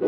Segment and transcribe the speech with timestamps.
[0.00, 0.06] ど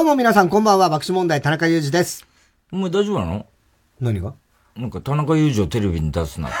[0.00, 2.26] うも皆さんこんばんは、爆笑問題田中裕二です。
[2.72, 3.46] お前大丈夫なの？
[4.00, 4.34] 何が？
[4.74, 6.56] なんか田中裕二をテレビに出すなって。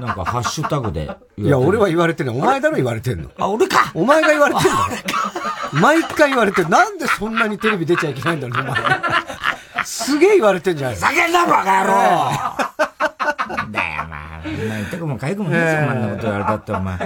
[0.00, 3.30] なんかハッシュタグでいや、俺は言われてるお前だろ言われてんの。
[3.38, 6.68] あ、俺かお前が言われてんの毎回言われてる。
[6.68, 9.84] なんでそんなにテレビ出ちゃいけないんだろう、お前。
[9.84, 14.42] すげえ言わわれてんじゃない叫んだバカ野郎だよ、まあ。
[14.88, 16.98] 痛くも痒くもねえそんなこと言われたって、お前。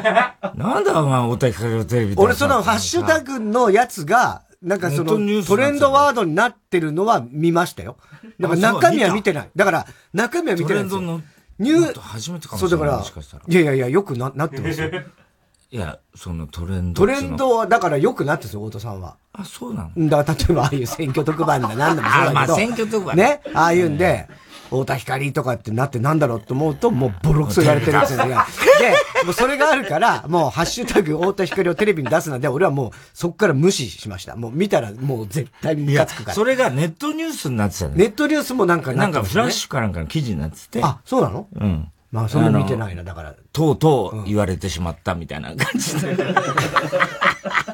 [0.54, 7.96] なんだお前、おたきかけテレビ俺そのハッシュタグのやつが、なんかその、トレンドワードになってるのは見ましたよ。
[8.38, 9.50] だから中身は見てない。
[9.56, 10.88] だから、中身は見てない。
[10.88, 11.20] トレンドの、
[11.60, 12.70] ニュー、初めてかもしれない。
[12.70, 14.90] そうだから、いやいやいや、よくな、なってますよ。
[15.72, 17.02] いや、そのトレンド。
[17.02, 19.16] トレンドは、だからよくなってるんですよ、太田さんは。
[19.32, 22.34] あ、そうなのだから、例えば、ああいう選挙特番だ、なんだもそうだけど。
[22.34, 23.16] まあ、選挙特番。
[23.16, 23.40] ね。
[23.54, 24.26] ああいうんで、
[24.70, 28.18] 太田光とかってなってなんだろうって思うと、もうボロクソ言われてるんですよ。
[28.26, 28.32] で、
[29.24, 34.36] もうそれがあるから、もうハッシュタグ太田光をテレビに出すなんで、俺はもうそっから無視しました。
[34.36, 36.34] もう見たらもう絶対にムカつくから。
[36.34, 37.94] それがネットニュースになってたね。
[37.96, 40.80] ネットニュースもなんかな、ね、なんかフラッシュかなんかの記事になってて。
[40.82, 41.46] あ、そうなの？
[41.54, 41.88] うん。
[42.12, 43.34] まあ、それ見てないな、だから。
[43.52, 46.16] とうとう言われてしまったみたいな感じで。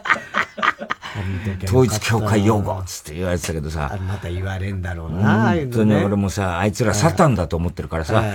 [1.65, 3.99] 統一教会用語つって言われてたけどさ。
[4.07, 8.23] また言われんだろうな、本当に俺もさ、あいつらサタンだと思ってるからさ。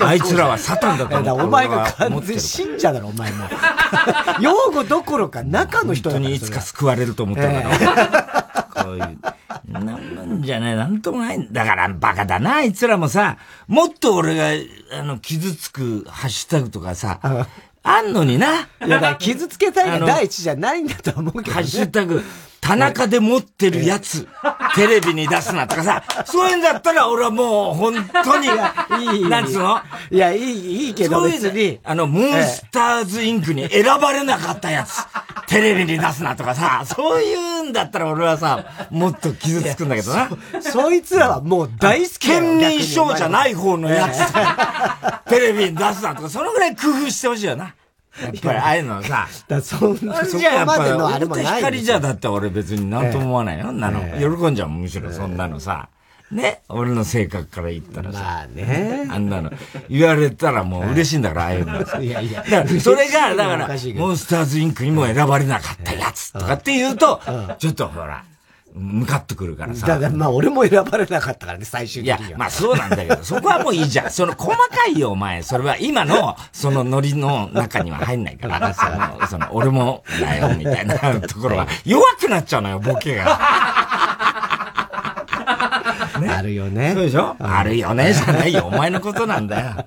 [0.00, 3.46] あいつらはサタンだと思ってるお前が完全信者だろ、お前も。
[4.40, 8.82] 用語どころか中の人だ本当にいつか救われると思ってるから。
[8.84, 9.18] こういう。
[9.68, 11.48] なんじゃねえ、なんともない。
[11.50, 13.36] だからバカだな、あいつらもさ、
[13.66, 14.50] もっと俺が、
[14.98, 17.20] あの、傷つくハッシュタグとかさ、
[17.88, 18.62] あんのにな。
[18.62, 21.52] いや、だから傷つけたいが第一じゃないんだと思うけど、ね。
[21.52, 22.20] ハッシュタグ、
[22.60, 24.26] 田中で持ってるやつ、
[24.74, 27.94] テレビに出すなとかさ、そういうんだったら俺はもう本
[28.24, 28.48] 当に、
[29.16, 29.80] いい、なんつうの？
[30.10, 31.78] いや、いい、いいけど別に。
[31.84, 35.04] あの、モンスターズインクに選ばれなかったやつ、
[35.46, 40.28] テレビに出すなとかさ、そういうんだったら俺はさ、もっと傷つくんだけどな。
[40.60, 47.74] そ、そいつらはもう大好き県民賞じゃない方のやつ、テレビに出すなとか、そのぐらい工夫してほしいよな。
[48.22, 49.28] やっぱりああいうのさ。
[49.48, 51.46] だそんな、そこまでのあれもない。
[51.56, 53.72] 光じゃだって俺別に何とも思わないよ。
[53.72, 54.00] なの。
[54.18, 55.88] 喜んじゃうむしろそんなのさ。
[56.30, 56.62] ね？
[56.68, 58.18] 俺の性格から言ったらさ。
[58.18, 59.08] まあね。
[59.10, 59.50] あんなの。
[59.88, 62.02] 言われたらもう嬉しいんだから、 ああいうの。
[62.02, 62.42] いやいや。
[62.42, 67.20] だから、それが、だから、モンスターズインクにも選ばれなかったやつとかって言うと、
[67.58, 68.24] ちょっとほら、
[68.78, 69.86] 向かってくるからさ。
[69.86, 72.28] だからまあ俺も選ばれなかったからね、最終的には。
[72.28, 74.10] いや、まあそうなんだけど、そこはもういいじゃん。
[74.10, 75.42] その細かいよ、お前。
[75.42, 83.24] それは今の、そのノリの中には入んないから、その、その俺もだよ、みたいなところは、弱くなっちゃうのよ、ボケが。
[86.20, 86.92] ね、 あるよね。
[86.94, 87.34] そうでしょ？
[87.40, 88.66] あるよね、じゃないよ。
[88.66, 89.84] お前のことなんだよ。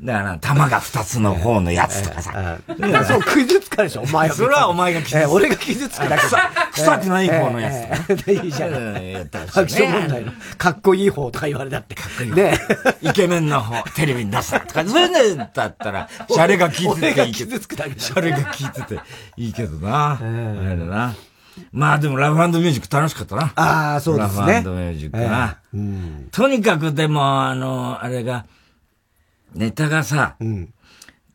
[0.00, 2.58] だから、玉が二つの方のやつとかさ。
[3.06, 4.34] そう、傷つかでしょ、お前は。
[4.34, 5.30] それはお前が傷つく。
[5.30, 6.22] 俺が傷つくだけ。
[6.72, 8.32] 臭くない方のやつ。
[8.32, 8.70] いいじゃん。
[8.72, 11.94] 爆笑問題の、かっこいい方とか言われたって。
[11.94, 12.32] かっこいい。
[12.32, 12.58] ね
[13.02, 17.56] イケメンの方、テレビに出すとか、そういうのだったら、シャレが効いてていいけど。
[17.56, 19.00] シャレが効いてて
[19.36, 20.18] いいけどな。
[20.18, 21.14] あれだな。
[21.72, 23.52] まあでもラフミュージック楽しかったな。
[23.54, 24.54] ああ、そうですね。
[24.54, 25.58] ラフミュージックな。
[26.32, 28.44] とにかくでも、あの、あれが、
[29.54, 30.72] ネタがさ、うん、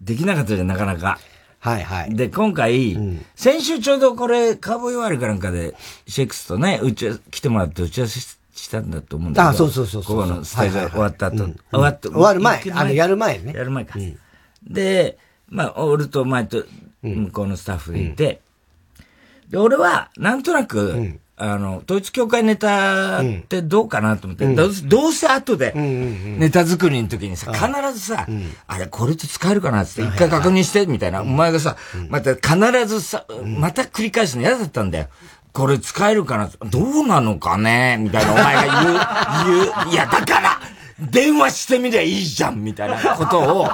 [0.02, 1.19] できなかったじゃん、なかなか。
[1.59, 2.16] はいはい。
[2.16, 5.75] で、今回、うん、先週ちょうどこれ、カーボーイワールかなんかで、
[6.07, 8.38] シェイクスとね、うち、来てもらって打ち合わせし
[8.69, 9.50] たんだと思うんだけど。
[9.52, 13.53] あ、そうそうそうここのスタイル終わった後、終わっ終わる前、あの、やる前ね。
[13.53, 14.00] やる前か。
[14.63, 15.18] で、
[15.50, 16.63] まあ、俺と前と、
[17.02, 18.41] 向こうのスタッフでいて、
[19.50, 31.22] で、俺は、なんとなく、あの、統一教会ネタってどうかなと思って、うん、どうせ後で、ネタ作りの時にさ、必ずさ、うん、あれ、これって使えるかなって一回確認して、みたいな。
[31.22, 31.78] お前がさ、
[32.09, 35.08] また必ずさ、また繰り返すの嫌だったんだよ。
[35.53, 39.93] これ使えるかなどうなのかねみたいなお前が言う、言う。
[39.93, 40.59] いや、だから
[40.99, 43.67] 電話してみりゃいいじゃんみたいなことを、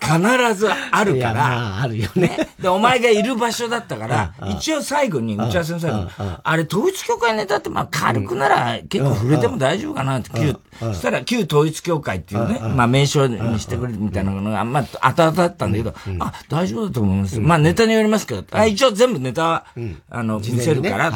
[0.00, 1.82] 必ずあるから。
[1.82, 2.48] あるよね。
[2.60, 6.08] で、お前がいる場所だったから、 一応最後に、打ち合わせの最後に、
[6.42, 17.40] あれ、統一教会ネタって、まあ、軽くなら結構触れても大丈夫かなって、旧、そしたら旧統一教会っていうね、まあ、名称にしてくれるみたいなのが、まあ、後々だったんだけど、あ、大丈夫だと思います。
[17.40, 19.64] まあ、ネタによりますけど、あ一応全部ネタは、
[20.10, 21.12] あの、見せるから、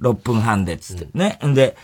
[0.00, 1.08] 6分半で、つって。
[1.14, 1.38] ね。
[1.54, 1.76] で、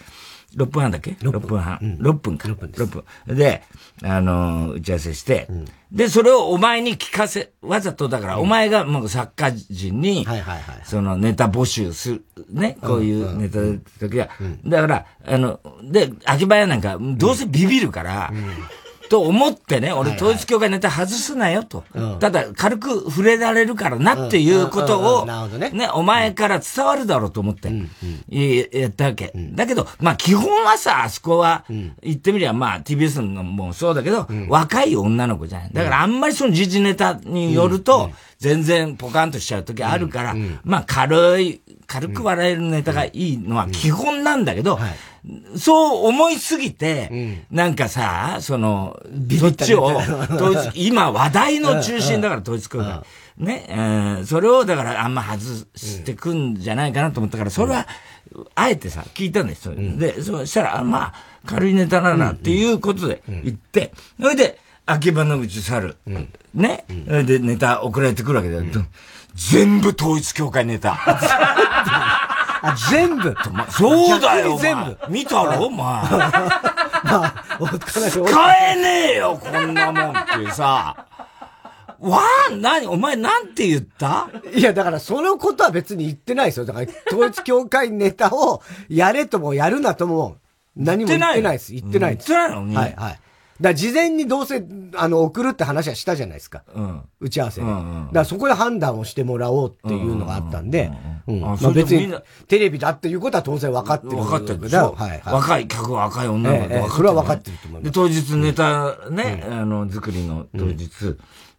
[0.57, 1.59] 6分半だっけ ?6 分。
[1.59, 1.79] 半。
[1.79, 2.49] 6分か。
[2.49, 2.87] 6分6
[3.27, 3.37] 分。
[3.37, 3.63] で、
[4.03, 5.49] あの、打ち合わせして、
[5.91, 10.27] で、それをお前に聞かせ、わざとだから、お前がもう作家陣に、
[10.85, 14.29] そのネタ募集する、ね、こういうネタの時は。
[14.65, 18.33] だから、あの、で、秋葉屋なんか、どうせビビるから、
[19.13, 21.85] と思ってね、俺統一教会ネタ外すなよと。
[22.19, 27.71] ただ、軽く触れられるからなっていうことを、ね、お前から伝わるだろうと思って、
[28.73, 29.31] やったわけ。
[29.53, 35.71] だけど、まあ基本はさ、あそこは、言ってみりゃ、まあ TBS のもそうだけど、若い女の子じゃない。
[35.75, 44.79] だからあんまりその時事ネタによると、全然ポカンとしちゃう時あるから、まあ軽い、軽く笑えるネタがいいのは基本なんだけど、
[45.57, 49.01] そう思いすぎて、なんかさ、その、
[49.39, 50.01] そっちを、
[50.75, 53.03] 今話題の中心だから統一教会。
[53.39, 55.41] ね、えー、それをだからあんま外
[55.75, 57.87] してくんじゃないかなと思ったから、それは、
[58.55, 59.75] あえてさ、聞いたんですよ。
[59.77, 61.15] で、そしたら、まあ、
[61.47, 65.97] 軽いネタだなっていうことで言って、それで、秋葉の口去る。
[66.55, 66.85] ね。
[67.07, 68.65] それでネタ送られてくるわけだよ。
[69.35, 70.99] 全部統一教会ネタ。
[72.63, 73.35] あ、全部。
[73.71, 74.57] そうだよ。
[74.57, 74.97] 全部。
[75.09, 75.79] 見たろお前。
[75.79, 76.03] ま
[77.25, 77.45] あ、
[77.87, 78.01] 使
[78.57, 81.07] えねえよ、こんなもんってさ。
[81.99, 82.21] わ
[82.51, 84.29] あ、なにお前なんて言った？
[84.55, 86.67] いや、だからそのことは別に言ってないですよ。
[86.67, 90.39] だから統一教会ネタをやれともやるなとも
[90.75, 91.73] 何も言ってないです。
[91.73, 92.33] 言ってないです。
[92.33, 92.67] 言ってないの？
[92.67, 92.77] に。
[92.77, 93.21] はいはい。
[93.63, 94.65] だ事前にどうせ、
[94.95, 96.65] あの、送るって話はしたじゃないですか。
[96.75, 97.03] うん。
[97.21, 97.67] 打ち合わせで。
[97.67, 100.91] うんうん、だからそこで判断をしてもらおうっていうのがあったんで、
[101.27, 101.41] うん。
[101.41, 102.13] まあ別に、
[102.49, 104.17] テレビだっていうことは当然分かってる。
[104.17, 104.95] 分かってるでしょ。
[104.99, 105.23] はい、はい。
[105.25, 107.93] 若い客は若い女の子で分かってる、それは分かってると思います。
[107.93, 111.17] で、当日ネタね、あの、作りの当日、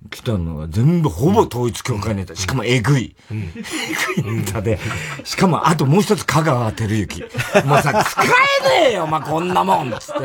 [0.09, 2.35] 来たのが全部ほぼ統一教会ネタ。
[2.35, 3.15] しかもえぐい。
[3.31, 4.79] えぐいネタで。
[5.23, 7.21] しかも、あともう一つ香川照之。
[7.65, 8.27] もうさ、使え
[8.85, 10.21] ねえよ、お前こんなもんつって。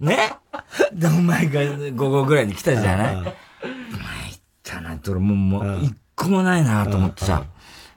[0.00, 0.32] ね？
[0.92, 1.60] で、お前が
[1.94, 3.16] 午後ぐらいに来たじゃない？
[3.16, 3.34] お前行っ
[4.62, 7.44] たなって俺もう、もう、一個もないなと思ってさ。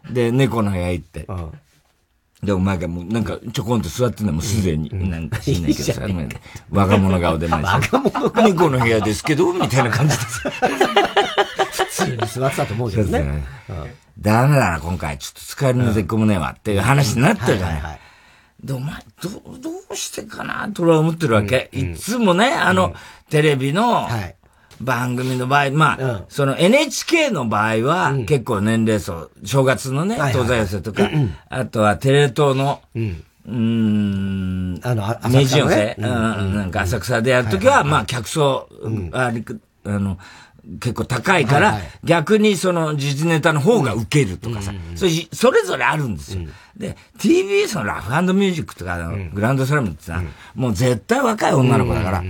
[0.09, 1.27] で、猫の部屋行って。
[2.44, 6.01] で、お前がもうなんかちょこんと座ってんのもすでに、なんかしんないけどさ、
[6.69, 8.44] 若者顔でない若者顔。
[8.44, 10.24] 猫の部屋ですけど、みたいな感じで。
[10.24, 10.51] さ。
[11.72, 13.44] 普通に座ってたと思うけどね。
[14.19, 15.18] ダメだな、今回。
[15.18, 18.00] ちょっと使えるのでこもねえわっていう話になったじゃない。
[18.63, 19.30] で、お前、ど、
[19.60, 21.69] どうしてかなと俺は思ってるわけ。
[21.72, 22.94] いつもね、あの、
[23.30, 24.07] テレビの、
[24.82, 31.10] 番組の場合、まあ、その NHK の場合は、結構年齢層、正月のね、東西寄せとか、
[31.50, 32.82] あとはテレ東の、
[33.48, 38.70] うん、あの、明治寄せ、うん、なんか浅草でやるときは、まあ、客層、
[39.14, 39.32] あ
[39.86, 40.18] の、
[40.82, 46.44] 結構高いから、逆にその時事ネタの方が受けるとかさ、それそれぞれあるんですよ。
[46.76, 48.98] で、TBS のラフミュージックとか、
[49.34, 50.22] グランドスラムってさ、
[50.56, 52.24] もう絶対若い女の子だから、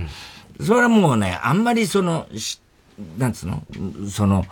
[0.60, 2.26] それはもうね、あんまりその、
[3.16, 3.62] なんつうの？
[4.10, 4.44] その、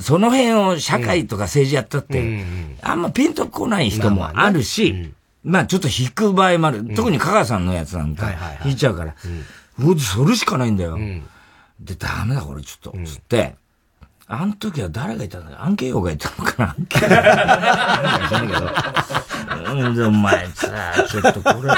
[0.00, 2.44] その辺を社会とか政治やったって、
[2.82, 5.12] あんまピンとこない人もあるし、
[5.44, 6.94] まあちょっと引く場合もある。
[6.94, 8.30] 特に香川さんのやつなんか、
[8.64, 9.14] 引いちゃうから。
[9.80, 10.98] うん、それしかないんだよ。
[11.80, 13.54] で、ダメだこれちょっと、つって、
[14.26, 15.64] あの時は誰がいたんだ？
[15.64, 16.70] アンケイヨがいたのかな？
[16.76, 17.02] アンケイ
[18.50, 18.60] ヨ。
[19.74, 20.68] なんでお前さ、
[21.08, 21.70] ちょっとこれ。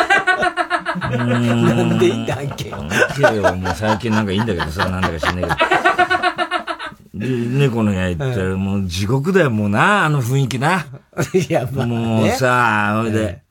[1.17, 2.77] なんでいいんだ、アンケイヨ。
[2.77, 7.27] アンケイヨもう最近なんかいいんだけどさ、なんだか知んないけど。
[7.27, 10.87] で、猫の部屋行ったら、もう地獄だよ、もうな、あの雰囲気な。
[11.35, 13.43] いや、まあ、もうさ、ほいで、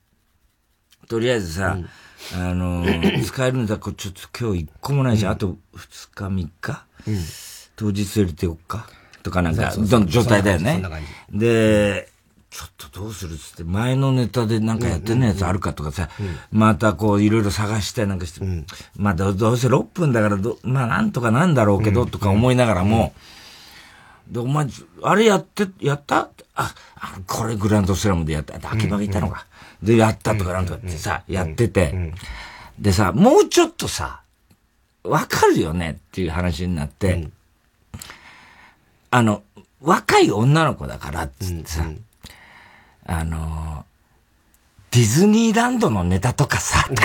[1.07, 1.77] とりあえずさ、
[2.35, 2.85] あの、
[3.23, 6.83] 使えるんだ、ちょっと今日一個もないし、あと二日三日、
[7.75, 8.87] 当日入れておくか？
[9.23, 10.81] とかなんか、どの状態だよね。
[11.31, 12.09] で、
[12.49, 16.09] ちょっとどうするっつって、前のネタでなんかやってんやつあるかとかさ、
[16.51, 18.19] またこういろいろ探したりなん。
[18.19, 18.41] かして、
[18.97, 23.13] まあどうせ6分だからど、まあなんとかなんだろうけど、とか思いながらも、
[24.27, 24.67] で、お前、
[25.03, 26.29] あれやって、やった？
[26.55, 26.73] あ、
[27.25, 28.55] これグランドスラムでやった。
[28.71, 29.45] 秋葉がいたのか。
[29.81, 32.13] で、やったとかなんとかってさ、やってて、
[32.77, 34.21] でさ、もうちょっとさ、
[35.03, 37.27] わかるよねっていう話になって、
[39.11, 39.43] あの、
[39.81, 41.85] 若い女の子だからっつってさ、
[43.11, 43.85] あの
[44.91, 46.83] ディズニーランドのネタとかさ。
[46.89, 46.95] す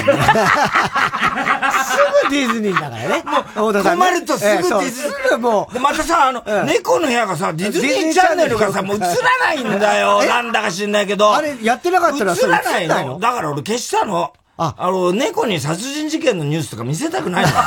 [2.25, 3.23] ぐディズニーだからね。
[3.57, 4.91] もう、困るとすぐディズニー。
[4.91, 5.79] すぐもう。
[5.81, 9.07] またさ、あの、猫の部屋がさ、ディズニーチャンネルがさ、もう映ら
[9.39, 10.25] ないんだよ。
[10.25, 11.35] なんだか知んないけど。
[11.35, 13.19] あれ、やってなかったら映らないの？
[13.21, 14.33] だから俺消したの。
[14.57, 17.51] あ、あの、猫に殺人事件のニュースとか見せたくないの。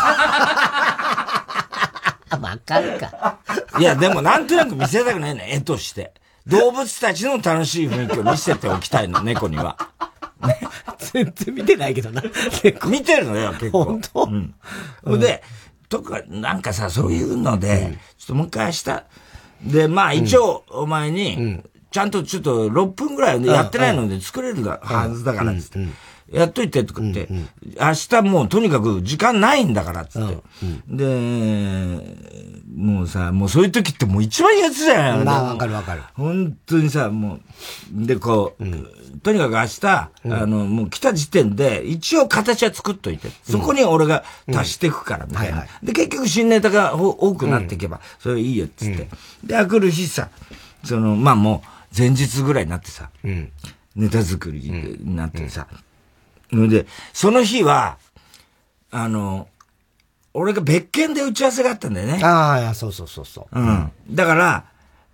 [2.41, 3.37] わかるか。
[3.77, 6.11] いや、でもなんとなく見せたくないの、絵として。
[6.47, 9.77] 動物たちの楽しい雰囲気を見せておきたいの、猫には。
[10.97, 12.21] 全然見てないけどな。
[12.87, 13.83] 見てるのよ、結構。
[13.85, 14.29] 本当？
[15.03, 15.19] うん。
[15.19, 15.43] で、
[15.89, 19.03] とか、なんかさ、そういうので、ちょっともう一回明日、
[19.73, 25.79] で、まあ一応、お前に、ちゃんとちょっと6分ぐらいやってないので作れるはずだから、つって。
[26.31, 27.27] やっといて、とかって、
[27.79, 30.37] 明日もうとにかく時間ないんだから、つって。
[30.89, 31.99] で、
[32.75, 36.01] もうさ、もうそういう時ってもう一番やつじゃないまあ、わかるわかる。
[36.13, 40.11] 本当にさ、もう、で、こう、とにかく明日、あ
[40.45, 45.65] の、もう来た時点で、一応形は作っといて、そこに俺が足していくから、みたいな。
[45.81, 49.07] で、結局新ネタが多くなっていけば、それいいよ、つって。
[49.43, 50.29] で、あくる日さ、
[50.83, 53.09] その、まあもう、前日ぐらいになってさ、
[53.95, 55.67] ネタ作りになってさ、
[56.51, 57.97] で、その日は、
[58.91, 59.47] あの、
[60.33, 62.23] 俺が別件で打ち合わせがあったんだよね。
[62.23, 63.59] ああ、そうそうそうそう。
[63.59, 63.91] うん。
[64.11, 64.65] だから、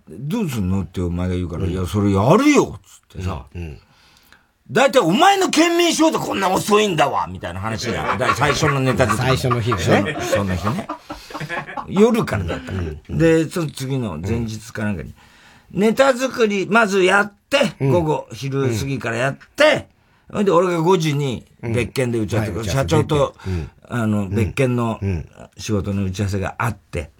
[0.08, 2.78] どうすんのってお前が言うから、うん、いや、それやるよ
[3.10, 3.46] つってさ。
[3.54, 3.78] うん。
[4.70, 9.12] だいたいお前の県民賞でこんな遅いんだわみたいな話が、最初のネタで。
[9.12, 10.16] 最初の日ね。
[10.20, 10.88] その日ね。
[11.88, 15.14] 夜からだった、うん、で、その次の前日かなんかに、
[15.70, 19.88] ネタ作り、まずやって、午後、昼過ぎからやって、
[20.32, 23.34] ほんで、俺が5時に別件で打ち合わせ、うんはい、社長と、
[23.88, 25.00] あの、別件の
[25.58, 27.10] 仕事の打ち合わせがあって、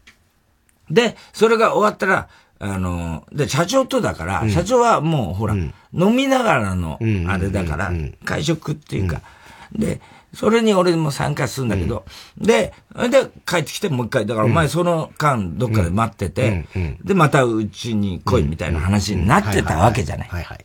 [0.90, 5.72] で、それが終わったら、あの、で、社長とだから、社長はもう、ほら、飲
[6.14, 7.92] みながらの、あれだから、
[8.24, 9.22] 会食っていうか、
[9.72, 10.00] で、
[10.34, 12.04] それに俺も参加するんだけど、
[12.38, 12.72] で、
[13.10, 16.66] で、帰ってきてもう一回、だからお前その間どっかで待ってて、
[17.04, 20.28] で、またうちに来いみたいな話になってたわけじゃない。
[20.28, 20.64] はいはい。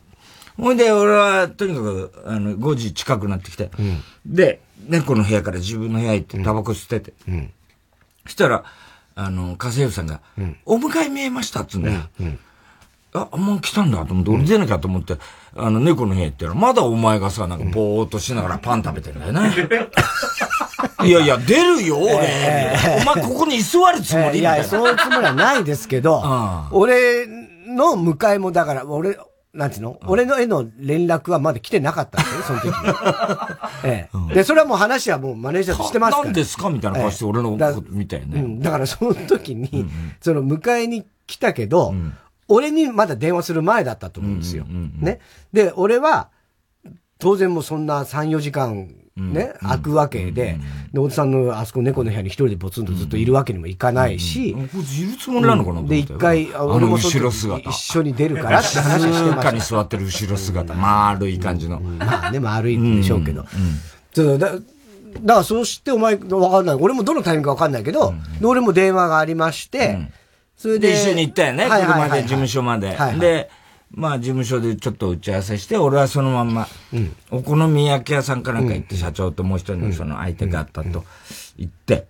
[0.60, 7.52] ほいで、俺は、とにかく、あの、5時近くなってきて、うん、で、猫の部屋から自分の部屋行って、タバコ吸ってて、うん、
[8.26, 8.64] したら、
[9.14, 12.00] あの、家政婦さんが、うん、お迎え見えましたっつうんだよ。
[12.20, 12.38] うん。
[13.12, 15.16] あ、もう来たんだと思って、俺出なきゃと思って、
[15.56, 19.52] あの、猫の部屋行ったら、まだお前がさ、なんかぼーっとしながらパン食べてるんだよね。
[21.04, 22.18] いやいや、出るよ、俺。
[22.20, 22.76] え。
[22.76, 26.22] ー、お前ここに居座るつもり、えー、いや、そういうつもりはないですけど、
[26.70, 29.18] 俺の迎えもだから、俺、
[29.52, 32.72] なんていうの、うん、俺の絵の連絡はまだ来てなかったんですよ、 その時に。
[33.84, 36.24] ええ、うん、で、それはもう話はもうマネージャーとしてますから。
[36.24, 36.70] 何ですか？
[36.70, 38.60] みたいな顔して俺のこと見たよね、うん。
[38.60, 39.90] だからその時に、うんうん、
[40.20, 42.14] その迎えに来たけど、うん、
[42.48, 44.64] 俺にまだ電話する前だったと思うんですよ。
[44.64, 45.18] ね。
[45.52, 46.28] で、俺は、
[47.18, 50.58] 当然もうそんな3、4時間ね、開くわけで、
[50.92, 57.68] で、おじさんのあそこ猫の部屋に一人でぼつんとずっといるわけにもいかないし、こいついるつもりなのかなで、一回、俺も後ろ姿。
[57.68, 61.80] 一緒に出るからって話してましに座ってる後ろ姿、丸い感じの。
[61.80, 63.44] まあね、丸いんでしょうけど。
[64.14, 66.76] だだからそうしてお前、わかんない。
[66.76, 69.98] 俺もどのタイミングかわかんないけど、俺も電話がありまして、
[70.56, 70.92] それで。
[70.92, 72.96] 一緒に行ったよね、車で事務所まで。
[73.18, 73.50] で、
[73.90, 76.68] まあ事務所でちょっと打ち合わせして、俺はそのまんま、
[77.30, 81.04] お好み焼き屋さんかなんか行って、社長ともう一人のその相手があったと
[81.58, 82.06] 言って、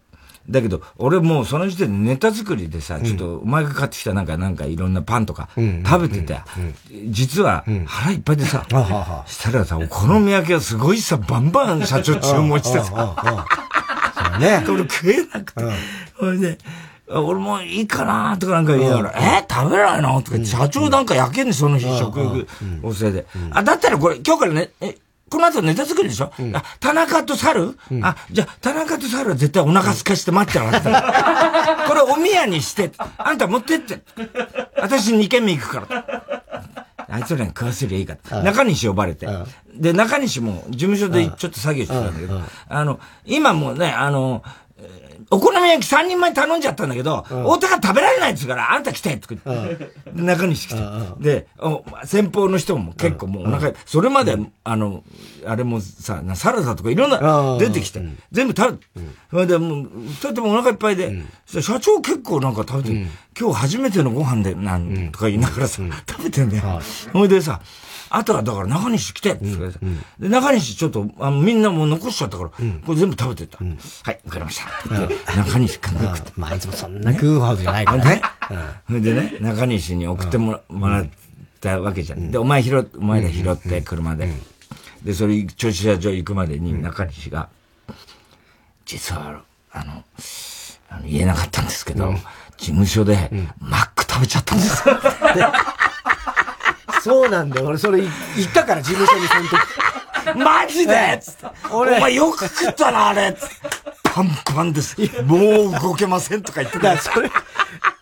[0.48, 5.48] だけど、俺もうその時点でネタ作りでさ、ちょっとお前が買ってきたなんか、なんかいろんなパンとか
[5.86, 6.40] 食べてて、
[7.08, 8.66] 実は腹いっぱいでさ、
[9.26, 13.16] したらさ、お好み焼きはすごいさ、バンバン社長注文してさ、
[14.38, 14.64] ね。
[14.68, 15.64] 俺食えなくて、
[16.18, 16.58] ほいで、
[17.12, 20.22] 俺もいいかなとかなんか言いながら、え食べないの？
[20.22, 22.46] とか、社長なんか焼けんねその日、食欲、
[22.82, 23.26] おせいで。
[23.50, 24.96] あ、だったらこれ、今日からね、え、
[25.28, 31.86] この後ネタ作りでしょ、うん、あ、田中と猿、うん、あ、じゃあ、田中と猿は絶対お腹すかして待ってなかった。
[31.88, 34.02] これお宮にして、あんた持ってって。
[34.76, 36.22] 私2軒目行くから。
[37.12, 39.26] あいつらに食わせりゃいいか中西呼ばれて。
[39.74, 44.42] で、中西も事務所でちょっと作業してたんだけど、あの、今もね、あの、
[45.32, 50.80] お好み焼き3人前頼んじゃったんだけど、太田が食べられないっつうから、あんた来てって言って、中西来て。
[51.20, 51.46] で、
[52.04, 55.04] 先方の人も結構もうお腹、それまで、あの、
[55.46, 58.00] あれもさ、サラダとかいろんな出てきて、
[58.32, 63.06] 全部食べ、それでもう、二人ともお腹いっぱいで、社長結構なんか食べて、
[63.38, 66.80] 今日初めてのご飯で、なんとか言いながらさ、食べてんだよ。
[67.12, 67.60] ほいでさ、
[68.12, 73.58] あとはだから中西来てって言って、うん、で、中西ちょっと、あみんなもう残しちゃったから、うん、これ全部食べてった。
[73.60, 75.36] うん、はい、わかりました。
[75.36, 76.32] 中西かなくて。
[76.36, 78.22] まあ、いつもそんな食うほどじゃないからね。
[79.00, 81.06] でね、中西に送ってもらっ
[81.60, 82.32] たわけじゃん。
[82.32, 84.28] で、お前拾って、お前ら拾って車で。
[85.04, 87.48] で、それ、駐車場行くまでに中西が、
[88.86, 90.04] 実は、あの、
[90.88, 92.12] あの言えなかったんですけど、
[92.56, 94.82] 事務所で、マック食べちゃったんです。
[97.02, 97.66] そうなんだよ。
[97.66, 98.12] 俺それ言っ
[98.52, 99.56] たから、事務所にその時。
[100.38, 101.18] マジで？
[101.22, 101.46] つって。
[101.72, 101.96] 俺。
[101.96, 103.54] お前よく食ったな、あれつって。
[104.02, 104.96] パンパンです。
[105.22, 106.98] もう動けませんとか言ってた。
[106.98, 107.30] それ、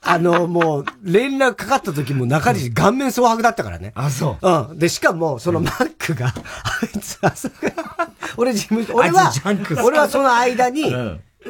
[0.02, 3.92] あの、もう、連絡かかった時も中西顔面蒼白だったからね。
[3.94, 4.48] あ、そう。
[4.48, 4.78] うん。
[4.78, 6.32] で、しかも、そのマックが、あ
[6.86, 7.50] いつ朝
[8.36, 9.30] 俺自分、俺は、
[9.84, 10.94] 俺はその間に、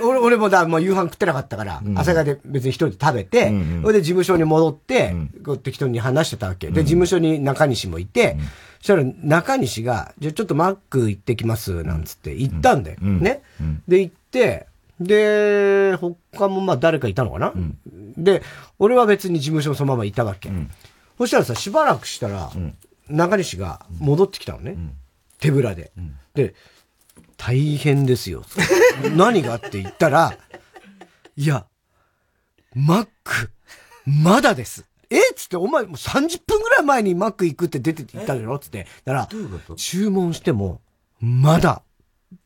[0.02, 3.52] 俺、俺もだ、もう夕飯食ってなかったから、朝霞で別に一人で食べて、
[3.82, 5.14] それで事務所に戻って、
[5.44, 6.70] こう適当に話してたわけ。
[6.70, 8.36] で、事務所に中西もいて、
[8.78, 13.00] そしたら中西が、じゃちょっとマック行ってきます、なんつって行ったんだよ。
[13.00, 13.42] ね。
[13.86, 14.66] で、行って、
[15.00, 17.52] で、他もまあ誰かいたのかな、
[18.16, 18.42] で、
[18.78, 20.50] 俺は別に事務所そのままいたわけ。
[21.18, 22.50] そしたらさ、しばらくしたら、
[23.08, 24.76] 中西が戻ってきたのね。
[25.40, 25.92] 手ぶらで。
[26.34, 26.54] で、
[27.38, 28.44] 大変ですよ。
[29.16, 30.36] 何がって言ったら、
[31.36, 31.64] いや、
[32.74, 33.50] マック、
[34.04, 34.84] まだです。
[35.08, 35.18] え？
[35.18, 38.86] っつって、お前もう30分ぐらい前にマック行くって出て行ったじゃろつって。
[39.06, 40.82] だから、注文しても、
[41.20, 41.82] まだ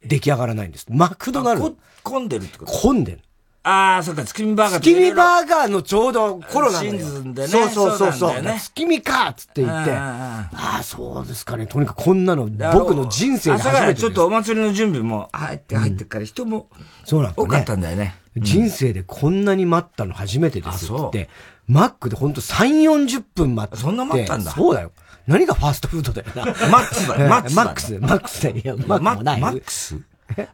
[0.04, 0.86] 出来上がらないんです。
[0.88, 1.76] マクドナルド。
[2.04, 2.72] 混んでるってこと？
[2.72, 3.20] 混んでる。
[3.64, 7.48] ああ、そうか、月見バーガー月見バーガーのちょうどコロナシーズンでね。
[7.48, 8.42] そうそうそうそう。
[8.42, 9.92] 月見かっつって言って。
[9.92, 11.66] ああ、そうですかね。
[11.66, 16.68] とにかくこんなの、僕の人生で初めてちょっとお祭りの準備も入って入ってから人も、
[17.04, 18.16] そうなん多かったんだよね。
[18.36, 21.28] 人生でこんなに待ったの初めてですって。
[21.68, 23.76] マックでほんと3、40分待って。
[23.76, 24.50] そんな待ったんだ。
[24.50, 24.90] そうだよ。
[25.28, 26.44] 何がファーストフードだよな。
[26.68, 27.28] マックスだよ。
[27.28, 27.54] マックス。
[27.54, 27.98] マックス。
[28.00, 28.76] マックスだよ。
[28.88, 29.40] マックス。
[29.40, 29.96] マックス？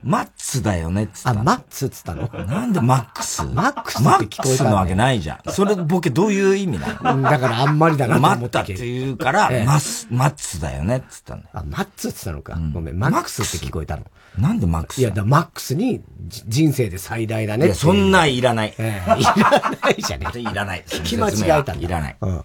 [0.03, 1.31] マッツだよねっつった。
[1.31, 2.29] あ、マッツっつったの？
[2.47, 3.43] なんでマックス？
[3.45, 5.53] マックスって聞こえた、ね、マックスのわけないじゃん。
[5.53, 7.23] それボケどういう意味なの？
[7.23, 11.43] だからあんまりだなと思ったって言うから、ええ、マス、マッツだよねっつったの。
[11.53, 12.55] あ、マッツっつったのか。
[12.55, 14.05] うん、ごめん、マックスって聞こえたの。
[14.39, 14.99] なんでマックス？
[15.01, 18.75] いや、だマックスに人生で最大だねいや、そんないらない。
[18.79, 20.85] ええ、いらないじゃね いらない。
[20.89, 21.87] 聞き間違えたんだ。
[21.87, 22.17] いらない。
[22.21, 22.45] うん。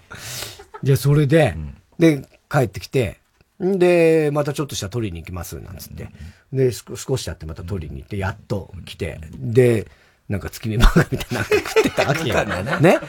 [0.83, 3.19] じゃあ、それで、うん、で、帰ってきて、
[3.59, 6.09] で、またちょっとしたら取りに行きます、なんつって。
[6.53, 9.91] で、少し経ってまた取りに行って、やっと来て、で、
[10.29, 12.45] なんか月見バーガーみたいなの食ってたわけよ。
[12.79, 12.99] ね？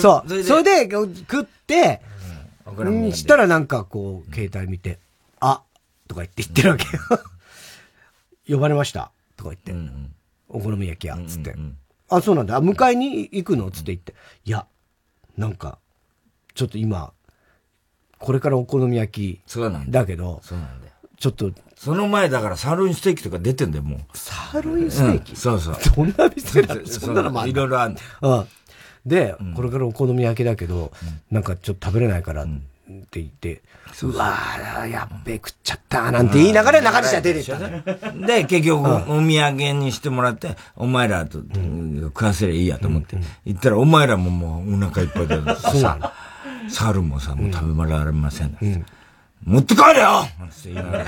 [0.00, 0.42] そう。
[0.42, 2.02] それで、食って、
[2.66, 4.98] うん、したらなんかこう、携帯見て、
[5.40, 5.62] あ
[6.08, 7.02] とか言って言ってるわけよ。
[8.56, 9.10] 呼ばれました。
[9.36, 9.74] とか言って。
[10.48, 11.54] お好み焼き屋、つって。
[12.08, 12.60] あ、そうなんだ。
[12.60, 13.70] 迎えに行くの？
[13.70, 14.14] つって言って。
[14.44, 14.66] いや、
[15.36, 15.78] なんか、
[16.54, 17.12] ちょっと今、
[18.18, 19.40] これからお好み焼き。
[19.46, 20.00] そうなんだ。
[20.00, 20.42] だけど。
[21.18, 21.52] ちょっと。
[21.84, 24.00] その前だからサーロインステーキとか出てんだよ、もう。
[24.14, 25.76] サーロインステーキ、うん、そうそう。
[25.96, 26.76] どんな店だ？
[26.86, 27.50] そんなのもある。
[27.50, 28.46] いろいろあるうん。
[29.04, 30.92] で、これからお好み焼きだけど、
[31.30, 32.46] なんかちょっと食べれないから、っ
[33.10, 33.60] て言って、
[34.02, 37.58] うわー、やっべ、食っちゃった、なんて言いながら中西は出てきた。
[37.58, 41.42] で、結局、お土産にしてもらって、お前らと
[42.02, 46.10] 食わせりゃいいやと思って、行ったら、お前らももうお腹いっぱいで、そうなの。
[46.70, 48.86] 猿もさ、もう食べられません。
[49.46, 50.98] うん、持って帰れよって言いなが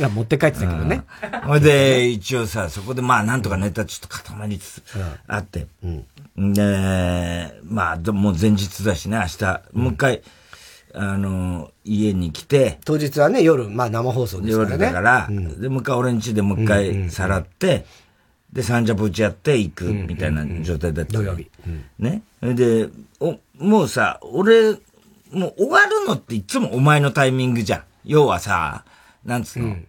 [0.00, 0.08] ら。
[0.08, 1.04] 持って帰ってたけどね。
[1.44, 4.82] ほいで、一応さ、そこでまあ、なんとかネタちょっと固まりつつ
[5.26, 5.66] あって。
[5.84, 10.22] うん、で、まあ、もう前日だしね、明日、もう一回、
[10.94, 12.78] あの、家に来て。
[12.84, 14.86] 当日はね、夜、まあ生放送ですからね。
[14.86, 17.86] 夜だから、で、もう一回俺ん家でもう一回さらって、
[18.52, 21.12] で、サンジャポ打ちやって行くみたいな状態だった。
[21.14, 21.50] 土曜日。
[21.98, 22.22] ね。
[22.42, 22.88] で、
[23.20, 24.76] お、もうさ、俺、
[25.32, 27.84] もう終わるのっていつもお前のタイミングじゃん。
[28.04, 28.84] 要はさ、
[29.24, 29.88] なんつうの、うん、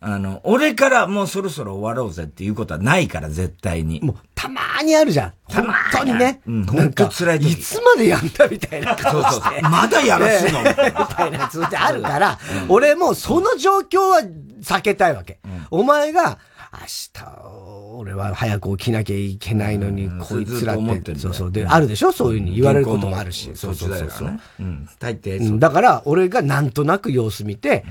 [0.00, 4.00] あの、俺からもうそろそろ終わろうぜっていうことはないから、絶対に。
[4.02, 5.32] もう、たまーにあるじゃん。
[5.44, 6.40] 本当にね。
[6.46, 7.52] うん、本当辛い時。
[7.52, 9.32] いつまでやんだみたいな顔して。
[9.32, 10.60] そうそうまだやらすの？
[10.62, 14.20] みたいなやつってあるから、俺もその状況は
[14.62, 15.40] 避けたいわけ。
[15.44, 16.38] うん、お前が、
[16.78, 21.52] 明日、俺は早く起きなきゃいけないのに、こいつらって、そうそう。
[21.52, 22.12] で、あるでしょ？
[22.12, 23.50] そういうふうに言われることもあるし。
[23.54, 24.40] そうそうそうそう。
[24.60, 24.88] うん。
[24.98, 27.84] 大抵だから、俺がなんとなく様子見て、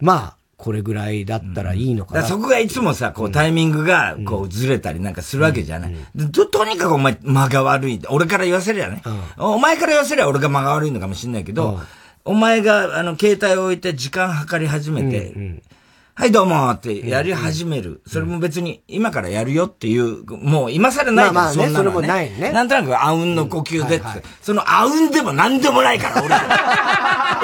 [0.00, 2.22] まあ、これぐらいだったらいいのかな。
[2.22, 5.96] そこがいつもさ、こうタイミングが、こうずれたりなんかするわけじゃない。
[6.32, 8.00] と、とにかくお前間が悪い。
[8.10, 9.02] 俺から言わせりゃね。
[9.38, 11.80] お前から言わせりゃ俺が間が悪いのかもしんないけど、
[12.24, 15.62] お前が、あの、携帯を置いて時間計り始めて、
[16.14, 18.02] はいどうもってやり始める。
[18.06, 21.94] それも別に今からやるよっていう、もう今更ないじゃん、まあまあね、そんなの、ね。
[21.94, 22.52] それもないね。
[22.52, 24.06] なんとなくあうんの呼吸でって、
[24.42, 26.34] そのあうんでも何でもないから、俺。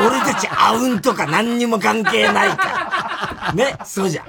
[0.09, 3.53] 俺たちあうんとか何にも関係ないから。
[3.57, 4.27] ね、そうじゃん。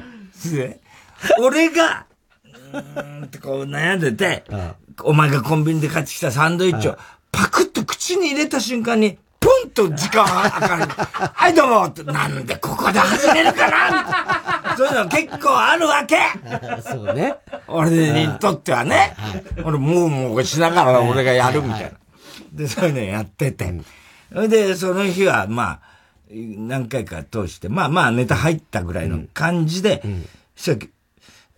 [1.41, 2.05] 俺が、
[2.73, 4.45] うんってこう悩んでて、
[5.03, 6.97] お前がコンビニで買ってきたサンドイッチを
[7.31, 10.85] パクッと口に入れた瞬間に、ポンと時間かかる。
[11.33, 14.75] はい、どうもって、なんでここで始めるかな？
[14.77, 16.17] そういうの結構あるわけ
[16.81, 17.35] そうね。
[17.67, 19.15] 俺にとってはね。
[19.63, 21.91] 俺、もうもうしながら俺がやるみたいな。
[22.53, 23.73] で、そういうのやってて。
[24.31, 25.79] それで、その日は、まあ、
[26.29, 30.03] 何回か通して、まあまあネタ入ったぐらいの感じで、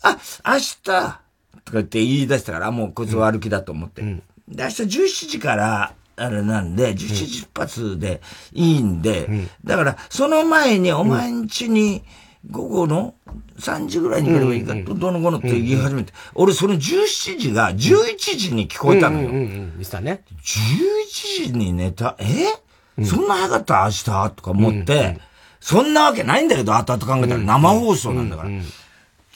[0.01, 1.21] あ、明日、とか
[1.73, 4.01] 言って言い出したから、もうこいつは歩きだと思って。
[4.01, 8.21] で、明日17時から、あれなんで、17時出発で
[8.53, 9.29] いいんで、
[9.63, 12.03] だから、その前にお前ん家に、
[12.49, 13.15] 午後の
[13.59, 17.77] 3時ぐらいに行ければいいか、どどの子のって言い始めて、俺その17時が11
[18.37, 19.29] 時に聞こえたのよ。
[19.29, 20.23] うんうんうん、ね。
[20.41, 23.83] 11時に寝た、え、そんな早かった？
[23.83, 24.05] 明日？
[24.05, 25.19] とか思って、
[25.59, 28.49] そんなわけないんだけど、後々考えたら生放送なんだから。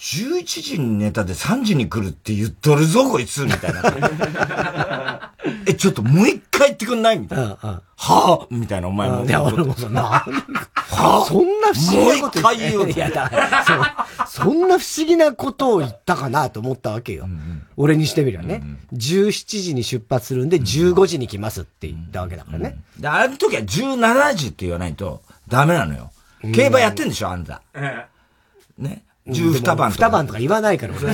[0.04, 5.32] 11時に寝たで3時に来るって言っとるぞ、こいつみたいな。
[5.66, 7.20] え、ちょっともう一回言ってくんない？
[7.20, 7.58] みたいな。
[7.62, 9.24] はぁみたいな、お前も。
[9.24, 10.04] いや、俺もそんな。
[10.04, 12.92] はぁそんな不思議なこともう一回言う。
[12.92, 13.32] いやだ
[14.28, 14.44] そ。
[14.44, 17.30] そんな不思議なことを言ったかなと思ったわけよ。
[17.78, 18.62] 俺にしてみりゃね。
[18.92, 22.78] 17時に出発するんで15時に来ますって言ったわけだからね。
[23.00, 26.12] で、あの時は17時って言わないとダメなのよ。
[26.54, 27.62] 競馬やってんでしょ、あんた。
[28.78, 29.04] ね。
[29.28, 30.06] 十二番とか。
[30.08, 31.14] 二番とか言わないから、俺。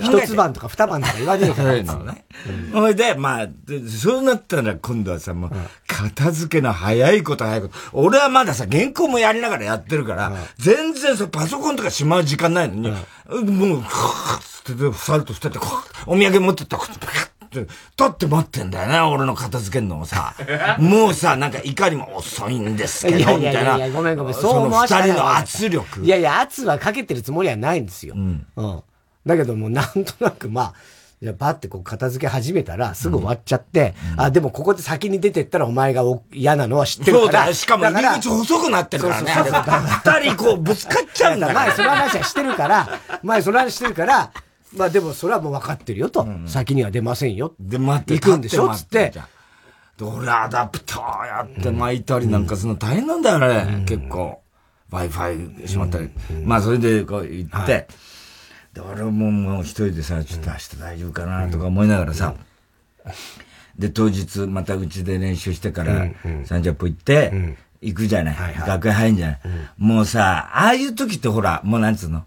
[0.00, 1.74] 一つ番とか二番とか言わねえから。
[2.72, 3.48] それで、まあ、
[3.88, 5.50] そうなったら今度はさ、もう、
[5.86, 7.74] 片付けの早いこと早いこと。
[7.92, 12.90] 俺はまださ、原稿もやりながらやってるから、全然さ、パソコンとかしまう時間ないのに、
[13.50, 13.84] もう、
[14.64, 15.58] つって、ふさると捨てて、
[16.06, 16.82] お土産持ってったら、
[17.50, 20.34] って、立って待ってんだよね、俺の片付けんのをさ。
[20.78, 23.50] もうさ、なんかいかにも遅いんですけど、みたいな。
[23.50, 26.04] いやいやごめんごめん、そう思わせたその二人の圧力。
[26.04, 28.14] いやいや、圧はかけてるつもりはないんですよ。
[28.16, 28.46] うん。
[28.56, 28.82] うん。
[29.26, 30.74] だけども、なんとなくまあ、
[31.22, 37.22] じゃパってこう片付け始めたらすぐ終わっちゃって、うん、あ、でもここで先に出てったらお前が嫌なのは知ってるから。
[37.24, 37.52] そうだよ。
[37.52, 39.30] しかも入り口細くなってるからね。
[39.30, 42.88] 二人こうぶつかっちゃうんだ前その話はしてるから、
[43.22, 44.32] 前その話してるから、
[44.76, 46.22] まあでもそれはもう分かってるよと。
[46.22, 46.48] うん。
[46.48, 47.54] 先には出ませんよ。
[47.58, 48.14] で、待って。
[48.14, 48.74] 行くんでしょ？
[48.74, 49.12] つって。
[50.02, 54.40] 俺アダプターやって巻いたりなんかするの大変なんだよね、うん、結構。
[54.90, 56.08] Wi-Fi しまったり。
[56.30, 57.86] うん、まあそれでこう行って、はい、
[58.72, 62.34] で、俺ももう一人でさ、ちょっと明日大丈夫かなとか思いながらさ、
[63.78, 68.34] で、当日またうちで練習してから30分行って、行くじゃない。
[68.34, 69.40] はいはい、楽屋入んじゃない、
[69.76, 72.24] もうさ、ああいう時ってほら、もうなんつうの？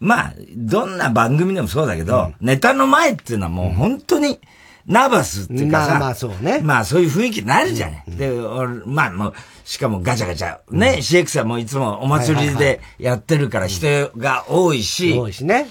[0.00, 4.38] まあ、どんな番組でもそうだけど、うん、ネタの前っていうのはもう本当に、
[4.86, 6.60] ナーバスっていうかさ、まあまあそうね。
[6.62, 8.04] まあそういう雰囲気になるじゃない。
[8.08, 9.34] うん、で、俺、まあもう、
[9.64, 10.60] しかもガチャガチャ。
[10.70, 15.18] ね、うん、CX はもういつもお祭りでやってるから人が多いし。
[15.18, 15.66] 多いしね。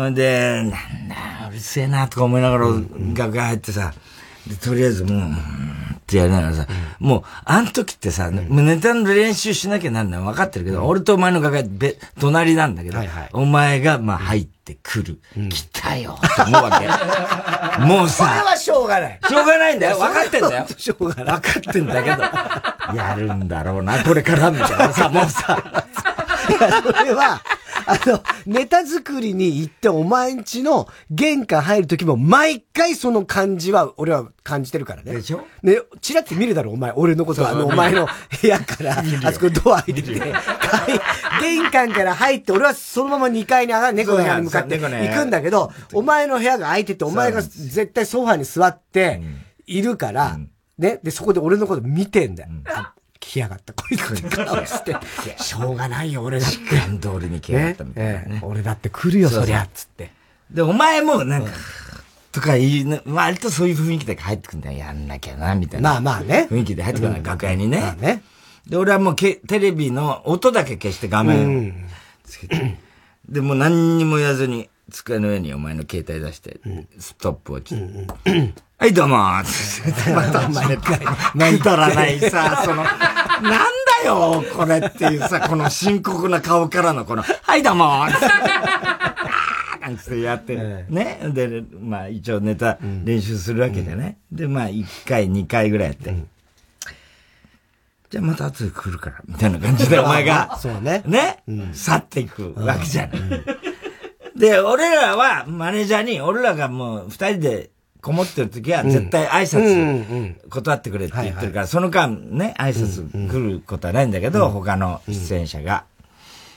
[0.00, 2.66] んで、なんだ、うるせえなとか思いながら
[3.14, 3.92] 楽屋入ってさ、
[4.46, 5.30] で、とりあえずもう、
[6.02, 6.66] ってやりながらさ、
[7.00, 15.18] うん、もう、あの時ってさ、うん、ネタの練習しなきゃなんない分かってるけど、うん、俺とお前の楽屋べ、隣なんだけど、はいはい、お前が、まあ、入ってくる。
[15.48, 16.86] 来たよって思うわけ。
[17.86, 18.28] もうさ。
[18.28, 19.18] それはしょうがない。
[19.26, 19.98] しょうがないんだよ。
[19.98, 20.66] 分かってんだよ。
[20.76, 21.24] しょうがない。
[21.40, 25.62] 分かってんだけど、やるんだろうな、これからみたいなさ、もうさ。
[26.50, 27.40] いや、それは、
[27.86, 35.12] あの、ネタ作りに行ってお前んちの玄関入るときも毎回その感じは俺は感じてるからね。
[35.14, 35.44] でしょ？
[35.62, 36.92] ね、チラって見るだろ、お前。
[36.92, 38.06] 俺のことあの、お前の
[38.40, 40.20] 部屋から、あそこドア開いてて、
[41.40, 49.20] 玄関から入って、俺はそのまま2階に上がる、猫の部屋に向かって行くんだけど、お前の部屋が開いてて、お前が絶対ソファに座って
[49.66, 50.38] いるから、
[50.78, 52.50] ね、で、そこで俺のこと見てんだよ。
[53.22, 54.96] 来やがった、こいつって顔して、
[55.38, 56.56] しょうがないよ、俺だって。
[56.56, 58.40] 時間通りに来やがったみたいなね。
[58.42, 60.10] 俺だって来るよ、そりゃ、つって。
[60.50, 61.50] で、お前もなんか、
[62.32, 64.78] とか言う、割とそういう雰囲気で入ってくんだよ。
[64.78, 65.92] やんなきゃな、みたいな。
[65.92, 66.48] まあまあね。
[66.50, 67.80] 雰囲気で入ってくる楽屋にね。
[67.80, 68.22] まあね。
[68.66, 71.88] で、俺はもうけテレビの音だけ消して画面
[72.24, 72.78] つけて。
[73.28, 76.60] で、もう何にも言わずに、机の上にお前の携帯出して、
[76.98, 77.76] ストップウォッチ。
[78.82, 82.98] はい、どうもー また毎回、くだらないさ、その、なん
[83.44, 90.56] だよ、これっていうさ、この深刻な顔からのこの、はい、どうもーなんつってやって、
[90.88, 91.20] ね。
[91.32, 94.18] で、まあ一応ネタ練習するわけでね。
[94.32, 96.16] で、まあ1回、2回ぐらいやって。
[98.10, 101.04] じゃあまた後で来るから、みたいな感じでお前が、そうね。
[101.06, 103.20] ね、去っていくわけじゃない。
[104.36, 107.70] で、俺らはマネージャーに、俺らがもう二人で
[108.02, 115.84] こもってる時は絶対挨拶断ってくれって言ってるから、その間ね、挨拶来ることはないんだけど、他の出演者が。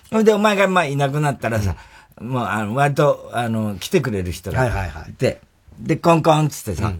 [0.10, 1.76] それでお前がまあいなくなったらさ、
[2.20, 4.66] もうあの割とあの来てくれる人が
[5.08, 5.40] いて、
[5.80, 6.94] で、コンコンつってさ、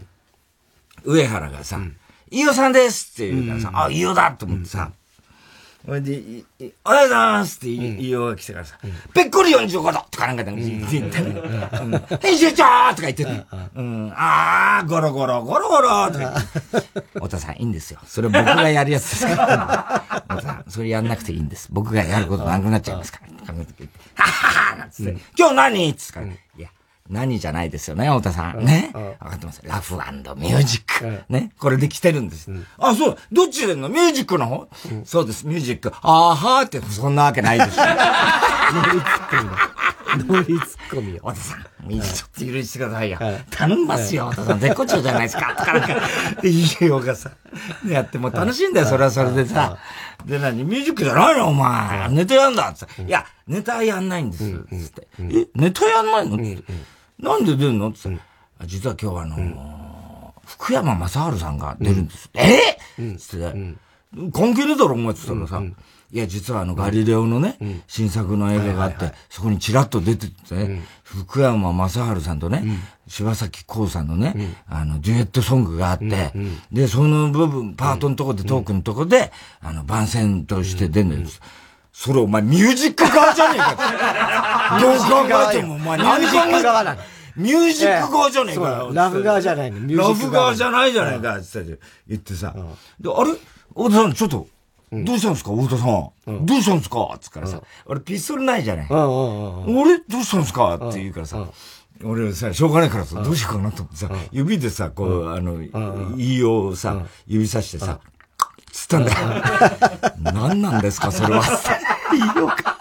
[1.02, 1.80] 上原がさ、
[2.30, 4.92] 飯尾さんですって言うからさ、あ、飯尾だと思ってさ、
[5.86, 6.42] ほいで、
[6.84, 7.58] おはようございます。
[7.58, 8.76] って言いようが来てからさ、
[9.14, 10.50] ぺっこり45度とかなんかで。
[10.50, 13.46] 編集長とか言ってね。
[13.76, 16.34] うん、あー、ゴロゴロ、ゴロゴロとか
[17.14, 18.00] 太田さん、いいんですよ。
[18.04, 20.04] それ僕がやるやつですから。
[20.28, 21.68] 太田さん、それやんなくていいんです。
[21.70, 23.26] 僕がやることなくなっちゃいますから。
[23.54, 25.94] はははなんつって、今日何？
[25.94, 26.45] つって
[27.08, 28.64] 何じゃないですよね、太田さん。
[28.64, 28.90] ね？
[29.20, 29.60] わかってます。
[29.64, 31.24] ラフミュージック。
[31.28, 31.52] ね？
[31.58, 32.50] これで来てるんです。
[32.78, 33.18] あ、そう。
[33.32, 33.88] どっちでんの？
[33.88, 34.68] ミュージックの方？
[35.04, 35.92] そうです、ミュージック。
[36.02, 37.78] あーはーって、そんなわけないです。
[40.18, 41.22] ノリツッコミよ。
[41.26, 43.18] 太田さん、ちょっと許してくださいよ。
[43.50, 44.60] 頼みますよ、太田さん。
[44.60, 45.54] 絶好調じゃないですか。
[45.58, 46.00] とかなんか、
[46.42, 47.32] いいよがさ、
[47.86, 49.76] やっても楽しいんだよ、それはそれでさ。
[50.24, 50.64] で、何？
[50.64, 51.48] ミュージックじゃないの？
[51.48, 52.08] お前。
[52.08, 53.02] ネタやんだって。
[53.02, 54.44] いや、ネタやんないんです。
[54.44, 55.06] つって。
[55.18, 56.36] え、ネタやんないの？
[56.36, 56.62] って。
[57.18, 57.88] なんで出るの？
[57.88, 57.98] って。
[58.64, 62.30] 実は今日はあの福山雅治さんが出るんです。
[62.34, 62.78] え？
[63.18, 63.52] つって、
[64.32, 65.66] 関係ねえだろ、お前って言ったらさ、
[66.12, 72.62] いや、実はあの、ガリレオのね、新作の映画があって、そこにチラッと出ててね、福山雅治さんとね、
[73.08, 76.32] 柴咲コウさんのね、あの、デュエットソングがあって、
[76.70, 81.40] で、その部分、パートのとこで、トークのとこで、あの、番宣として出るんです。
[81.98, 84.78] それお前ミュージック側じゃねえか。
[84.80, 86.92] どう考えてもお前何考え側な。
[86.94, 87.00] の
[87.36, 88.90] ミュージック側じゃねえかよ。
[88.92, 89.96] ラフ側じゃないの。
[89.96, 91.64] ラフ側じゃないじゃないか、って
[92.06, 92.54] 言ってさ。
[93.00, 93.32] で、あれ？
[93.70, 94.46] 太田さん、ちょっと、
[94.92, 95.50] どうしたんですか？
[95.56, 95.84] 太田さ
[96.30, 96.46] ん。
[96.46, 97.18] どうしたんですか？
[97.18, 97.60] つからさ。
[97.86, 98.86] 俺ピストルないじゃない。
[98.90, 100.74] 俺、どうしたんですか？
[100.74, 101.46] って言うからさ。
[102.04, 105.56] 俺さ、しょうがないからさ、どうしようかなと思ってさ、指でさ、こう、あの、
[106.14, 106.94] 言いようをさ、
[107.26, 108.00] 指さしてさ、
[108.70, 109.16] つったんだよ。
[110.20, 111.42] 何なんですか、それは。
[112.18, 112.76] 言いようか。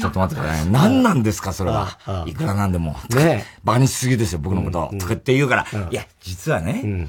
[0.00, 0.70] ちょっと待ってください。
[0.70, 1.96] 何なんですか、それは。
[2.26, 2.96] いくらなんでも。
[3.10, 4.90] ねバカにしすぎですよ、僕のこと。
[4.98, 5.66] とかって言うから。
[5.90, 7.08] いや、実はね、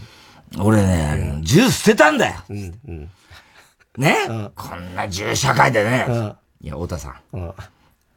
[0.60, 2.36] 俺ね、銃捨てたんだよ。
[3.98, 4.16] ね？
[4.56, 6.36] こんな銃社会でね。
[6.62, 7.54] いや、太田さん。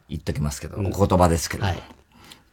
[0.09, 1.67] 言っときますけど、お言葉ですけど。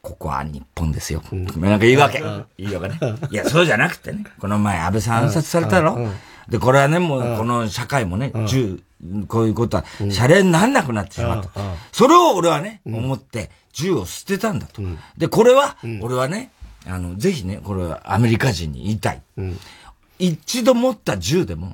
[0.01, 1.21] ここは日本ですよ。
[1.31, 2.23] なんか言うわけ。
[2.57, 2.99] いいよかね。
[3.29, 4.25] いや、そうじゃなくてね。
[4.39, 6.09] この前安倍さん暗殺されたろ
[6.49, 8.81] で、これはね、もう、この社会もね、銃、
[9.27, 11.49] こういうことは、シャレになんなくなってしまった。
[11.91, 14.81] それを俺はね、思って、銃を捨てたんだと。
[15.17, 16.51] で、これは、俺はね、
[16.85, 19.21] あの、ぜひね、これはアメリカ人に言いたい。
[20.19, 21.73] 一度持った銃でも、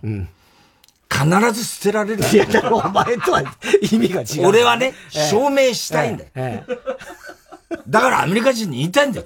[1.10, 2.24] 必ず捨てられる。
[2.24, 3.44] いや、お前とは
[3.92, 4.48] 意味が違う。
[4.48, 6.64] 俺はね、証明したいんだよ。
[7.88, 9.26] だからアメリカ人に言いたいんだよ。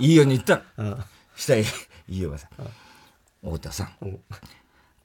[0.00, 0.98] いいように言ったの。
[1.36, 1.64] したら、い
[2.08, 2.48] いよがさ、
[3.42, 4.18] 太田さん、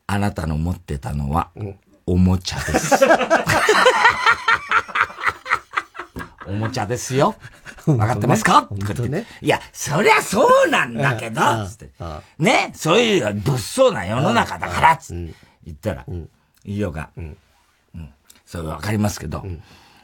[0.07, 1.49] あなたの持ってたのは、
[2.09, 3.05] おもちゃです。
[6.47, 7.35] おもちゃですよ。
[7.85, 8.67] わかってますか、
[9.07, 11.91] ね、いや、そりゃそうなんだけど、つって。
[12.39, 15.33] ね、そういう物騒な世の中だから、つって。
[15.63, 16.05] 言ったら、
[16.65, 17.37] いいよが、うん。
[18.43, 19.45] それわかりますけど、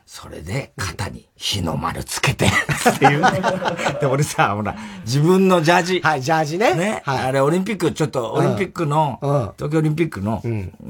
[0.06, 3.41] それで肩に日の丸つけて、っていう、ね。
[4.00, 6.02] で、俺さ、ほら、自分のジャージ。
[6.02, 6.76] はい、ジャージね。
[6.76, 7.02] ね。
[7.06, 9.20] はい、あれ、オリンピック、ちょっと、オリンピックの、
[9.58, 10.44] 東京オリンピックの、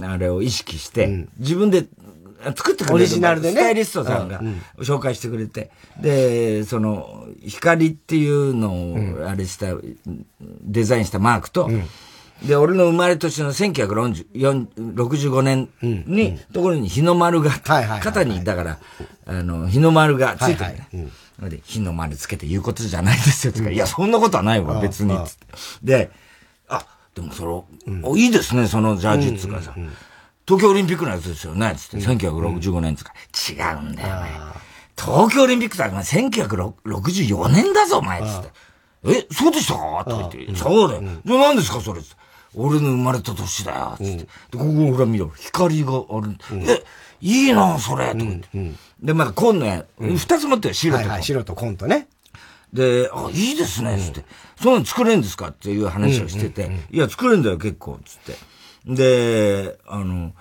[0.03, 1.85] あれを意識して、自分で
[2.55, 2.95] 作ってくれる。
[2.95, 3.55] オリジナルでね。
[3.55, 4.41] スタイリストさんが
[4.79, 5.71] 紹介してくれて。
[6.01, 9.67] で、その、光っていうのを、あれした、
[10.41, 11.69] デザインしたマークと、
[12.43, 18.77] で、俺の生まれ年の1965年に、ところに日の丸が、肩に、だから、
[19.25, 21.09] あの、日の丸がついてる。
[21.49, 23.53] で、日の丸つけて言うことじゃないですよ。
[23.53, 25.17] とか、いや、そんなことはないわ、別に。
[25.83, 26.11] で、
[26.67, 29.73] あ、でもその、いいですね、そのジャージっつうかさ。
[30.47, 33.13] 東京オリンピックのやつですよね、つって、1965年つか。
[33.49, 34.29] 違うんだよ、お前。
[34.97, 38.49] 東京オリンピックだから1964年だぞ、お前、つって。
[39.07, 39.73] え、そうでした？
[39.73, 41.01] かとか言って、そうだよ。
[41.25, 42.01] じゃあ何ですか、それ？
[42.55, 44.17] 俺の生まれた年だよ、つって。
[44.17, 46.35] で、ここほら見ろ、光がある。
[46.67, 46.83] え、
[47.21, 48.71] いいな、それ、とか言って。
[49.01, 51.23] で、まだ紺のや、二つ持ってる、白と紺。
[51.23, 52.07] 白と紺とね。
[52.73, 54.25] で、あ、いいですね、つって。
[54.61, 55.49] そんなの作れるんですか？
[55.49, 56.71] っていう話をしてて。
[56.91, 58.35] いや、作れるんだよ、結構、つって。
[58.85, 60.33] で、あの、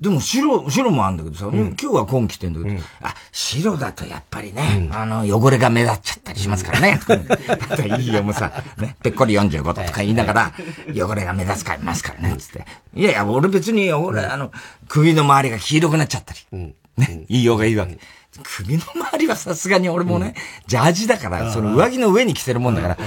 [0.00, 6.98] でも白、白もあるんだけどさ、うん、今日は紺着てんだけど、うん、あ、白だとやっぱりね、うん、あの、汚れが目立っちゃったりしますからね。
[8.00, 10.52] いいよ、もうさ、ね、ぺっこり45度とか言いながら、
[10.94, 12.64] 汚れが目立つからいますからね、つって。
[12.94, 14.52] いやいや、俺別に、俺、あの、
[14.88, 17.98] 首の周りが黄色くなっちゃったり、ね、いいよがいいわけ。
[18.42, 20.34] 首の周りはさすがに俺もね、
[20.66, 22.98] ジャージだから、その上着の上に着てるもんだから、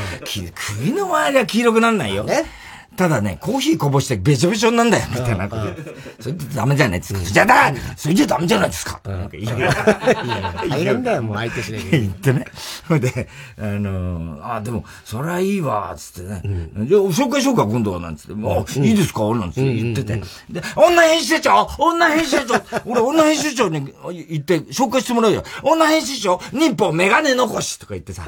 [0.54, 2.26] 首の周りは黄色くなんないよ。
[2.96, 5.64] ただね、コーヒーこぼしてべちょべちょなんだよ、みたいなこと。
[6.20, 7.20] それダメじゃないですか。
[7.20, 9.02] じゃだそれじゃダメじゃないですか。
[9.06, 9.74] なんか言いながら。
[10.70, 12.46] 大変だよ、もう相手しなきゃ言ってね。
[12.88, 13.28] ほいで、
[13.58, 16.42] あのあ、でも、そりゃいいわ、つってね。
[16.86, 18.34] じゃあ、紹介しようか、今度は、なんつって。
[18.34, 19.24] もう、いいですか？
[19.36, 20.22] なんつって言ってて。
[20.50, 23.94] で、女編集長女編集長俺、女編集長に
[24.30, 25.44] 言って、紹介してもらうよ。
[25.64, 28.28] 女編集長日本メガネ残しとか言ってさ。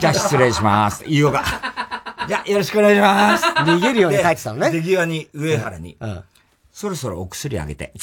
[0.00, 1.04] じゃあ、失礼します。
[1.04, 1.44] 言いようが。
[2.28, 3.44] じゃあ、よろしくお願いします。
[3.78, 4.70] 逃げるように書いてたのね。
[4.70, 6.24] 出際に、上原に、うん。
[6.72, 7.92] そろそろお薬あげて。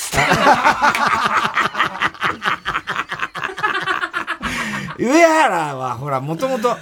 [4.98, 6.78] 上原はほら、もともと、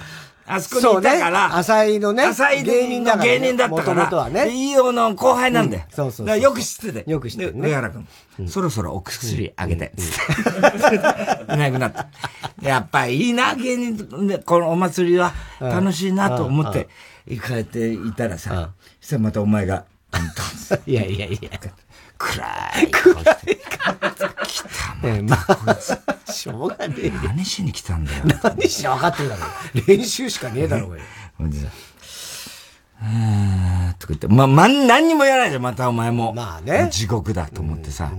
[0.46, 5.84] あそこにいたから、浅井のね、浅井芸人だから、芸人だったから、はね、飯尾の後輩なんだよ。
[5.90, 7.10] そうそうよく知ってて。
[7.10, 7.58] よく知ってて。
[7.58, 8.06] 上原君、
[8.48, 12.08] そろそろお薬あげて、いなくなった。
[12.60, 16.88] やっぱりいいな、芸人、このお祭りは楽しいなと思って、
[17.26, 19.84] 行かれていたらさ、そしたらまたお前が、
[20.86, 21.50] いやいやいや。
[22.18, 22.44] 暗
[22.82, 23.56] い顔して。
[23.56, 25.28] 来たもん。
[25.28, 27.10] まあ、しょうがねえ。
[27.10, 28.24] 何しに来たんだよ。
[28.42, 29.42] 何しに分かってるだろ。
[29.86, 31.02] 練習しかねえだろ、これ。
[31.36, 36.32] ほんでさ、ーとか言って、ま、ま、何にもやらないじゃん、またお前も。
[36.32, 36.88] まあね。
[36.90, 38.12] 地獄だと思ってさ。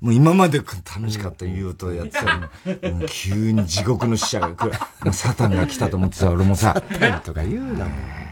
[0.00, 4.70] もう今まで楽しかった言うとやってたのに、急に地獄の使者が来
[5.04, 5.12] る。
[5.12, 6.74] サタンが来たと思ってさ、俺もさ。
[6.74, 8.27] サタンとか言うなもん。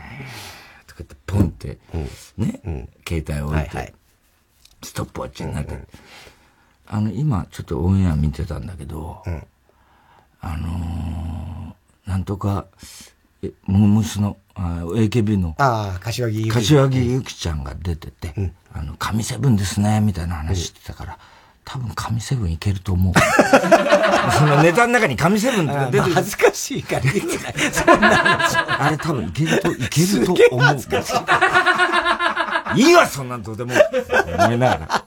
[0.97, 1.79] とか言って、ポンって、
[2.37, 3.95] ね、携帯を置いて。
[4.83, 5.79] ストップウォッチになって、
[6.87, 9.23] あの、今ちょっとオンエア見てたんだけど、
[10.41, 12.67] あのー、なんとか、
[13.43, 16.51] え、モームスの、あ AKB の、ああ、柏木ゆき。
[16.51, 21.19] 柏木ゆきちゃんが出てて、うん、あの、神セブンですね、みたいな話してたから、
[21.67, 23.13] 多分神セブンいけると思う。
[24.39, 26.15] そのネタの中に神セブンって出てる。
[26.15, 27.55] 恥ずかしいから言ってない。
[27.73, 30.65] そんなあれ多分いけると、いけると思う。
[30.65, 31.13] 恥ずかし
[32.77, 32.83] い。
[32.83, 33.75] いいわ、そんなんどうでも。
[34.39, 35.05] 思いながら。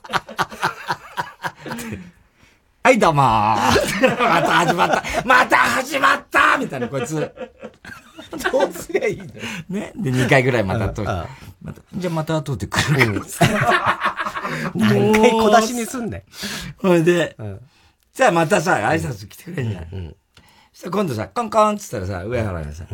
[2.83, 4.19] はい、どうもー。
[4.19, 5.03] また始まった。
[5.25, 7.31] また始まったみたいな、こいつ。
[8.51, 9.25] どうすりゃいいの？
[9.69, 9.91] ね。
[9.95, 11.03] で、2回ぐらいまたと。
[11.03, 11.25] ま
[11.73, 13.21] た、じゃあまた後で来る。
[14.75, 16.23] 何回小出しにすんねん。
[16.77, 17.35] ほいで、
[18.13, 20.15] じゃあまたさ、挨拶来てくれんじゃん。
[20.73, 22.85] そしたら今度さ、カンカンっつったらさ、上原がさ、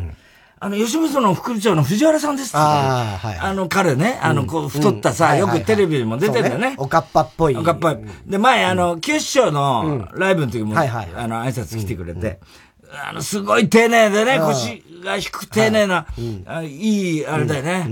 [0.58, 3.38] あの、吉本の副部長の藤原さんですああ、はい。
[3.38, 6.74] あの、彼ね、あの、こう、太ったさ、よくテレビにも出てるんだよね。
[6.78, 7.56] おかっぱっぽい。
[7.56, 7.98] おかっぱい。
[8.24, 12.40] で、前、あの、九師匠のライブの時も、あの、挨拶来てくれて、
[12.92, 16.06] あの、すごい丁寧でね、腰が低く丁寧な、
[16.46, 17.86] はい、いい、あれだよね。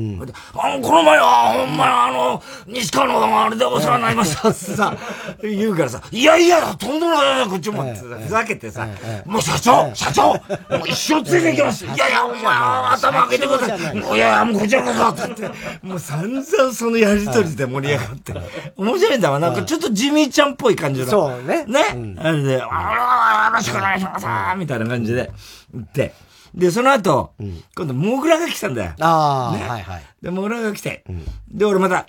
[0.55, 4.49] あの、この前は、ほんまあの、西川のあれでお世話になりました。
[4.49, 4.97] ってさ、
[5.43, 8.87] 言うからさ、いやいや、とんでもないこっちも、ふざけてさ、
[9.27, 10.39] もう社長社長も
[10.85, 11.85] う一生ついていきます。
[11.85, 11.89] い。
[11.89, 13.97] やいや、お前、頭開けてください。
[13.97, 14.01] い。
[14.01, 18.35] やいや、もうこちらこそって言って、もう散々そのやりとりで盛り上がって、
[18.77, 19.39] 面白いんだわ。
[19.39, 19.51] な。
[19.51, 21.07] んかちょっとジミーちゃんっぽい感じの。
[21.07, 21.65] そうね。
[21.67, 22.17] ね。
[22.19, 24.27] あれで、あよろしくお願いします
[24.57, 25.31] みたいな感じで、
[25.73, 26.15] 言って、
[26.55, 28.93] で、その後、うん、今度、モグラが来たんだよ。
[29.01, 30.03] ああ、ね、はいはい。
[30.23, 32.07] で、モグラが来て、うん、で、俺また、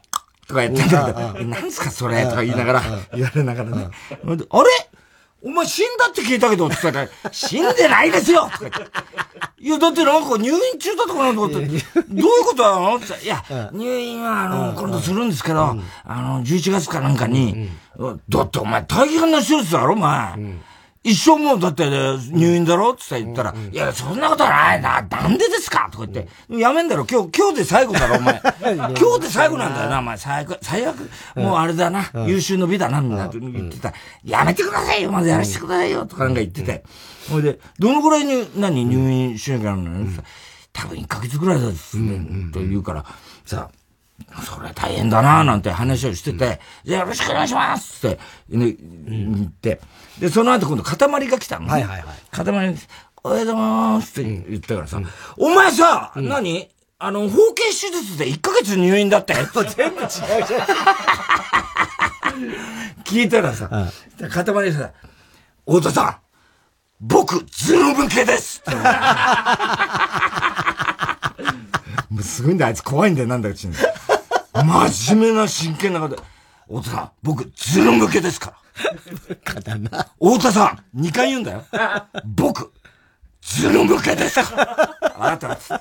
[0.47, 2.23] とかやってんだけど、なんすかそれ？
[2.25, 2.83] とか言いながら、
[3.15, 3.87] 言われながらね。
[4.23, 4.69] あれ？
[5.41, 8.43] お前死んだって聞いたけど、って言ったら、死んでないですよ！
[8.43, 8.81] とか言って。
[9.59, 11.79] いや、だってなんか入院中だとかなんとかって、どういう
[12.43, 12.95] ことなの？
[12.97, 17.69] っていや、入院は、あの、今度するんですけど、あの、11月かなんかに、
[18.29, 20.35] だってお前大変な手術だろ、お前。
[21.05, 25.87] 一生もうだって、ね、入院だろって言ったら、いや、そんなことはないな、なんでですか？
[25.91, 28.41] とか言って、やめんだろ、今日、今日で最後だろ、お前。
[28.75, 30.17] 今日で最後なんだよな、お前。
[30.17, 30.97] 最悪、最悪、
[31.35, 33.93] もうあれだな、優秀の美だな、みんなって言ってた。
[34.23, 36.83] やめてくださいよ、まずやらせてくださいよ、とかなんか言ってて。
[37.29, 40.11] ほいで、どのぐらいに、何、入院しなきゃならないの
[40.73, 43.05] 多分1ヶ月ぐらいだですね、と言うから、
[43.45, 43.69] さ、
[44.43, 49.81] それ大変だななんて話をしてて、じゃあよろしくお願いしますって、言って、
[50.19, 51.71] で、その後今度塊が来たの、ね。
[51.71, 52.17] はいはいはい。
[52.31, 52.87] 塊が来て、
[53.23, 55.01] おはようございますって言ったからさ、
[55.37, 56.69] お前さ、何？
[56.97, 59.45] あの、包茎手術で1ヶ月入院だったよ。
[59.75, 60.41] 全部違うじゃん。
[63.03, 63.69] 聞いたらさ、
[64.19, 64.91] 塊さ、
[65.65, 66.15] 太田さん、
[67.01, 68.63] 僕、ズル向けです
[72.15, 73.75] もうすごいんだ、あいつ怖いんだよ、なんだうちに。
[74.53, 76.15] 真面目な真剣な方で、
[76.67, 78.53] 太田さん、僕、ズル向けですか
[79.27, 79.35] ら。
[79.35, 80.09] かだな。
[80.17, 81.65] 太田さん、2回言うんだよ。
[82.23, 82.71] 僕、
[83.41, 85.75] ズル向けですかあったあった。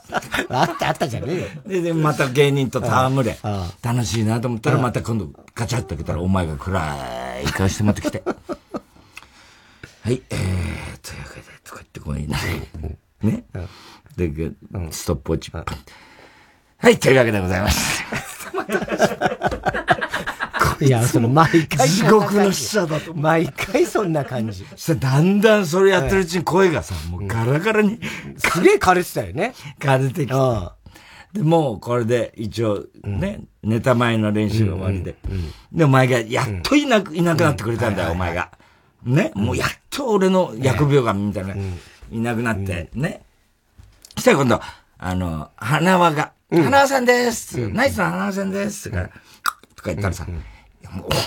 [0.49, 1.47] あったあったじゃねえよ。
[1.67, 3.39] で、で、また芸人と戯れ。
[3.81, 8.25] 楽しいなと思ったら、また今度、ガチャッと開けたら、お前が暗い顔してまた来て。
[8.27, 12.39] はい、えー、というわけで、とか言ってこいな。
[13.23, 13.45] ね。
[14.17, 14.31] で、
[14.91, 15.65] ストップウォッチ、パン。
[16.79, 18.05] はい、というわけでございます。
[20.81, 21.89] いや、その、毎回。
[21.89, 23.15] 地獄の使者だと。
[23.15, 24.67] 毎回そんな感じ。
[24.77, 27.99] そだんだんそれやってるうちに声がさ、もうガラガラに。
[28.37, 29.55] すげえ枯れてたよね。
[29.79, 30.77] 枯れてきた。
[31.33, 35.17] で、もうこれで一応ね、ネタ前の練習が終わりで。
[35.73, 38.51] で、お前がやっといなく、いなくなってくれたんだよ、お前が。
[39.05, 41.55] ね、もうやっと俺の疫病神みたいな、
[42.11, 43.23] いなくなって、ね。
[44.15, 44.61] そしたら今度、
[44.99, 47.69] あの、花輪が、花輪さんです。
[47.69, 48.91] ナイスな花輪さんです。
[48.91, 49.11] とか
[49.87, 50.27] 言ったらさ、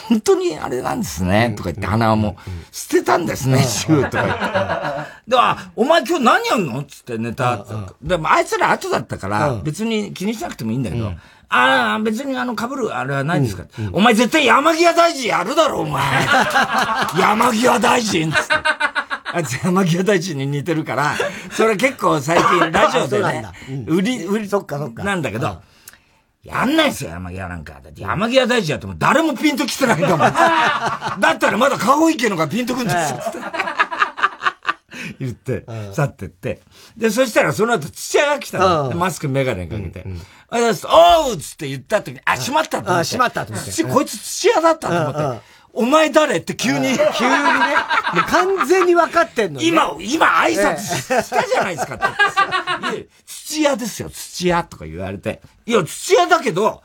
[0.09, 5.31] 本当にあれなんですね、とか言って鼻はもう、捨てたんですね、シューとか言って。
[5.31, 7.65] で、あ、お前今日何やんのつってネタ。
[8.01, 11.11] でもあいつら後だったから、別に気にしなくてもいいんだけど、
[11.49, 13.87] ああ、別にあの、被るあれはないですか、うん。
[13.87, 16.03] うん、お前絶対山際大臣やるだろ、お前。
[17.17, 18.53] 山際大臣つって。
[19.33, 21.15] あいつ山際大臣に似てるから、
[21.51, 23.45] それ結構最近 ラジオでね、
[23.87, 25.03] 売り、売り、そっかそっか。
[25.03, 25.61] なんだけど、
[26.43, 27.79] やんないっすよ、山際なんか。
[27.83, 30.19] だって山際大臣やっても誰もピンと来てないんだもん。
[30.21, 30.31] だ
[31.33, 33.19] ったらまだ顔池のがピンとくんですよ。
[35.19, 36.61] 言って、去ってって。
[36.95, 38.91] で、そしたらその後土屋が来たの。
[38.95, 40.05] マスクメガネかけて。
[40.49, 40.57] あ、
[41.27, 42.99] おうっつって言った時に、あ、しまったと思って。
[42.99, 43.83] あ、しまったと思って。
[43.83, 45.41] こいつ土屋だったと思って。
[45.77, 46.37] お前誰？
[46.37, 46.79] って急に。
[46.79, 46.97] 急にね。
[48.15, 53.07] もう完全に分かってんの、今、今挨拶したじゃないですかって。
[53.25, 55.39] 土屋ですよ、土屋とか言われて。
[55.67, 56.81] いや、土屋だけど、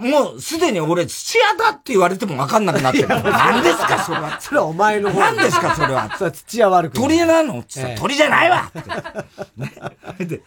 [0.00, 3.08] もうすでに俺土屋だって言われても分かんなくなってる。
[3.08, 4.40] 何ですかそれは。
[4.40, 5.20] それはお前の方。
[5.20, 6.10] 何ですかそれは。
[6.16, 6.96] それは土屋悪く。
[6.96, 8.70] 鳥なのって言った鳥じゃないわ
[10.18, 10.42] で、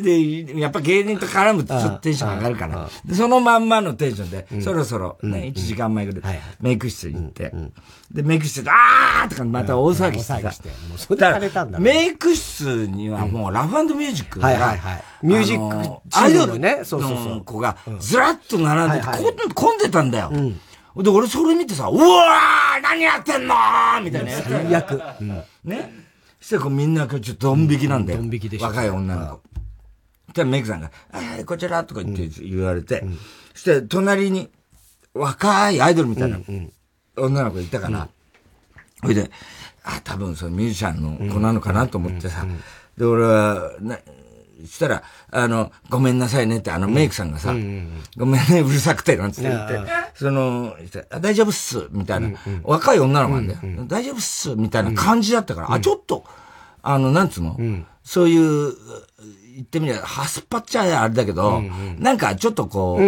[0.00, 2.90] で、やっぱ芸人と絡むとちょっとテンション上がるから。
[3.06, 7.52] で、そのまんまのテンションで、そろそろね、1時間前ぐらいメイク室に行って、
[8.10, 11.78] で、メイク室で、あーとかまた大騒ぎしてさ。
[11.80, 14.40] メイク室にはもうラフミュージック。
[14.40, 15.02] はいはいはい。
[15.22, 17.44] ミュージックアイドルね、そうそうそう。
[17.44, 20.30] 子がずらっと並んでて、混んでたんだよ。
[20.96, 23.54] で、俺それ見てさ、うわー何やってんの
[24.02, 24.48] みたいなやつ。
[24.48, 25.02] 最悪。
[25.64, 25.92] ね。
[26.40, 28.20] そしたらみんなちょっとドン引きなんだよ。
[28.20, 29.40] ドン引きでし若い女の
[30.28, 30.32] 子。
[30.32, 33.04] で、メイクさんが、あこちらとか言って言われて、
[33.52, 34.48] そして隣に
[35.12, 36.38] 若いアイドルみたいな
[37.16, 38.08] 女の子いたから、
[39.02, 39.30] それで、
[39.84, 42.44] あ、多分そのミュージシャンの子なのかなと思ってさ、
[42.98, 43.72] で、俺は、
[44.64, 47.52] したら、あの、ごめんなさいねって、あの、メイクさんがさ、
[48.16, 49.78] ごめんね、うるさくて、なんつって言って、
[50.14, 50.74] その、
[51.20, 52.30] 大丈夫っす、みたいな、
[52.64, 56.24] 若い女の子なんだよ、大丈夫っす、みたいな感じだったから、あ、ちょっと、
[56.82, 57.56] あの、なんつうの、
[58.02, 58.72] そういう、
[59.56, 61.62] 言ってみれば、はすっぱっちゃあれだけど、
[61.98, 63.02] なんかちょっとこう、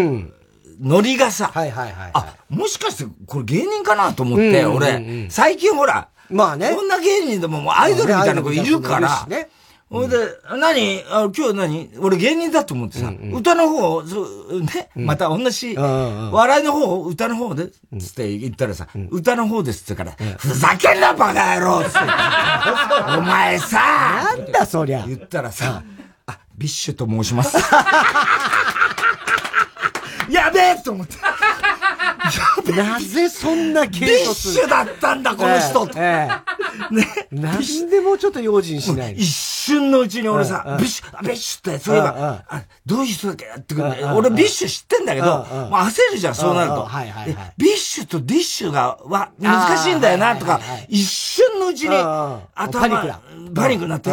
[0.80, 6.74] ノリがさ、はいはいはい、あ、もしかしてこれ芸人かなと思って、俺、最近ほら、まあね。
[6.74, 9.48] こんな芸人でももうアイドルみたいな子いるから、ね、
[9.90, 10.16] ほいで、
[10.50, 11.02] 何？
[11.08, 11.90] あ今日何？
[11.98, 14.20] 俺芸人だと思ってさ、歌の方、そ
[14.50, 17.68] うね、また同じ、笑いの方、歌の方で、
[17.98, 21.98] つって言ったらさ、歌の方ですってから、ふざけんなバカ野郎つって。
[23.18, 23.78] お前さ
[24.36, 25.06] なんだそりゃ。
[25.06, 25.82] 言ったらさ、
[26.26, 27.56] あ、ビッシュと申します。
[30.30, 31.16] やべえと思って。
[32.76, 34.06] なぜそんな警察？
[34.06, 36.28] ビッシュだったんだ、この人、え
[36.90, 37.06] えね。
[37.30, 37.60] なん
[37.90, 43.46] でもうちょっと用心しない一瞬のうちに俺さ、ビッシュ、ビッシュって、そういえば、あどういう人だっけ？
[43.46, 45.46] ってくる俺ビッシュ知ってんだけど、もう
[45.86, 46.88] 焦るじゃん、そうなると。
[47.56, 52.94] ビッシュとディッシュが、は、難しいんだよな、とか、一瞬のうちに、頭、パニ
[53.76, 54.10] ックになって、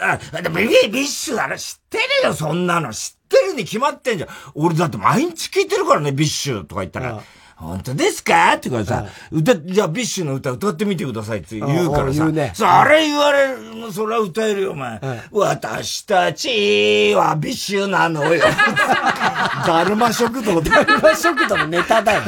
[0.00, 2.92] あ、でもビッシュだろ、知ってるよ、そんなの。
[2.92, 4.30] 知ってるに決まってんじゃん。
[4.54, 7.22] 俺だって毎日聞いてるからね、ビッシュとか言ったら。
[7.56, 8.54] 本当ですか？
[8.54, 15.00] ってからさ、歌、じゃあビッシュの歌歌ってみてくださいって言うからさ、ね、それ言われる、それは歌えるよ、お前。
[15.30, 18.42] 私たちはビッシュなのよ。
[19.66, 22.22] だるま食堂、だるま食堂のネタだよ。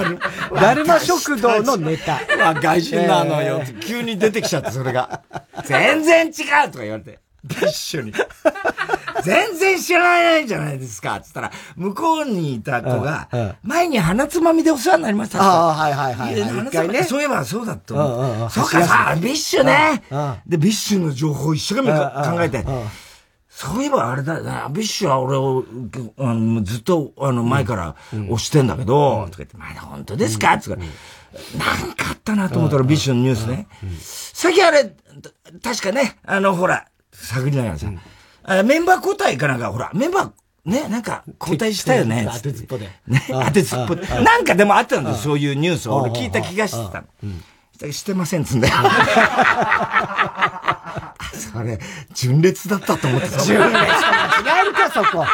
[0.55, 2.13] だるま食堂のネタ。
[2.45, 3.63] は外人なのよ。
[3.85, 5.23] 急に出てきちゃって、それが。
[5.65, 7.19] 全然違うとか言われて。
[7.49, 8.13] ビッシュに。
[9.23, 13.29] 全然知らないじゃないですか、つったら、向こうにいた子が、
[13.63, 16.41] 前に鼻つまみでお世話になりましたああ、はいはいはい。
[16.41, 17.03] 一回ね。
[17.05, 18.51] そういえばそうだと思う。
[18.51, 20.03] そうかさ、ビッシュね。
[20.47, 22.65] で、ビッシュの情報一生懸命考えて、
[23.49, 25.65] そういえばあれだな、ビッシュは俺を、
[26.19, 30.59] あのずっと、あの、前から押してんだけど、とか言って、まだ本当ですか？
[30.59, 30.87] つか、なん
[31.95, 33.67] かあったなと思ったら、ビッシュのニュースね。
[33.99, 34.95] さっきあれ、
[35.63, 36.87] 確かね、あの、ほら、
[37.25, 37.89] 探りながらさ、
[38.45, 40.33] あメンバー交代かなんか、ほら、メンバー、
[40.71, 42.29] ね、なんか、交代したよね。
[42.33, 42.89] 当てずっぽで。
[43.07, 44.07] ね、当てずっぽで。
[44.07, 47.07] なんかでもあったんだよ、そういうニュースを俺聞いた気がしてたの。
[47.93, 48.75] してませんつんだよ。
[51.53, 51.79] それ、
[52.15, 53.43] 純烈だったと思ってた。
[53.43, 55.27] 純烈と間違えるか、そこ。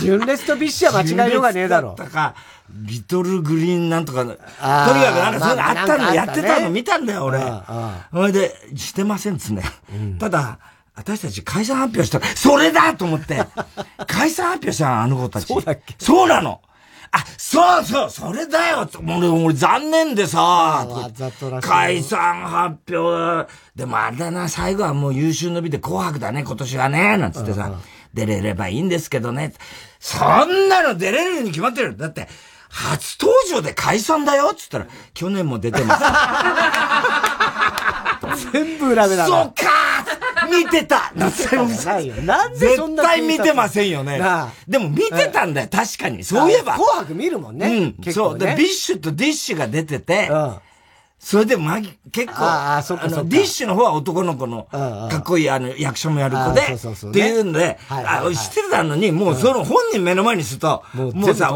[0.00, 1.94] 純烈とビッシュは間違いようがねえだろ。
[1.96, 2.34] だか、
[2.70, 7.40] リトルグリーンなんとか、とにかくなんかそういうのあったの、やってたの見たんだよ、俺。
[8.12, 9.68] それで、してませんつんだよ。
[10.18, 10.58] ただ、
[10.96, 13.44] 私たち解散発表したら、それだと思って、
[14.06, 15.46] 解散発表したあの子たち。
[15.46, 15.94] そうだっけ？
[15.98, 16.60] そうなの
[17.10, 20.84] あ、そうそう、それだよ俺、俺残念でさ、
[21.60, 27.70] 解散発表、でもあれだな、最後はもう優秀の美で紅白だね、今年はね、なんつってさ、
[28.14, 29.52] 出れればいいんですけどね。
[30.00, 31.96] そんなの出れるに決まってる。
[31.96, 32.28] だって、
[32.68, 36.02] 初登場で解散だよっつったら、去年も出てます。
[38.52, 39.30] 全部裏目だな。
[39.36, 39.64] そっか
[40.44, 42.14] 見てたないよ。
[42.16, 44.20] なんでそんな絶対見てませんよね。
[44.68, 46.24] でも見てたんだよ、確かに。
[46.24, 46.74] そういえば。
[46.74, 47.94] 紅白見るもんね。
[48.04, 48.12] うん。
[48.12, 48.38] そう。
[48.38, 50.30] で、ビッシュとディッシュが出てて、
[51.24, 51.80] それで、ま、
[52.12, 53.24] 結構、ああ、そっかそっか。
[53.24, 61.48] ディッシュの方は男の子の、かっこいい、あの、役者もやる子で、っていうんで、あ、知ってたのに、もうその本人目の前にすると、もうさ、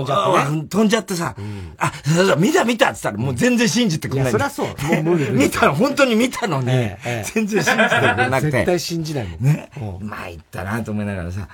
[0.71, 1.35] 飛んじゃってさ、
[1.77, 1.93] あ、
[2.39, 4.33] 見た見たって言ったら、もう全然信じてくれない。
[4.33, 4.67] そりゃそう。
[4.69, 5.31] もう無理。
[5.37, 6.67] 見たの、本当に見たのに、
[7.35, 8.51] 全然信じてくれなくて。
[8.51, 9.45] 絶対信じないもん。
[9.45, 9.69] ね。
[10.01, 11.47] まあ、言ったなと思いながらさ、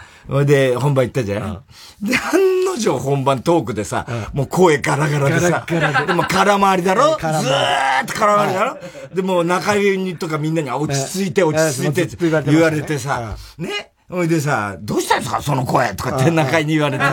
[0.45, 1.63] で、本番行ったじゃん。
[2.01, 5.65] で、案の定本番トークでさ、もう声ガラガラでさ、
[6.07, 7.17] でも空回りだろ？
[7.19, 8.79] ずーっと空回りだろ？
[9.15, 12.17] でも中指にとかみんなに落ち着いて落ち着いてって
[12.51, 13.93] 言われてさ、ね？
[14.07, 15.41] ほいでさ、どうしたんですか？
[15.41, 17.05] その声とかって中井に言われて、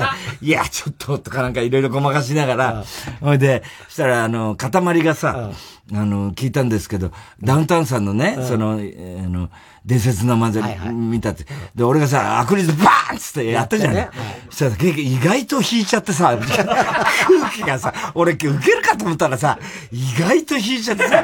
[0.41, 2.83] いや、ちょっと、とかなんかいろいろごまかしながら、
[3.21, 5.51] ほいで、したら、あの、塊がさ、
[5.93, 7.11] あの、聞いたんですけど、
[7.41, 9.49] ダウンタウンさんのね、その、あの、
[9.85, 11.45] 伝説の漫才見たって。
[11.75, 13.93] で、俺がさ、アクリルバーンつってやったじゃん。
[13.93, 14.09] ね、
[14.49, 19.57] したら、意外と引いちゃってさ、空気がさ、俺受けるかと思ったらさ、
[19.91, 21.21] 意外と引いちゃってさ、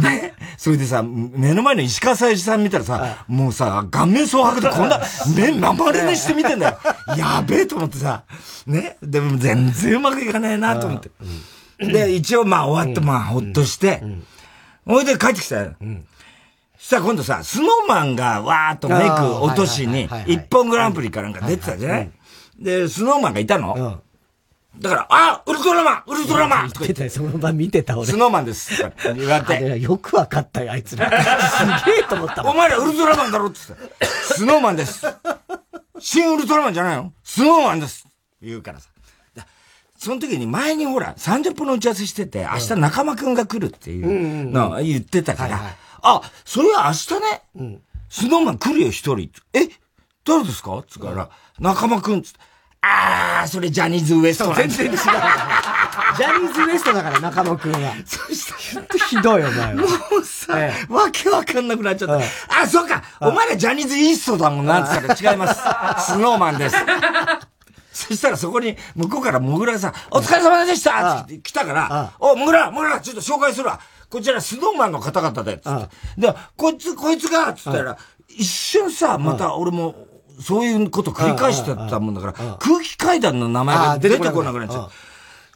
[0.00, 0.34] ね。
[0.56, 5.00] それでさ、目の前の石川さゆりさん見たらさ、もうさ、顔面蒼白でこんな、
[5.36, 6.78] 目、まれにして見てんだよ。
[7.16, 8.22] やべえと思ってさ、
[8.66, 8.96] ね。
[9.02, 11.10] でも全然うまくいかないなと思って。
[11.78, 14.02] で、一応まあ終わって、まあほっとして、
[14.86, 15.74] ほいで帰ってきたよ。
[16.78, 22.10] そしたら今度さ、スノーマンがわーっとメイク落としに、一本グランプリかなんか出てたじゃない
[22.58, 24.00] で、スノーマンがいたの
[24.78, 27.08] だから、あウルトラマンウルトラマンと か言って。
[27.08, 28.06] その場見てた俺。
[28.08, 28.82] スノーマンです。
[29.16, 29.78] 言われて。
[29.80, 31.08] よくわかったよ、あいつら。
[31.82, 34.04] すげえと思ったお前らウルトラマンだろって言って。
[34.06, 35.06] スノーマンです。
[35.98, 37.10] 新ウルトラマンじゃないの？
[37.24, 38.06] スノーマンです。
[38.42, 38.90] 言うからさ。
[40.06, 44.00] その時に前にほら、30分の打ち合わせしてて、明日中間くんが来るってい
[44.46, 45.60] うのを言ってたから、
[46.00, 49.32] あ、それは明日ね、うん、スノーマン来るよ、一人。
[49.52, 49.68] え？
[50.24, 50.84] 誰ですか？
[50.88, 51.28] つから、
[51.58, 52.38] 仲間くんつって。
[52.82, 54.92] あー、それジャニーズ WEST 全然違う。
[54.94, 57.92] ジャニーズ WEST だから、中野くんは。
[58.06, 59.74] そしたら、ひどいよ、お前は。
[59.74, 59.82] も
[60.20, 62.20] うさ、ええ、わけわかんなくなっちゃった。
[62.24, 62.30] え、
[62.62, 65.60] あ、そうか、お前らジャニーズイーストだもんな、って言ったら違います。
[66.14, 66.76] スノーマンです。
[67.96, 73.80] そしたらそこに、向こうからモグラさん、お疲れ様でしたって来たから、お、モグラ、モグラ、ちょっと紹介するわ。
[74.10, 76.20] こちらスノーマンの方々で、つって。
[76.20, 77.96] で、こいつ、こいつが、つったら、
[78.28, 79.94] 一瞬さ、また俺も、
[80.40, 84.90] そういうこと繰り返してたもんだから、空気階段の名前が出てこなくなっちゃう。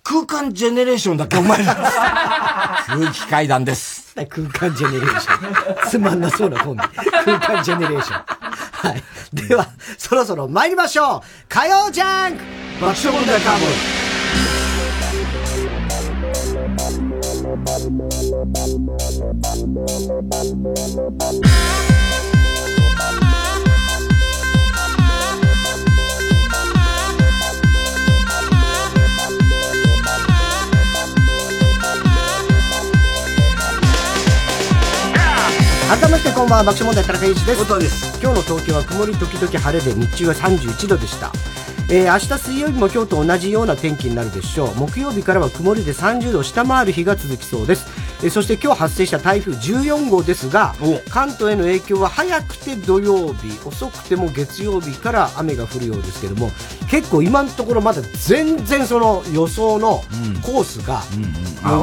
[0.03, 1.75] 空間ジェネレーションだけお前ら。
[2.89, 4.10] 空気階段です。
[4.27, 5.91] 空間ジェネレーション。
[5.91, 6.83] つまんなそうなコンビ
[7.25, 8.25] 空間ジェネレーション。
[8.25, 9.03] はい。
[9.33, 9.69] では、
[9.99, 11.21] そろそろ参りましょう。
[11.49, 12.43] 火曜ジャンク
[12.81, 13.71] 爆笑問題カーボー
[22.37, 22.40] イ
[35.91, 37.79] 改めてこんばんは爆笑問題田中裕二です。
[37.81, 38.23] です。
[38.23, 41.33] 今日の東京は曇り時々晴れで日中は31度でした
[41.93, 44.75] えー、明日水曜日も今日と同じような天気になるでしょう。
[44.77, 47.87] 木曜日からは曇りで30度を下回る日が続きそうです、
[48.23, 50.77] えー、そして今日発生した台風14号ですが
[51.09, 56.51] 関東への影響は早くて土曜日遅くても月曜日から雨が降るようですけども
[56.89, 60.05] 結構今のところまだ全然その予想の
[60.43, 61.03] コースが、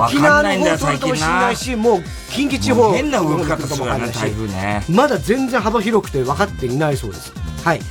[0.06, 4.12] 沖縄の方取るかもしれないしもう近畿地方変な動き方するよね。
[4.12, 4.84] 台風ね。
[4.90, 7.34] まだ全然幅広くて分かっていないそうです、
[7.64, 7.82] はい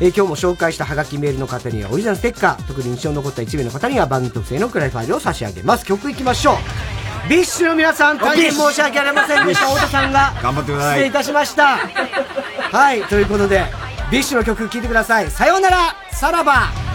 [0.00, 5.86] えー、今日も紹介したハガキメールの方にはオリジナルステッカー特に印象に残った1名の方には番組特製のクリアファイルを差し上げます。
[5.86, 6.56] 曲いきましょう。
[7.28, 9.66] ビッシュの皆さん大変申し訳ありませんでした。
[9.68, 10.94] 太田さんが頑張ってください。
[10.94, 11.78] 失礼いたしました。
[11.78, 13.64] はいということで
[14.10, 15.30] ビッシュの曲聴いてください。
[15.30, 16.86] さようならさらば。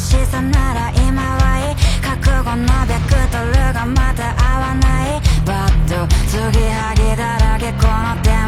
[0.00, 5.29] しさなら今はいい覚悟のベクトルがまた合わない
[5.90, 8.39] と継ぎはぎだらけこの手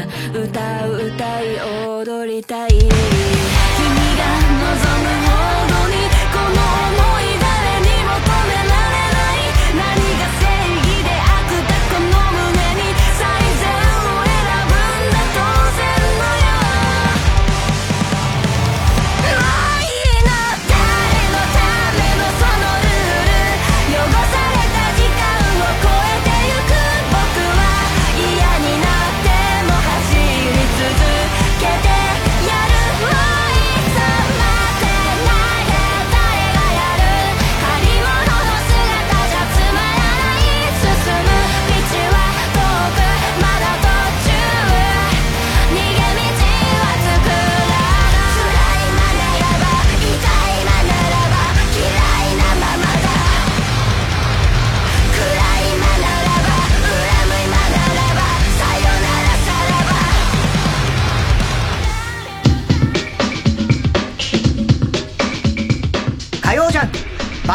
[0.00, 0.06] な
[0.38, 1.60] 歌を歌い
[2.04, 2.90] 踊りたい君が
[4.60, 5.19] 望む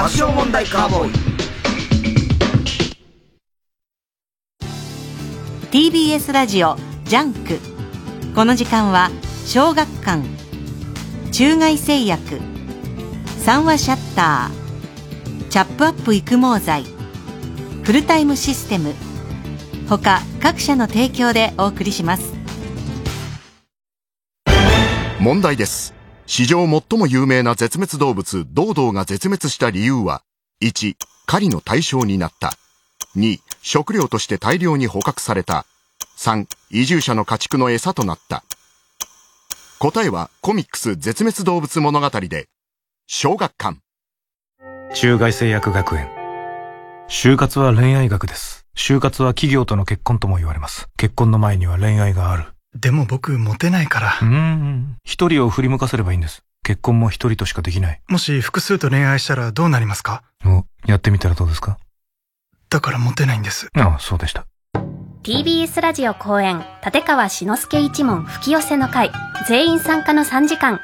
[0.06, 1.12] 爆笑問題カーボーイ。
[5.72, 7.58] TBS ラジオジャンク。
[8.36, 9.10] この時間は
[9.47, 10.22] 小学館。
[11.32, 12.39] 中外製薬。
[13.39, 15.47] 三和シャッター。
[15.49, 16.84] チャップアップ育毛剤。
[17.82, 18.93] フルタイムシステム。
[19.89, 22.32] 他各社の提供でお送りします。
[25.20, 25.95] 問題です
[26.28, 30.24] 史上最も有名な絶滅動物、ドウドウが絶滅した理由は、
[30.62, 30.96] 1、
[31.28, 32.54] 狩りの対象になった。
[33.16, 35.66] 2、食料として大量に捕獲された。
[36.18, 38.44] 3、移住者の家畜の餌となった。
[39.80, 42.48] 答えはコミックス絶滅動物物語で、
[43.08, 43.80] 小学館。
[44.96, 46.10] 中外製薬学園。
[47.08, 48.66] 就活は恋愛学です。
[48.76, 50.90] 就活は企業との結婚とも言われます。
[50.98, 52.55] 結婚の前には恋愛がある。
[52.76, 54.20] でも僕、モテないから。
[54.22, 54.98] うん。
[55.04, 56.44] 一人を振り向かせればいいんです。
[56.64, 58.02] 結婚も一人としかできない。
[58.10, 60.24] もし複数と恋愛したらどうなりますか？
[60.46, 61.78] お、やってみたらどうですか？
[62.70, 63.70] だからモテないんです。
[63.76, 64.46] ああ、そうでした。
[65.24, 69.12] TBS ラジオ公演、立川志の輔一門吹き寄せの会、
[69.48, 70.80] 全員参加の3時間。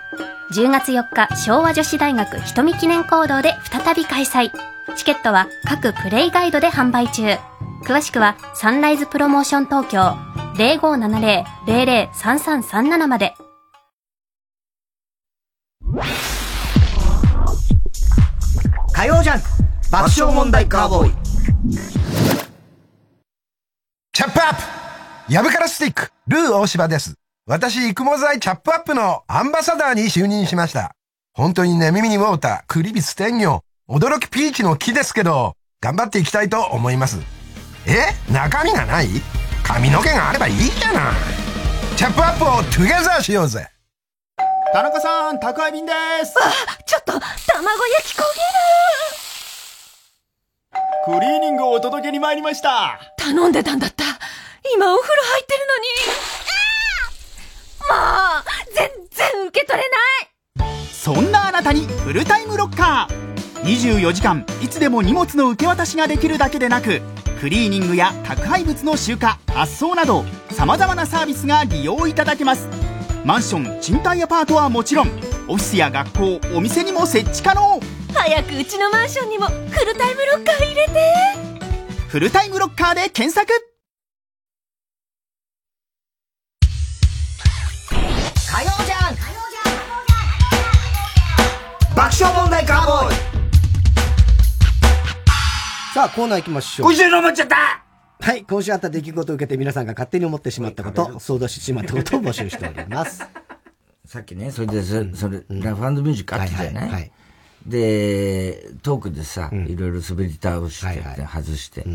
[0.53, 4.51] 10月4日、昭和女子大学瞳記念講堂で再び開催。
[4.95, 7.37] チケットは各プレイガイドで販売中。
[7.83, 10.15] 詳しくはサンライズプロモーション東京
[10.55, 13.33] 0570-003337まで。
[18.93, 19.41] 火曜ジャン
[19.89, 21.13] 爆笑問題カーボーイ。
[24.13, 24.61] チャップアップ
[25.33, 27.15] ヤブカラスティック、ルー大柴です。
[27.47, 30.91] 私、育毛剤チャップアップのアンバサダーに就任しました。
[31.33, 37.40] 本当にね、耳にウォーター、クリビス天魚、驚きピーチの木ですけど、頑張っていきたいと思います。
[37.87, 38.13] え？
[38.31, 39.07] 中身がない？
[39.63, 41.13] 髪の毛があればいいじゃない。
[41.95, 43.67] チャップアップをトゥゲザーしようぜ。
[44.73, 45.91] 田中さん、宅配便で
[46.23, 46.33] す。
[46.39, 46.51] あ、
[46.85, 47.27] ちょっと、卵焼
[48.05, 48.25] き焦げ
[51.13, 51.19] る。
[51.19, 52.99] クリーニングをお届けに参りました。
[53.17, 54.05] 頼んでたんだった。
[54.73, 55.89] 今お風呂入ってるのに。
[57.89, 57.95] も
[58.39, 60.73] う、全然受け取れない。
[60.91, 63.40] そんなあなたにフルタイムロッカー。
[63.63, 67.01] 24時間いつでも荷物の受け渡しができるだけでなく
[67.39, 69.21] クリーニングや宅配物の集荷
[69.53, 72.67] 発送などさまざまなサービスが利用いただけます。
[73.23, 75.07] マンション賃貸アパートはもちろん
[75.47, 77.79] オフィスや学校お店にも設置可能。
[78.13, 80.91] 早くうちのマンションにもフルタイムロッカー入れて。
[82.07, 83.51] フルタイムロッカーで検索。
[88.51, 89.15] 火曜じゃん。
[91.95, 93.30] 爆笑問題カーボーイ
[95.93, 96.87] さあ、コーナー行きましょう。
[96.87, 97.83] 今週の思っちゃった！
[98.21, 103.27] はい、今週あった出来事を受けて皆さんが勝手に思ってしまったこと、想像してしまったことを募集しております。
[104.05, 107.11] さっきね、それで、それ、それ、ラフミュージックあったじゃない、はい、
[107.65, 111.85] で、トークでさ、いろいろ滑り倒して、外して。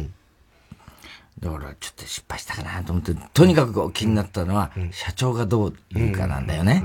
[1.41, 6.83] だから、ちょっと失敗したかなと思って、とにかく気になったのは、社長がどう言うかなんだよね。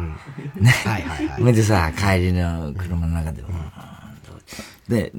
[0.55, 0.69] ね。
[0.69, 1.39] はいはいはい。
[1.39, 3.43] そ れでさ、帰りの車の中で、
[4.91, 5.11] で、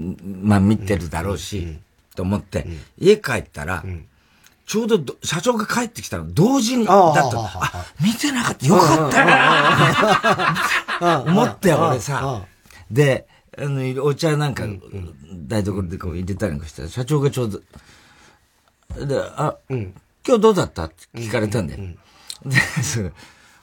[0.42, 1.78] まあ見てるだろうし、
[2.14, 2.66] と思って、
[2.98, 3.82] 家帰ったら、
[4.66, 7.38] ちょうど社長が帰ってきたの同時にだった。
[7.38, 8.66] あ、見てなかった。
[8.66, 9.10] よかっ
[11.00, 11.24] たよ。
[11.26, 12.44] 思って俺さ。
[12.90, 14.64] で、あの、お茶なんか、
[15.48, 17.62] 台所でこう入れたりなんかして、社長がちょう
[18.96, 19.92] ど、で、あ、今
[20.36, 20.84] 日どうだった？
[20.84, 21.80] って聞かれたんだよ。
[22.44, 23.10] で、それ、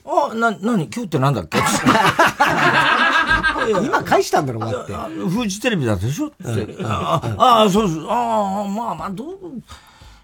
[0.10, 1.60] あ、な、なに今日ってなんだっけ？
[3.84, 4.94] 今返したんだろ、待って。
[5.30, 6.28] フジテレビだったでしょ？
[6.28, 6.78] って。
[6.84, 7.22] あ
[7.66, 8.08] あ、そうそう。
[8.10, 9.38] ああ、まあまあ、どう、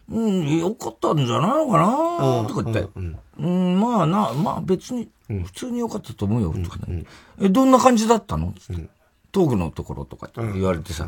[0.10, 2.48] うん、よかったんじゃないのかな？
[2.48, 2.90] とか言って。
[3.40, 7.06] うん、まあな、まあ別に、普通によかったと思うよ、とかね。
[7.42, 8.54] え、どんな感じだったの？
[9.32, 11.08] トークのところとか言われてさ。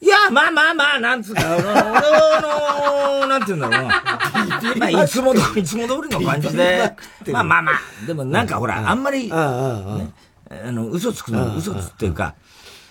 [0.00, 4.02] いや、まあまあまあ、なんつうか、 俺の、なんて言うんだろうな。
[4.78, 6.96] まあ、いつも通り、いつも通りの感じで。
[7.32, 10.08] まあまあまあ、でもなんかほら、あんまり、ね、あ
[10.50, 12.34] の、嘘つくの、嘘つっていうか、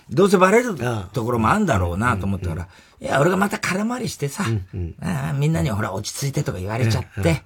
[0.10, 0.76] どうせバレる
[1.14, 2.68] ところもあんだろうなと思ったから、
[3.00, 4.44] いや、俺がまた空回りしてさ、
[5.36, 7.44] みんなにほら、落ち着いてとか言われちゃって、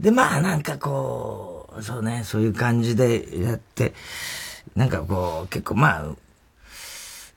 [0.00, 3.94] で、まあなんかこう、そうね、そういう感じでやって、
[4.74, 6.04] なんかこう、結構まあ、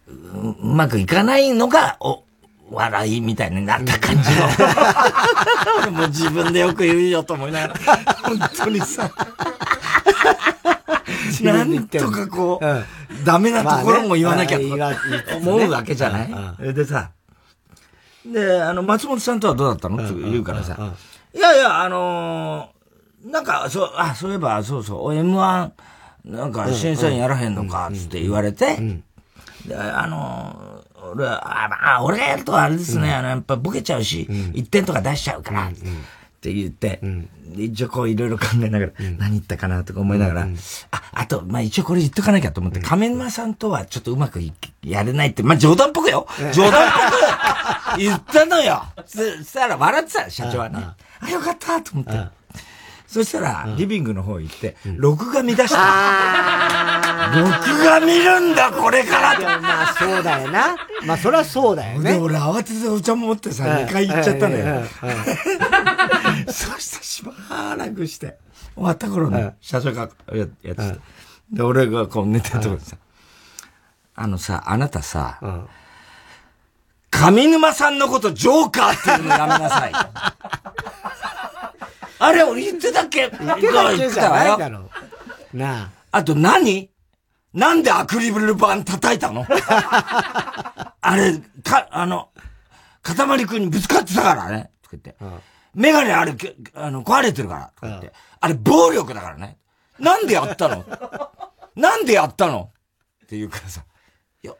[0.07, 2.23] うまくいかないのが、お、
[2.71, 4.47] 笑いみたいになった感じの。
[5.83, 7.75] 俺も自分でよく言うよと思いながら、
[8.23, 9.09] 本当にさ。
[11.41, 14.65] なんとかこう、うん、ダメなところも言わなきゃと
[15.37, 16.73] 思うわけじゃない？
[16.73, 17.11] でさ、
[18.25, 20.03] で、あの、松本さんとはどうだったの？
[20.03, 20.77] って言うからさ、
[21.35, 25.69] いやいや、あのー、なんか、そう、あ、そういえば、そうそう、M1、
[26.25, 29.01] なんか審査員やらへんのか、つって言われて、で、
[29.73, 35.71] あのー、俺は、あ、まあ、俺がやるとあれですね、あの、やっぱボケちゃうし、1点とか出しちゃうから、っ
[36.41, 36.99] て言って、
[37.55, 40.47] 一応こういろいろ考えながら、何言ったかなとか思いながら、
[40.91, 44.39] あ、あと、まあ一応これ言っとかなきゃと思って、亀沼さんとはちょっとうまく
[44.83, 46.27] やれないって、まあ冗談っぽくよ。
[46.53, 48.83] 冗談っぽく言ったのよ。
[49.05, 50.85] そしたら笑ってた、社長はね。
[51.19, 52.11] あ、よかったと思って。
[53.15, 55.77] そしたら、リビングの方行って、録画見出した。
[57.33, 57.49] 録
[57.85, 59.43] 画見るんだ、これからと。
[59.61, 60.75] まあ、そうだよな。
[61.05, 62.11] まあ、そりゃそうだよね。
[62.11, 64.83] で、俺慌ててお茶も持ってさ、2回行っちゃったのよ。
[66.51, 68.35] そしてしばらくして、
[68.75, 70.99] 終わった頃ね、社長がやってて。
[71.53, 72.97] で、俺がこう寝てるところさ、
[74.13, 75.39] あのさ、あなたさ、
[77.11, 79.93] 上沼さんのことジョーカーっていうのやめなさい。
[82.19, 83.29] あれ、俺言ってたっけ？
[83.29, 83.59] 言ってたっ
[83.97, 84.89] けじゃないだろ
[85.53, 85.57] う。
[85.57, 85.89] なあ。
[86.11, 86.89] あと何？
[87.53, 89.45] なんでアクリル板叩いたの？
[89.49, 92.29] あれ、か、あの、
[93.01, 94.71] かたまりくんにぶつかってたからね。
[94.81, 95.15] とか言って。
[95.73, 96.35] メガネあれ、
[96.73, 97.71] あの、壊れてるから。
[97.75, 98.11] とか言って。
[98.39, 99.57] あれ、暴力だからね。
[99.99, 100.83] なんでやったの？
[101.75, 102.71] なんでやったの？
[103.23, 103.83] って言うからさ。
[104.43, 104.53] いや、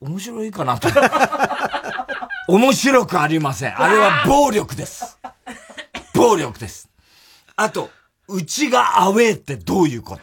[0.00, 0.88] 面白いかなと。
[2.48, 3.80] 面白くありません。
[3.80, 5.18] あれは暴力です。
[6.14, 6.88] 暴力です。
[7.56, 7.90] あと、
[8.28, 10.22] うちがアウェーってどういうこと？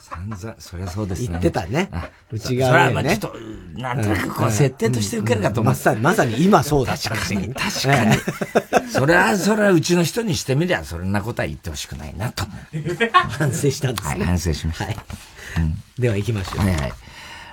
[0.00, 1.28] 散々、そりゃそうですね。
[1.28, 1.90] 言ってたね。
[2.30, 3.18] うちがアウェーね。
[3.20, 5.72] それはまあちょっと、なんとなくこう、設定として受けるかと思う。
[5.72, 8.16] まさに、まさに今そうだ確かに、確かに。
[8.90, 12.44] それは、それはうちの人にしてみりゃ、そんなことは言ってほしくないなと。
[13.12, 14.14] 反省したんですね。
[14.14, 14.84] はい、反省しました。
[14.84, 14.96] はい。
[15.98, 16.58] では行きましょう。
[16.58, 16.92] はいはい。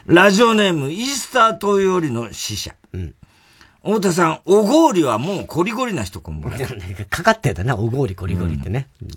[0.07, 2.75] ラジオネーム、イースター島よりの死者。
[2.93, 3.15] うん。
[3.85, 6.59] 太田さん、おごりはもうコリコリな人こんばんは。
[7.07, 8.87] かかってたな、おごりコリコリってね。
[8.99, 9.09] うん、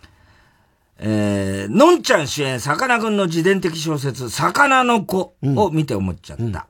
[0.98, 6.66] えー、のんちゃん主演、さかなクンの自伝的小説、魚の子を見て思っちゃった。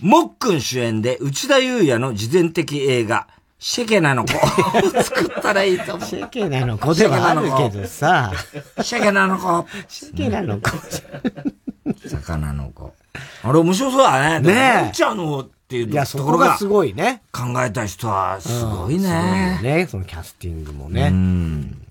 [0.00, 3.26] うん、もっくん主演で内田祐也の自伝的映画、
[3.58, 6.08] シェケナの子 を作ったらいいと思う。
[6.08, 8.32] シェケナの子ではあるけどさ。
[8.80, 9.66] シェケナの子。
[9.88, 10.70] シェケナの子。
[12.06, 12.94] 魚の子。
[13.42, 14.46] あれ面白そうだね。
[14.46, 14.82] ねえ。
[14.82, 17.20] のんちゃんのっていうところが、すごいね。
[17.30, 19.58] 考えた人はすごいね。
[19.60, 21.08] うん、ね、そのキャスティングもね。
[21.08, 21.82] うん。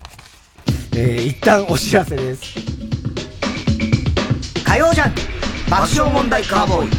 [0.96, 2.56] えー、一旦お知らせです。
[4.64, 5.14] 火曜ジャン
[5.70, 6.90] 爆笑問題カーボーイ。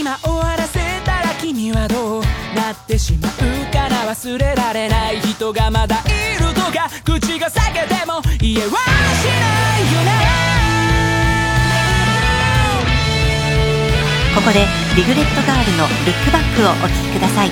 [0.00, 2.22] 今終わらせたら君はどう
[2.56, 10.57] なってしまうかな忘れられない人がまだいるとか口が裂けても言えはしないよね
[14.48, 14.64] ここで
[14.96, 17.50] リグレットガールの「ルックバック」をお聴きください。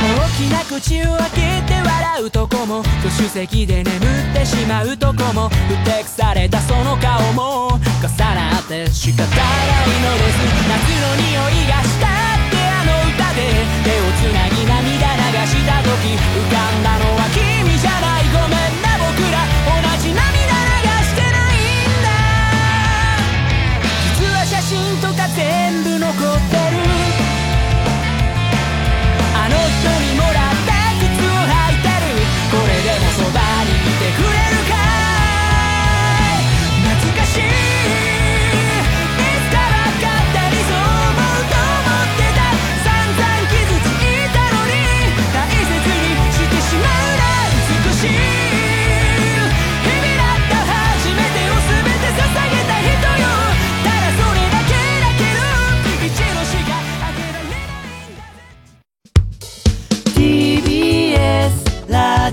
[0.00, 4.00] 大きな口を開けて笑うとこも助手席で眠っ
[4.32, 10.40] てしまうとこもふてくされたその顔も重なって仕方ないのです。
[10.72, 13.44] 夏の匂いがしたってあの歌で
[13.84, 14.80] 手をつなぎ涙
[15.20, 18.24] 流した時浮かんだのは君じゃない。
[18.32, 20.35] ごめんな僕ら同じ涙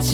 [0.04, 0.12] や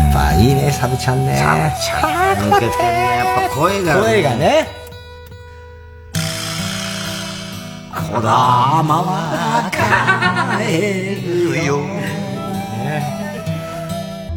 [0.00, 1.36] っぱいいね、サブちゃんね。
[1.36, 3.18] サブちゃん抜けてね。
[3.18, 4.00] やっぱ声が、ね。
[4.00, 4.66] 声がね。
[8.12, 11.78] こだまは帰るよ。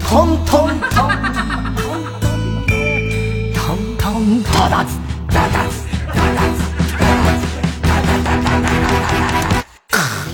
[0.09, 0.81] トントン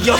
[0.05, 0.17] よっ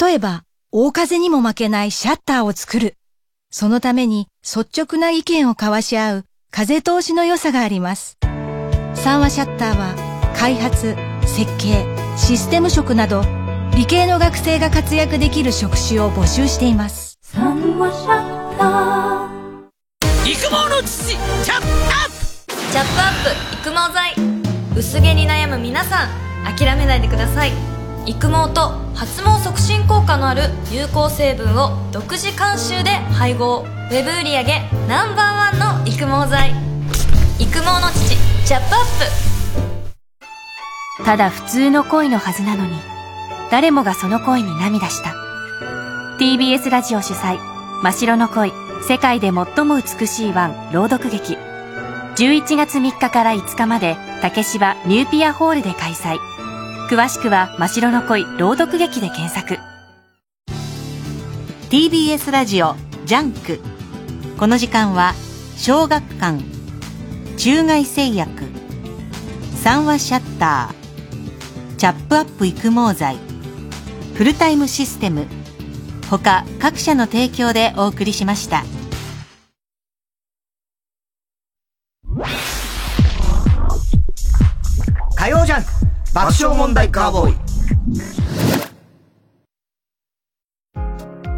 [0.00, 2.96] 例えば、大風にも負けないシャッターを作る。
[3.50, 8.16] そのために率直な意見を交わし合う風通しの良さがあります。
[8.94, 9.94] 三和シャッターは
[10.36, 11.84] 開発、設計、
[12.16, 13.41] システム職など
[13.74, 17.18] 理系の学生が活躍できる職種を募集しています。
[17.34, 17.42] 育
[20.48, 22.10] 毛の父チャップアッ
[22.46, 22.54] プ。
[22.70, 24.14] チャップアップ育毛剤。
[24.76, 26.08] 薄毛に悩む皆さん
[26.56, 27.52] 諦めないでください。
[28.04, 33.64] 育毛と発毛促進効果のある有効成分を独自監修で配合。
[33.90, 34.44] ウェブ売上
[34.86, 36.50] ナンバーワンの育毛剤。
[37.38, 38.16] 育毛の父
[38.46, 38.92] チャップアッ
[41.04, 42.91] ただ普通の恋のはずなのに
[43.52, 45.14] 誰もがその恋に涙した。
[46.18, 47.38] TBS ラジオ主催
[47.84, 48.50] 「真白の恋
[48.88, 51.36] 世界で最も美しいワン」朗読劇。
[52.16, 56.16] 11月3日から5日まで竹芝ニューピアホールで開催。
[56.88, 59.58] 詳しくは「真白の恋朗読劇」で検索。
[61.68, 62.74] TBS ラジオ
[63.04, 63.60] ジャンク。
[64.38, 65.12] この時間は
[65.58, 66.42] 小学館。
[67.36, 68.30] 中外製薬。
[69.62, 71.76] 三和シャッター。
[71.76, 73.31] チャップアップ育毛剤。
[74.14, 75.26] フルタイムシステム。
[76.10, 78.62] 他各社の提供でお送りしました。
[85.16, 85.70] 火曜ジャンク。
[86.12, 87.36] 爆笑問題カーボーイ。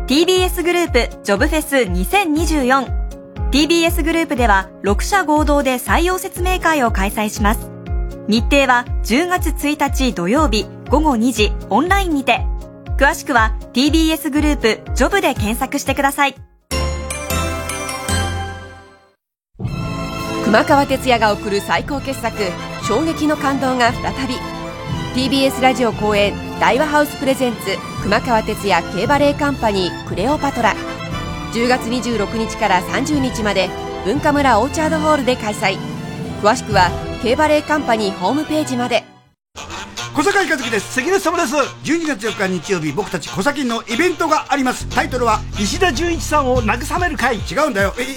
[0.09, 1.77] TBS グループジョブフェス
[3.53, 7.71] 2024TBS グループでは6社合同で採用説明会を開催します。
[8.27, 12.45] 日程は10月1日土曜日午後2時オンラインにて
[12.97, 16.35] 詳しくは TBS グループジョブで検索してください。
[20.45, 22.37] 熊川哲也が送る最高傑作
[22.87, 24.35] 衝撃の感動が再び
[25.15, 27.59] TBS ラジオ公演大和ハウスプレゼンツ
[28.03, 30.75] 熊川哲也競馬レーカンパニークレオパトラ。
[31.53, 33.69] 10月26日から30日まで
[34.05, 35.79] 文化村オーチャードホールで開催。
[36.43, 36.91] 詳しくは
[37.23, 39.14] 競馬レーカンパニーホームページまで。
[40.15, 40.95] 小坂井和樹です。
[40.95, 41.57] 関根様です。
[41.57, 44.89] 12月4日日曜日僕たち小崎のイベントがあります。
[44.89, 47.39] タイトルは石田純一さんを慰める会。
[47.39, 47.93] 違うんだよ。
[47.99, 48.11] イエー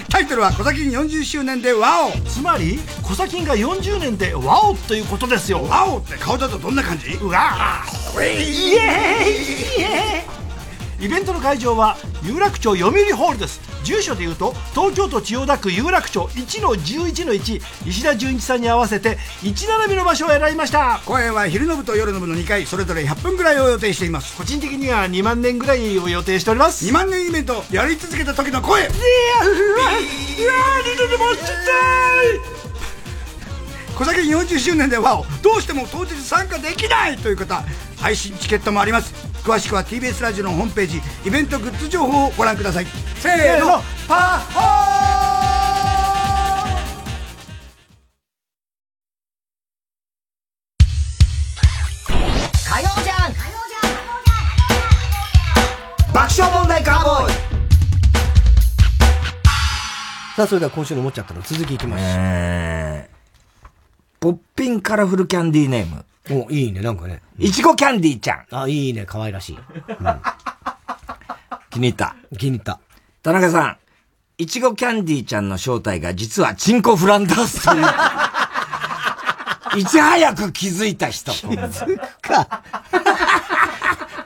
[0.00, 2.10] イタイトルは小崎40周年でワオ。
[2.28, 5.62] つまり小崎が40年でワオということですよ。
[5.62, 7.12] ワオって顔だとどんな感じ？
[7.12, 8.20] うわー。
[8.20, 21.00] イエーイイベントの会場は有楽町読売ホールです住所でいうと東京都千代田区有楽町1の11の1石田純一さんに合わせて1並びの場所を選びました。
[21.06, 24.36] 公演は昼の部と夜の部の2回それぞれ100分ぐらいを予定しています。
[24.36, 26.86] 個人的には2万年ぐらいを予定しております。
[26.86, 28.80] 2万年イベントやり続けた時の声。
[28.80, 29.90] いやうわうわ
[30.84, 32.64] 二度でも知りたい。
[33.94, 37.62] 小崎40周年でワオどうしても当日参加できないという方
[37.96, 39.14] 配信チケットもあります
[39.44, 42.86] 詳しくは TBS ラジオのホームページイベントグッズ情報をご覧ください。
[43.16, 43.82] せーの。
[44.08, 44.60] パッホ
[52.70, 53.34] 火曜ジャン。
[53.34, 53.38] ク
[56.14, 57.34] 爆笑問題カーボーイ。
[60.36, 62.08] さあ、それでは今週の思っちゃったの続きいきましょう。
[62.08, 63.68] えー、
[64.20, 66.06] ポッピンカラフルキャンディーネーム。
[66.30, 67.20] お、いいね、なんかね。
[67.38, 68.46] いちごキャンディーちゃん。
[68.50, 69.56] あ、いいね、可愛らしい。
[69.56, 69.60] うん、
[71.70, 72.16] 気に入った。
[72.38, 72.80] 気に入った。
[73.22, 73.76] 田中さん、
[74.38, 77.86] いちごキャンディーちゃんの正体が実はチンコフランダースという。
[79.78, 81.32] いち早く気づいた人。
[81.32, 82.62] 気づくか。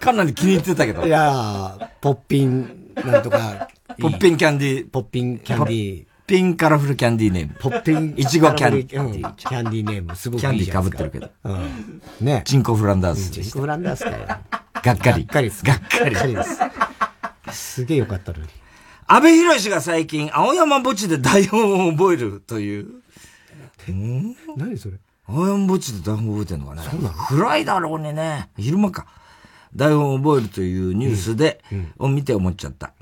[0.00, 1.06] かなり気に入ってたけど。
[1.06, 3.68] いやー、ポッピン、なんとか。
[4.00, 4.90] ポッピンキャンディー。
[4.90, 6.07] ポッピンキャンディー。
[6.28, 7.54] ピンカラフルキャンディーネーム。
[7.58, 8.12] ポッピン。
[8.18, 9.02] いちごキャンディー。
[9.02, 11.30] うんキャンディーネーム、すごくキャンディー被ってるけど。
[11.44, 12.02] うん。
[12.20, 12.42] ね。
[12.44, 13.30] チンコフランダース。
[13.30, 14.26] チンコフランダースかよ。
[14.26, 15.24] がっかり。
[15.24, 15.64] がっかりです。
[15.64, 16.60] がっかりです。
[17.50, 18.44] すげえよかったのに。
[19.06, 22.84] 安倍博士が最近、青山墓地で台本を覚えるという。
[23.90, 24.98] ん何それ？
[25.26, 26.82] 青山墓地で台本覚えてんのかね。
[26.90, 27.14] そうなの？
[27.14, 28.50] 暗いだろうにね。
[28.58, 29.06] 昼間か。
[29.74, 31.62] 台本を覚えるというニュースで、
[31.98, 32.92] を見て思っちゃった。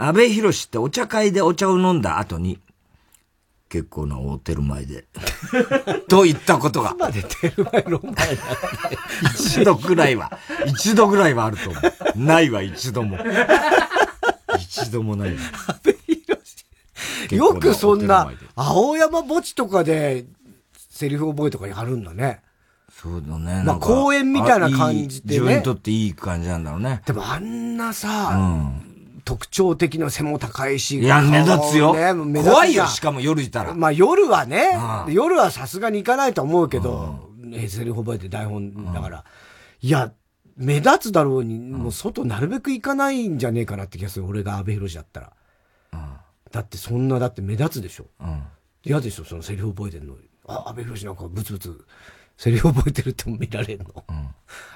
[0.00, 2.60] 安倍博士ってお茶会でお茶を飲んだ後に、
[3.68, 5.06] 結構な大テル前で、
[6.08, 6.94] と言ったことが。
[6.96, 8.38] までテルマエロンマイ
[9.34, 12.18] 一度ぐらいは、一度ぐらいはあると思う。
[12.18, 13.18] ないわ、一度も。
[14.58, 15.36] 一度もない。
[17.30, 20.26] よくそんな、青山墓地とかで、
[20.90, 22.40] セリフ覚えとかやるんだね。
[22.90, 23.62] そうだね。
[23.64, 27.02] まあ公演みたいな感じでね自分にとっていい感じなんだろうね。
[27.04, 28.36] でもあんなさ、
[29.28, 31.00] 特徴的な背も高いし。
[31.00, 31.94] いや、目立つよ。
[31.94, 33.74] ね目立怖いよ、しかも夜いたら。
[33.74, 34.70] まあ夜はね、
[35.08, 39.24] 夜はさすがに行かないと思うけど、ねセリフ覚えて台本だから。
[39.82, 40.12] いや、
[40.56, 44.24] 目立つだろうに、もう外なるべく行かないんじゃねえかなって気がする。
[44.24, 45.32] 俺が安倍博士だったら。
[46.50, 48.06] だってそんな、だって目立つでしょ。
[48.82, 50.14] 嫌でしょ、そのセリフ覚えてんの。
[50.46, 51.84] あ、安倍博士なんかブツブツ、
[52.38, 53.84] セリフ覚えてるって見られんの。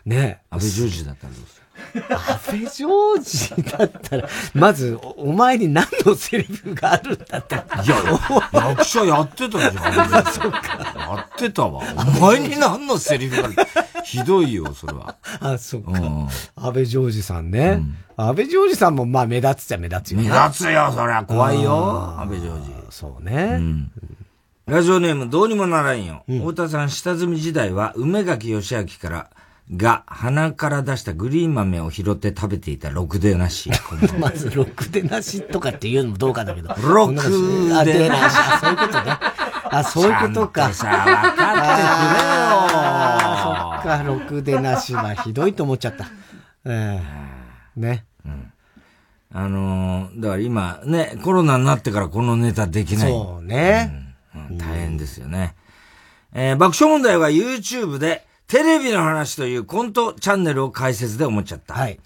[0.05, 0.47] ねえ。
[0.51, 1.62] 安倍ジョージだったらどうする？
[1.95, 7.55] 安倍ジョージだったら、まず、おお前に何のセリフがあるんだって。
[7.55, 7.97] いや、
[8.53, 9.75] 役者やってたじゃん。
[9.95, 11.83] やってたわ。
[11.97, 14.03] お前に何のセリフがある？
[14.05, 15.17] ひどいよ、それは。
[15.41, 15.91] あ、そっか。
[16.57, 17.83] 安倍ジョージさんね。
[18.17, 20.29] 安倍ジョージさんもまあ目立つっちゃ目立つよね。
[20.31, 22.17] 目立つよ、そりゃ怖いよ。
[22.19, 22.73] 安倍ジョージ。
[22.91, 23.61] そうね。
[24.67, 26.23] ラジオネームどうにもならんよ。
[26.29, 29.31] 太田さん、下積み時代は梅垣義明から、
[29.75, 33.71] が鼻から出したグリーン豆を拾って食べていたろくでなし。
[34.19, 36.75] まず、ろくでなしとかって言うのもどうかだけど。
[36.83, 37.15] ろく
[37.85, 38.37] でなし。
[38.37, 39.19] あそういうことね。
[39.71, 40.61] あ、そういうことか。
[40.63, 41.53] ちゃんとさ、分か
[42.75, 46.07] あーそっか、ろくでなしはひどいと思っちゃった。
[46.67, 47.01] え
[47.77, 48.05] えね。
[49.35, 53.09] あのー、だから今ね、コロナになってからこのネタできない。
[53.11, 53.91] そうね。
[54.35, 55.55] うん大変ですよね。
[56.35, 61.73] えー爆笑問題は YouTube でテレビの話というコントチャンネルを開設で思っちゃった。
[61.73, 61.99] はい。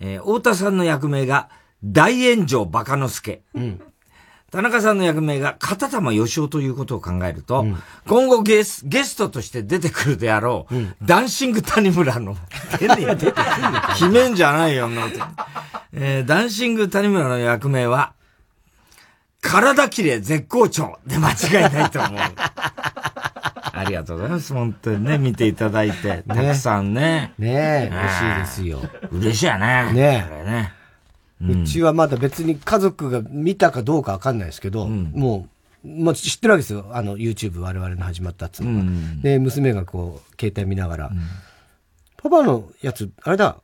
[0.00, 1.48] えー太田さんの役名が
[1.82, 3.40] 大炎上バカ之助。
[4.50, 7.64] 田中さんの役名が片玉義雄ということを考えると、
[8.06, 10.74] 今後ゲスゲストとして出てくるであろう、
[11.06, 12.36] ダンシング谷村の、
[12.78, 13.34] 出て出てくる
[13.94, 15.24] 決めんじゃないよ、んなこと
[15.94, 18.12] えーダンシング谷村の役名は、
[19.40, 22.20] 体綺麗絶好調で間違いないと思う。
[23.72, 24.52] ありがとうございます。
[24.52, 27.32] 本当にね、見ていただいて、たくさんね。
[27.38, 28.80] ねえ、嬉しいですよ。
[29.10, 29.92] 嬉しいよね。
[29.92, 30.72] ねこれね。
[31.42, 35.48] うちはまだ別に家族が見たかどうかわかんないですけど、も
[35.84, 36.86] う、まあ、知ってるわけですよ。
[36.92, 38.90] あの、YouTube 我々の始まったっつうのが。
[39.22, 41.10] で、娘がこう、携帯見ながら、
[42.16, 43.56] パパのやつ、あれだ、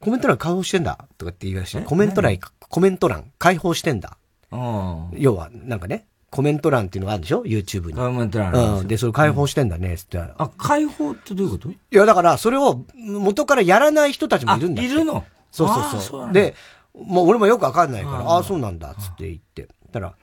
[0.00, 4.16] コメント欄開放してんだとかって言い出して、コメント欄、コメント欄開放してんだ。
[4.50, 7.94] 要は、なんかね、コメント欄っていうのがあるでしょ ?YouTube に。
[7.94, 8.88] コメント欄うん。
[8.88, 10.18] で、それ開放してんだね、つって。
[10.18, 11.70] あ、開放ってどういうこと？
[11.70, 15.24] いや、だから、それを元からやらない人たちもいるんだいるの？
[15.50, 16.32] そうそうそう。
[16.32, 16.54] で、
[16.94, 19.68] もう俺もよくわかんないから、うんああ、そうなんだ、つって言って。
[19.92, 20.14] たら、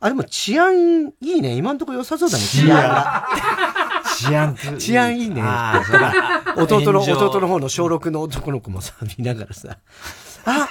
[0.00, 1.54] あ、でも治安いいね。
[1.54, 3.28] 今んとこ良さそうだね、治安が。
[4.18, 5.42] 治安治安いいね。
[5.44, 9.78] あー言ったら、弟の、弟の方の小6の男の子もさ、見ながらさ、
[10.44, 10.68] あ、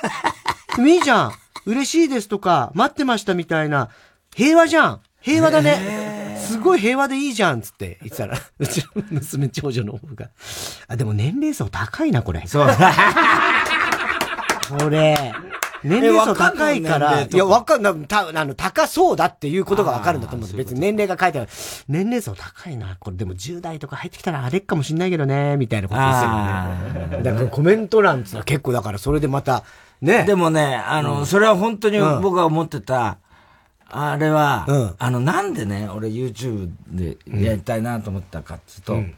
[0.80, 1.32] いいじゃん。
[1.66, 3.90] 嬉しいですとか、待ってましたみたいな、
[4.36, 5.00] 平和じゃん。
[5.22, 6.38] 平和だね。
[6.38, 10.30] すごい平和でいいじゃん、つって言ってたら、 うちの娘長女の方が、
[10.90, 12.44] あ、でも年齢層高いな、これ。
[12.46, 12.68] そう。
[14.78, 15.34] これ、
[15.84, 21.50] 年齢層高いから、いや、わかんない、た、あの、高そうだっていうことがわかるんだと思うんです別に年齢が書いてある。
[21.88, 22.98] 年齢層高いな。
[23.00, 27.24] これでも10代とか入ってきたらあれかもしんないけどね、みたいなことですよね。
[27.24, 29.64] だからコメント欄ってのは結構だからそれでまた、
[30.02, 30.26] ね。
[30.26, 33.18] でもね、あの、うんそれは本当にうん僕が思ってた、
[33.90, 39.16] あれは、あの、なんでね、俺 YouTube でやりたいなと思ったかっつうと、うん。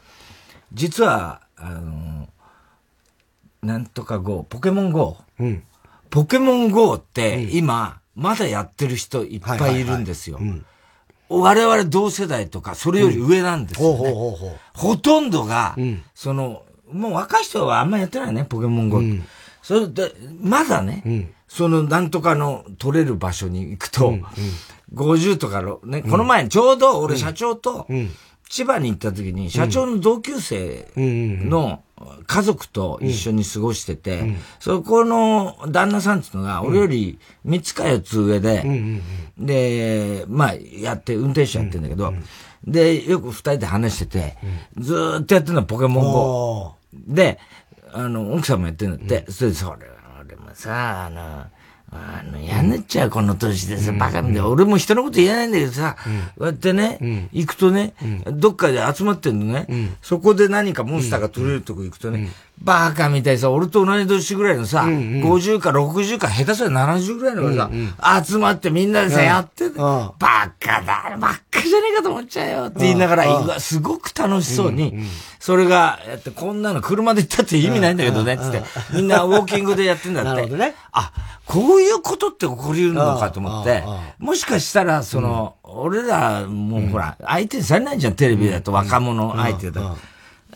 [0.72, 2.28] 実は、あの、
[3.62, 5.16] なんとか GO、ポケモン GO。
[5.40, 5.62] うん。
[6.10, 10.38] ポケモン GO って今、まだやってる人いっぱいいるんですよ。
[11.28, 14.12] 我々同世代とか、それより上なんですよ、ね。
[14.74, 15.76] ほとんどが、
[16.14, 16.62] その、
[16.92, 19.20] もう若い人はあんまやってないね、ポケモン GO って。
[19.62, 24.18] それで、まだね、そのなんとかの取れる場所に行くと、
[24.94, 27.86] 50とかの、ね、この前ちょうど俺社長と、
[28.48, 31.82] 千葉に行った時に、社長の同級生の
[32.26, 38.64] 家族と一緒に過ごしてて、そこの旦那さんっていうのが、俺より3つか4つ上で、
[39.38, 42.14] で、まあ、やって、運転手やってんだけど、
[42.66, 44.38] で、よく二人で話してて、
[44.78, 46.74] ずーっとやってるのはポケモン GO。
[46.94, 47.38] で、
[47.92, 49.78] あの、奥さんもやってるんだって、それで、それ、
[50.58, 51.46] さ、あの、
[51.90, 54.48] あの、やんねっちゃう、この年でさ、バカみたいな。
[54.48, 57.94] 俺も人のこと言えないんだけどさ、こうやってね、行くとね、
[58.26, 59.66] どっかで集まってんのね、
[60.02, 62.28] そこで何かモンスターが取れるとこ行くとね、
[62.60, 74.94] バカみたいにさ、俺と同じ年ぐらいのさ、50か60か下手すりゃ70ぐらいのがさ、集まってみんなでさ、やってて、バカだ、ばっかじゃねえかと思っちゃうよって言いながら、すごく楽しそうに、
[75.38, 80.30] それが、やって、こんなの車で行ったって意味ないんだけどね、つって、みんなウォーキングでやってんだって。
[80.30, 80.74] なるほどね。
[80.92, 81.12] あ、
[81.46, 83.84] こういうことって起こり得るのかと思って、
[84.18, 89.96] もしかしたら、その、俺ら、もうほら、相手にされないじゃん、テレビだと若者相手だと。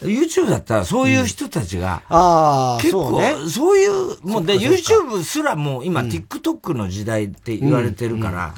[0.02, 3.34] YouTube だったらそういう人たちが、ああ、結構、そうね。
[3.48, 8.54] そういう、もうで、YouTube すらもう今、TikTok の時代って言われてるから、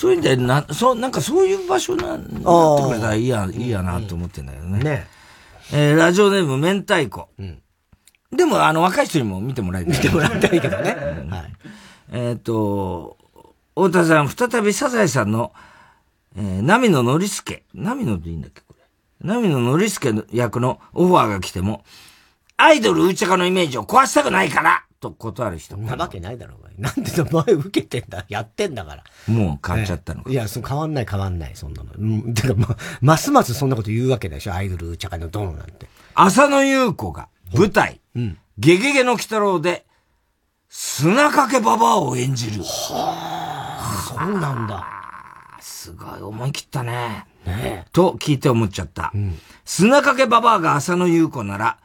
[0.00, 4.82] そういう意味でな、そう、なんかそういう場所な、なってくれたらいいや、いいやなと思ってんだけどね。
[4.82, 5.06] ね。
[5.72, 7.28] えーラジオネーム、明太子。
[8.32, 9.96] でも、あの、若い人にも見てもらいたい。
[9.96, 10.96] 見てもらいたいけどね。
[11.30, 11.52] はい。
[12.12, 13.16] えっ、と、
[13.76, 15.52] 太田さん、再びサザエさんの、
[16.36, 17.62] えー、波野のりすけ。
[17.74, 18.63] 波野でいいんだっけ。
[19.24, 21.82] 波野のりすけ役のオファーが来ても、
[22.58, 25.74] アイドルうちゃかのイメージを壊したくないからと断る人。
[25.76, 26.68] そんなわけないだろうが。
[26.78, 28.26] なんでお前受けてんだ？
[28.28, 29.04] やってんだから。
[29.26, 30.30] もう変わっちゃったのか。
[30.30, 31.90] いや、その変わんない変わんない、そんなの。
[31.96, 35.88] うん、てか、ま、ますますそんなこと言うわけでしょ、アイドルうちゃかのドンなんて。
[36.14, 38.00] 浅野ゆう子が舞台、
[38.58, 39.86] ゲゲゲの鬼太郎で、
[40.68, 42.62] 砂かけババアを演じる。
[42.62, 44.86] そうなんだ。
[45.60, 47.26] すごい思い切ったね。
[47.46, 49.12] ねと聞いて思っちゃった。
[49.64, 51.78] 砂かけババアが浅野ゆう子なら、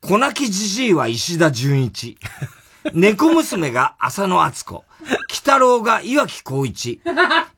[0.00, 2.18] 粉木じじいは石田純一。
[2.92, 4.74] 猫娘が浅野敦子。
[4.74, 4.84] 鬼
[5.30, 7.00] 太郎が岩木光一。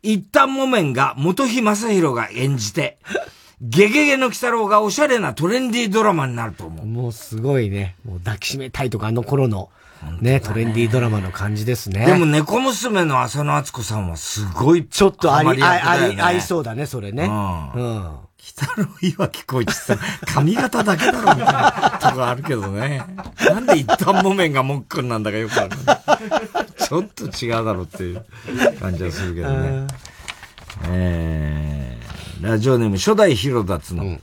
[0.02, 2.98] 一旦木綿が元木正宏が演じて、
[3.60, 6.86] ゲゲゲの鬼太郎がおしゃれなトレンディードラマになると思う。
[6.86, 7.96] もうすごいね。
[8.04, 9.70] もう抱きしめたいとか、あの頃の、
[10.20, 12.06] ね、トレンディードラマの感じですね。
[12.06, 17.24] でも、猫娘の浅野敦子さんはすごい、ちょっとあり、あり、ありそうだね、それね。
[17.24, 18.16] うんうん。
[18.36, 23.02] 北野岩木浩一さん、髪型だけだろみたいなとこあるけどね。
[23.40, 25.70] なんで一旦木綿がもっくんなんだかよくある。
[26.78, 28.24] ちょっと違うだろうっていう
[28.80, 29.86] 感じはするけどね。
[30.84, 34.18] えー、ラジオネーム初代ヒロダツの、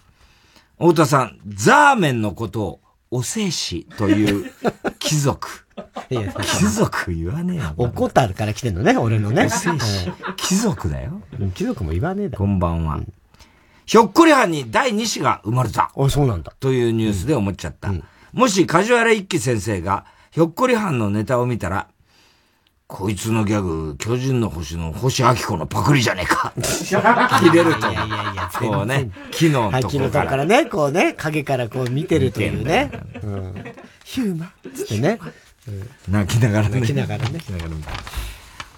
[0.77, 2.79] 太田さん、ザーメンのことを
[3.11, 4.51] おせいしという
[4.99, 5.62] 貴族。
[6.09, 7.73] いや 貴族言わねえよ。
[7.77, 9.49] おこたるから来てんのね、俺のね。
[10.37, 11.21] 貴族だよ。
[11.53, 12.99] 貴族も言わねえだこんばんは。
[13.85, 15.91] ひょっこりはんに第2子が生まれた。
[15.95, 16.53] あ、そうなんだ。
[16.59, 17.91] というニュースで思っちゃった。
[18.31, 21.87] もし梶原一騎先生がひょっこりはんのネタを見たら、
[22.87, 26.53] こいつのギャグ、巨人の星の星明子のパクリじゃねえか。
[27.39, 27.91] 切れると。
[27.91, 32.91] いやいやいや、こうね、木のはい、とこ木のとこからね、こうね、影からこう見てるというね。
[33.23, 33.53] うん。
[34.03, 35.19] ヒューマンつってね。
[36.09, 36.79] 泣きながらね。
[36.79, 37.31] 泣きながらね。
[37.33, 37.69] 泣きながら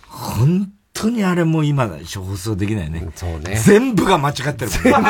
[0.07, 3.07] 本当にあれもう今だ、放送できないね。
[3.15, 3.59] そうね。
[3.63, 5.09] 全部が間違ってるもんね。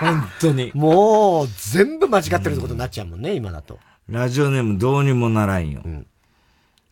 [0.00, 0.72] 本当に。
[0.74, 3.78] もう、全部間違ってるってことになっちゃうもんね、今だと。
[4.08, 5.82] ラジオネームどうにもならんよ。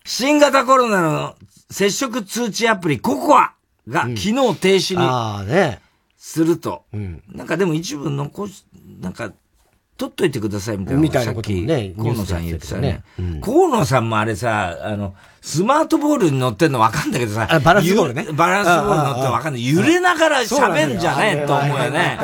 [0.04, 1.36] 新型コロナの
[1.70, 3.54] 接触通知アプリココア
[3.88, 5.80] が機能停止ああね。
[6.16, 6.84] すると、
[7.28, 8.64] なんかでも一部残し、
[9.01, 9.32] なんか、
[10.01, 11.01] 取っといてくださいみたいな。
[11.02, 13.02] みたいなこともねさっき河野さん言ってたね。
[13.43, 18.24] 河野さんもあれさ、あの、スマートボールに乗ってんの分かんだけどさ、あバランスボールね。
[18.28, 19.74] ゆバランスボールに乗って分かんない。
[19.74, 21.90] 揺れながら喋んじゃねえと思うよ。
[21.90, 22.18] ね。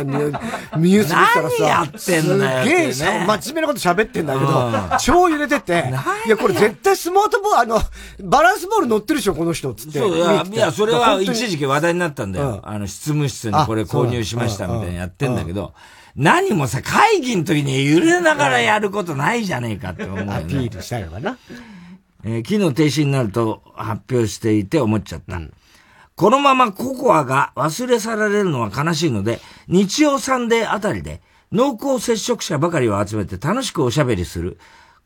[0.79, 4.47] ニュース見たらさ、何やってんだよすげえ真面目なこと喋ってんだけうん。
[4.47, 5.93] ど、超揺れてて、
[6.27, 7.81] いや、これ絶対スマートボール、あの、
[8.23, 9.99] バランスボール乗ってるでしょ、この人、つって。
[9.99, 12.61] そういや、それは一時期話題になったんだよ。
[12.65, 15.73] あの、執務室にこれ購入しましたあみたいなやってんだけど、
[16.17, 20.35] 何もさ、会議の時に揺れながらやることないじゃねえかって思うよね。
[20.35, 21.39] アピールしたいのかな。
[22.25, 25.41] えー機能停止になると発表していて思っちゃった。
[26.17, 31.21] このままココアが忘れ去られるのは悲しいので、日曜サンデーあたりで
[31.53, 34.59] 濃厚接触者ばかりを集めて楽しくおしゃべりする、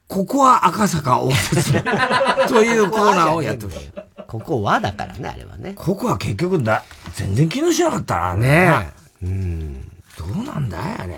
[0.06, 1.72] ココア赤坂応接
[2.48, 3.90] というコーナーをやってほしい。
[4.28, 5.72] ここはだからね、あれはね。
[5.74, 6.84] ココア結局だ、
[7.14, 8.92] 全然機能しなかったな、ね
[9.22, 9.26] え。
[9.26, 9.89] うん。
[10.20, 11.16] どうなんだいあれ。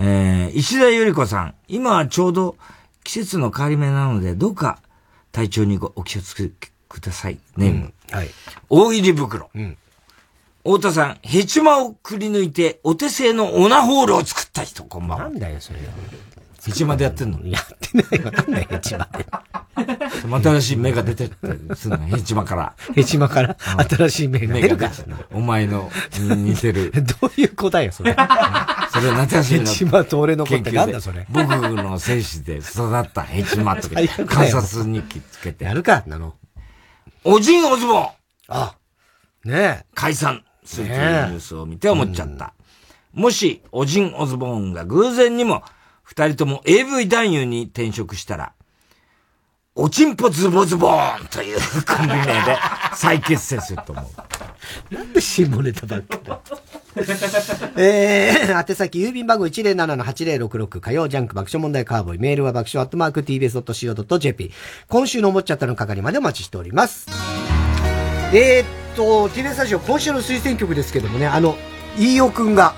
[0.00, 1.54] えー、石田ゆり子さん。
[1.68, 2.56] 今はちょうど
[3.04, 4.80] 季節の変わり目なので、どうか
[5.30, 6.50] 体調にごお気をつけ
[6.88, 7.38] ください。
[7.56, 7.92] ネーム。
[8.10, 8.30] はい。
[8.68, 9.50] 大入り袋。
[9.56, 9.76] ん
[10.64, 15.24] 太田さん、ヘチマをくり抜いて、お手製のオナホールを作った人、こんばんは。
[15.24, 15.78] なんだよ、それ。
[15.78, 15.86] ヘ
[16.58, 18.32] チマでやってんのやってないわ。
[18.32, 19.26] なんだよ、ヘチマで。
[20.42, 22.74] 新しい芽が出てったりするの、ヘチマから。
[22.94, 23.56] ヘチマから
[23.88, 24.90] 新しい芽が出るか
[25.32, 26.92] お前のに似てる。
[26.92, 28.16] どういう子だよ、それ。
[28.92, 29.66] そ それ夏休みの。
[29.66, 31.26] ヘチマと俺の子ってなんだそれ。
[31.30, 35.64] 僕の精子で育ったヘチマとか、 観察日記つけて。
[35.64, 36.34] やるか、なの。
[37.24, 38.08] おじんおずぼん
[38.48, 38.74] あ、
[39.44, 42.54] ね解散するというニュースを見て思っちゃった。
[43.12, 45.62] もし、おじんおずぼんが偶然にも、
[46.08, 48.54] 二人とも AV 男優に転職したら、
[49.74, 52.56] おちんぽズボズボーンというコンビ名で
[52.94, 54.10] 再結成すると思
[54.90, 54.94] う。
[54.94, 56.40] なんで下ネタばっかだ。
[57.76, 64.50] えー、宛先郵便番号107-8066火曜ジャンク爆笑問題カーボーイメールは爆笑アットマーク tbs.co.jp
[64.88, 67.06] 今週の思っちゃったの係までお待ちしております。
[68.32, 71.58] えー、っと、TBS スタジオ今週の推薦曲ですけどもね、あの、
[71.98, 72.74] 飯尾くんが、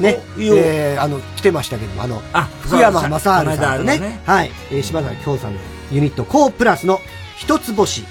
[0.00, 4.20] ね、えー、あの、来てましたけども、あの、あ福山雅治さんとね、のね。
[4.24, 5.60] はい、えー、柴崎京さんの
[5.92, 6.98] ユニット、コープラスの
[7.36, 8.04] 一つ星。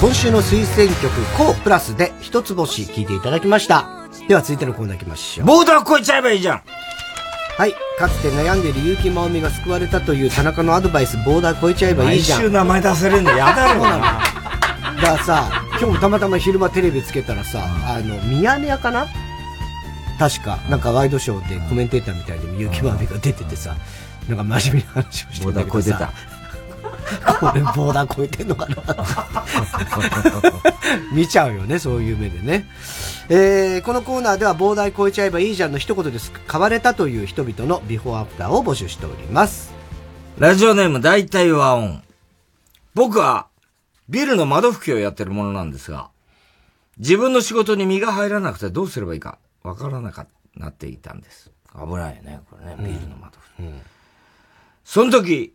[0.00, 3.86] 今週の推薦曲、コープラスで一つ星聞いていただきました。
[4.28, 5.46] では続いてのコーナー行きましょう。
[5.46, 6.62] ボーダー越えちゃえばいいじゃん
[7.56, 7.72] はい。
[7.98, 12.38] かつて悩んでいる結城まおみが救われたという田中のアドバイス、ボーダー越えちゃえばいいじゃん。
[12.40, 13.98] 毎週名前出せるのやだろうな
[15.00, 19.06] だからさ、今日もたまたま昼間テレビつけたらさ、あの、ミヤネ屋かな？
[20.18, 23.74] 確か、なんかワイドショーでコメンテーターみたいに結城まおみが出ててさ、
[24.28, 25.88] なんか真面目な話をしてるんだけどさ。
[25.90, 26.12] ボーダー越えこ
[27.46, 28.76] れボーダー超えてんのかな
[31.12, 32.68] 見ちゃうよね、そういう目でね。
[33.28, 36.32] えー、このコーナーではボーダー超えちゃえばいいじゃんの一言です。
[36.50, 39.72] 変われたという人々のビフォーアフターを募集しております。
[40.38, 42.02] ラジオネーム大体和音。
[42.94, 43.48] 僕は
[44.08, 46.10] ビルの窓拭きをやってるものなんですが、
[46.98, 51.50] 自分の仕事に身が入らなくてどうすればいいかわからなかなっていたんです。
[51.74, 53.82] 危ないよね、これね、ビルの窓拭き。
[54.84, 55.54] その時、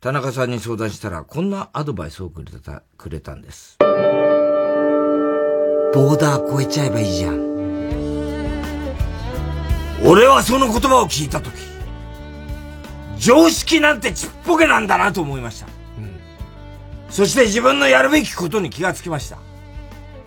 [0.00, 3.78] 田中さんに相談したら、こんなアドバイスをくれた、くれたんです。
[3.80, 7.56] ボーダー越えちゃえばいいじゃん。
[10.04, 11.54] 俺はその言葉を聞いた時、
[13.18, 15.66] 常識なんてちっぽけなんだなと思いました。
[17.08, 19.38] そして自分のやるべきことに気がつきました。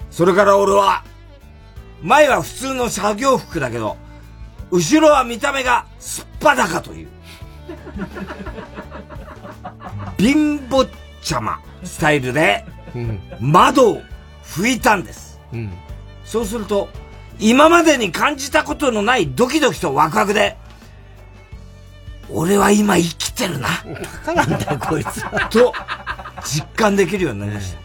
[0.09, 1.03] それから俺は、
[2.01, 3.97] 前は普通の作業服だけど、
[4.71, 7.07] 後ろは見た目がすっぱだかという。
[10.19, 10.87] 貧乏
[11.21, 12.65] ちゃまスタイルで、
[13.39, 14.01] 窓を
[14.43, 15.39] 拭いたんです。
[16.25, 16.89] そうすると、
[17.39, 20.57] 今までに感じたことのないドキドキとワクワクで、
[22.31, 23.69] 俺は今生きてるな。
[24.25, 25.49] バカなんだよ、こいつは。
[25.49, 25.73] と、
[26.43, 27.79] 実感できるようになりました。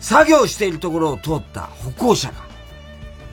[0.00, 2.34] 作業しているところを通った歩行者が、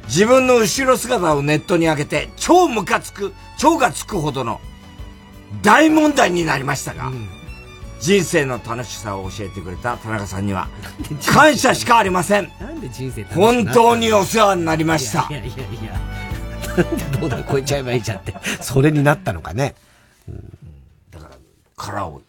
[0.06, 4.61] 自分の後ろ姿をネットに上げて、超ムカつく、超がつくほどの
[5.61, 7.11] 大問題になりましたが、
[8.04, 10.68] 人生の楽しさを教えてくれた田中さんには、
[11.26, 12.52] 感謝しかありません。
[12.60, 15.26] なんで人生楽しくな本当にお世話になりました。
[15.30, 16.84] いやいやいやいや。
[16.84, 18.34] なんでどうだ、超えちゃえばいいじゃんって。
[18.60, 19.76] それになったのかね。
[21.78, 22.22] 殻を、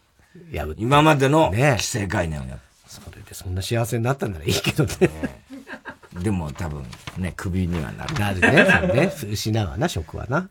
[0.53, 5.09] 破って今までの規制概念をやっそれでそんな幸せになったんならいいけどね。
[6.23, 6.85] でも多分
[7.17, 8.15] ね、首にはなる。
[8.15, 9.11] なるね。
[9.13, 9.33] そうね。
[9.33, 10.47] 失うわな、職はな。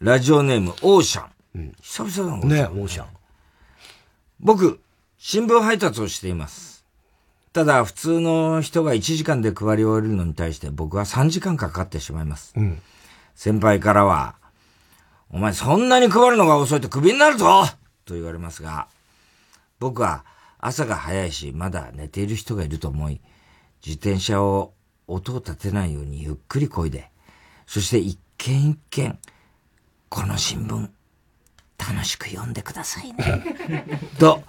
[0.00, 1.26] ラジオネーム、オーシャ
[1.56, 1.72] ン。
[1.80, 3.15] 久々だな、ねオーシャン。
[4.40, 4.80] 僕、
[5.18, 6.84] 新聞配達をしています。
[7.52, 12.52] ただ、普通の人が1時間で配り終えるのに対して僕は3時間かかってしまいます。
[12.56, 12.82] うん。
[13.34, 14.36] 先輩からは、
[15.30, 17.64] お前そんなに配るのが遅いとクビになるぞ
[18.04, 18.88] と言われますが、
[19.78, 20.24] 僕は
[20.58, 23.20] 朝が早いし、まだ寝ている人がいると思い、
[23.84, 24.72] 自転車を
[25.06, 27.10] 音を立てないようにゆっくり漕いで、
[27.66, 29.18] そして一軒一軒、
[30.08, 30.88] この新聞、
[31.78, 33.44] 楽しく読んでくださいね。
[34.18, 34.42] と、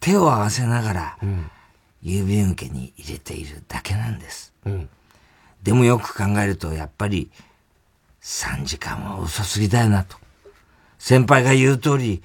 [0.00, 1.18] 手を合わせながら、
[2.02, 4.52] 郵便受けに入れているだけなんです。
[5.62, 7.30] でもよく考えると、やっぱり、
[8.22, 10.16] 3時間は遅すぎだよなと。
[10.98, 12.22] 先輩が言う通り、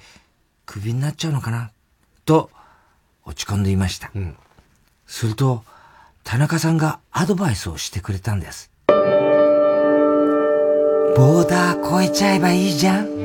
[0.64, 1.70] クビになっちゃうのかな？
[2.24, 2.50] と、
[3.24, 4.10] 落ち込んでいました。
[5.06, 5.64] すると、
[6.24, 8.70] 田中さんがアドバイスをしてくれたんです。
[11.16, 13.15] ボーダー越えちゃえばいいじゃん。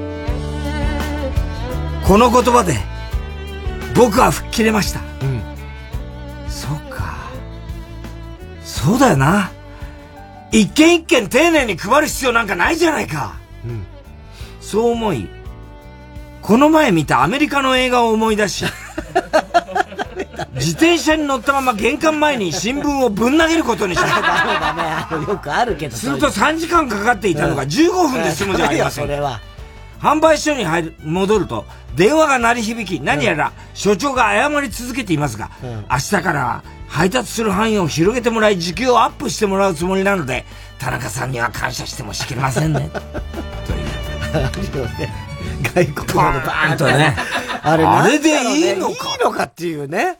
[2.06, 2.78] この言葉で、
[3.96, 5.00] 僕は吹っ切れました。
[6.50, 7.30] そうか。
[8.64, 9.52] そうだよな。
[10.52, 13.36] 一件一件丁寧に配る必要なんかないじゃないか。
[14.60, 15.28] そう思い、
[16.42, 18.66] この前見たアメリカの映画を思い出し、
[20.56, 24.08] 自転車に乗ったまま玄関前に新聞をぶん投げることにした。
[25.16, 25.96] よくあるけど。
[25.96, 29.12] すると3時間かかっていたのが15分で済むじゃありませんか。
[29.14, 29.40] それは。
[30.02, 31.66] 販売所に入る、戻ると、
[31.96, 35.52] 電話が鳴り響き、何やら所長が謝り続けていますが、
[35.90, 40.44] 明日からは配達する範囲を広げてもらい、時給をアップしてもらうつもりなので、
[40.80, 42.90] 田中さんには感謝してもしきれませんね。
[45.76, 47.16] 外国語のバーンとね。
[47.62, 50.18] あれあれでいいのかいいのかっていうね。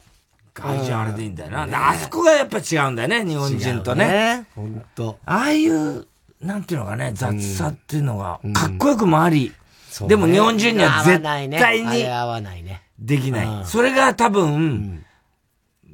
[0.54, 1.90] 外人あれでいいんだよな。
[1.90, 4.44] あそこがやっぱ違うんだよね、日本人とね。
[4.54, 5.18] 本当。
[5.24, 6.06] ああいう、
[6.40, 9.52] なんていうのかね、雑さっていうのが、かっこよくもあり、
[10.00, 12.82] ねでも日本人には絶対にあれ合わないね。
[12.98, 13.46] できない。
[13.46, 15.04] うんそれが多分、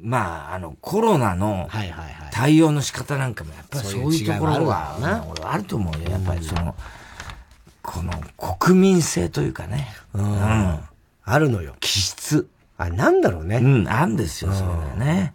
[0.01, 1.69] まあ、あの、コロナの
[2.31, 4.97] 対応の仕方なんかも、やっぱりそういうところそういう違いは
[5.41, 6.09] があると思うよ。
[6.11, 6.73] やっぱりその、
[7.81, 9.87] この国民性というかね。
[10.13, 10.79] うん
[11.25, 11.75] あるのよ。
[11.79, 12.47] 気質。
[12.77, 13.57] あ、なんだろうね。
[13.57, 15.33] うん、あんですよ、それがね。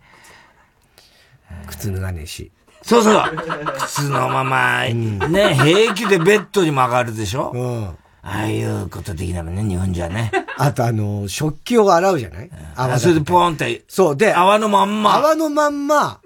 [1.67, 2.51] 靴脱がねえし。
[2.83, 3.23] そうそう。
[3.81, 7.53] 靴のまま、ね、平気でベッドにも上がるでしょ？
[7.55, 7.99] うん。
[8.27, 10.33] ああいうことできないもんね、日本じゃね。
[10.57, 12.51] あとあの、食器を洗うじゃない？
[12.75, 13.85] 泡それでポンって。
[13.89, 15.15] そう、で、泡のまんま。
[15.17, 16.21] 泡のまんま、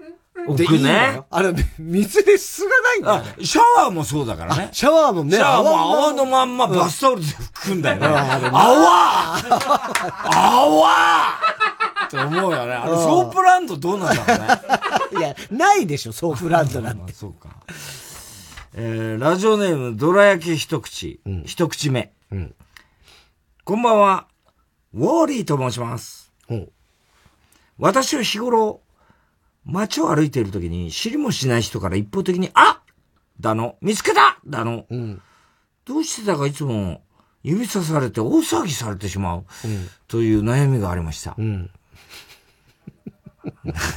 [0.55, 2.69] でいいのよあれ、水ですすが
[3.03, 3.45] ないんだ。
[3.45, 4.69] シャワーもそうだからね。
[4.71, 8.07] シャワーもね、シャワーも泡泡のまんまバスタオルで拭くんだよね。
[8.07, 9.37] 泡
[10.31, 10.89] 泡
[12.05, 12.73] って思うよね。
[12.73, 15.19] あれ、うんソープランドどうなんだろうね。
[15.19, 17.13] いや、ないでしょ、ソープランドなんて。
[17.13, 17.49] そうか。
[18.81, 22.13] えー、ラジオネーム、どら焼き一口、一口目。
[23.65, 24.29] こんばんは、
[24.93, 26.31] ウォーリーと申します。
[27.77, 28.79] 私は日頃、
[29.65, 32.81] 街を歩いている時に知りもしない人から一方的に、あ
[33.41, 34.39] だの、見つけた！
[34.47, 34.85] だの、
[35.83, 37.03] どうしてだかいつも
[37.43, 39.45] 指さされて大騒ぎされてしまう、
[40.07, 41.35] という悩みがありました。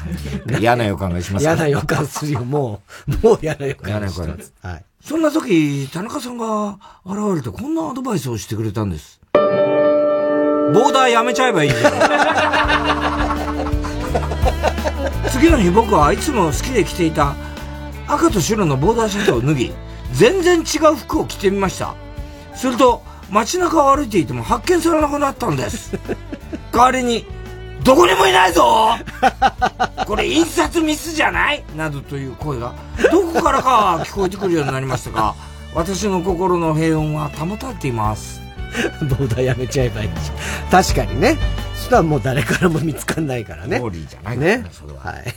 [0.58, 2.80] 嫌な予感がします嫌な予感するよ、も
[3.22, 3.26] う。
[3.26, 4.84] もう嫌な予感嫌な予感するはい。
[5.04, 9.20] そんな時、田中さんが現れてこんなアドバイスをしてくれたんです。
[9.34, 11.92] ボーダーやめちゃえばいいじゃん。
[15.30, 17.34] 次の日僕はいつも好きで着ていた
[18.06, 19.72] 赤と白のボーダーシャツを脱ぎ、
[20.12, 21.94] 全然違う服を着てみました。
[22.54, 25.98] すると、街中を歩いていても発見されなくなったんです。
[26.70, 27.24] 代わりに、
[27.84, 28.90] どこにもいないぞ
[30.06, 31.64] これ印刷ミスじゃない？
[31.76, 32.74] などという声が、
[33.10, 35.34] どこからか聞こえてくるようになりましたが、
[35.74, 38.40] 私の心の平穏は保たれています。
[39.08, 40.30] ボーダーやめちゃえばいいし。
[40.70, 41.36] 確かにね。
[41.74, 43.78] したらもう誰からも見つかんないからね。
[43.78, 44.64] モーリーじゃないからね。
[44.98, 45.34] はい。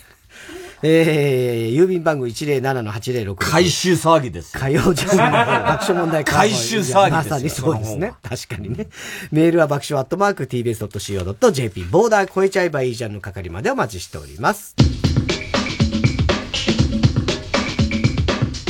[0.81, 3.35] えー、郵便番号107-8066。
[3.35, 4.59] 回収騒ぎですよ。
[4.59, 8.13] 火曜ジャンクの爆笑問題カーボーイ回収騒ぎですよまさにそうですね。
[8.21, 8.87] 確かにね。
[9.31, 11.83] メールは爆笑アットマーク tbs.co.jp。
[11.85, 14.75] ボーダー超えちゃえばいいじゃんの係までお待ちしております。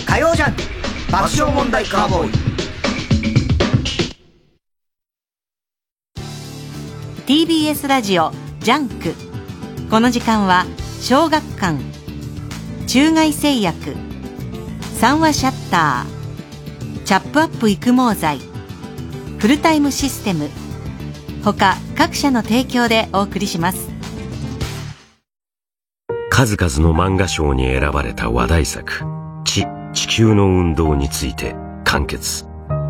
[0.08, 0.62] 火曜ジャンク
[1.12, 2.56] 爆笑問題カーボーイ。
[7.26, 9.14] TBS ラジオジャンク
[9.90, 10.66] この時間は
[11.08, 11.78] 小学館。
[12.88, 13.96] 中外製薬。
[15.00, 17.04] 三和シャッター。
[17.04, 18.40] チャップアップ育毛剤。
[19.38, 20.50] フルタイムシステム。
[21.44, 23.92] 他各社の提供でお送りします。
[26.32, 29.04] 数々の漫画賞に選ばれた話題作
[29.46, 31.56] 「地地球の運動」について。
[31.84, 32.46] 完結。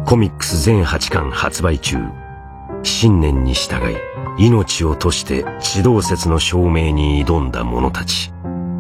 [0.06, 1.98] コミックス全8巻発売中。
[2.82, 4.15] 信念に従い。
[4.38, 8.32] 命を賭して地動説の証明に挑んだ者たち。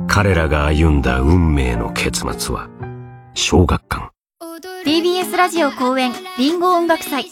[0.07, 2.69] 彼らが歩んだ運命の結末は
[3.33, 4.11] 小学館。
[4.83, 7.31] TBS ラジオ公演リンゴ音楽祭。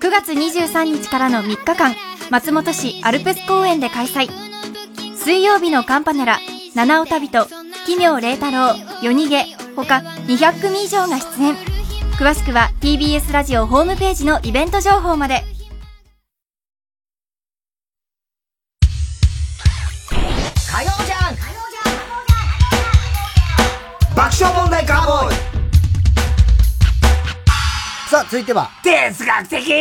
[0.00, 1.96] 9月23日からの3日間
[2.30, 4.28] 松本市アルプス公園で開催。
[5.16, 6.38] 水曜日のカンパネラ
[6.76, 7.46] 七尾旅人
[7.86, 9.96] 奇妙麗太郎夜逃げ他
[10.28, 11.56] 200組以上が出演。
[12.18, 15.57] 詳しくは TBS ラジオホームページのイベント情報まで。
[28.30, 28.70] 続いては。
[28.82, 29.72] 哲学的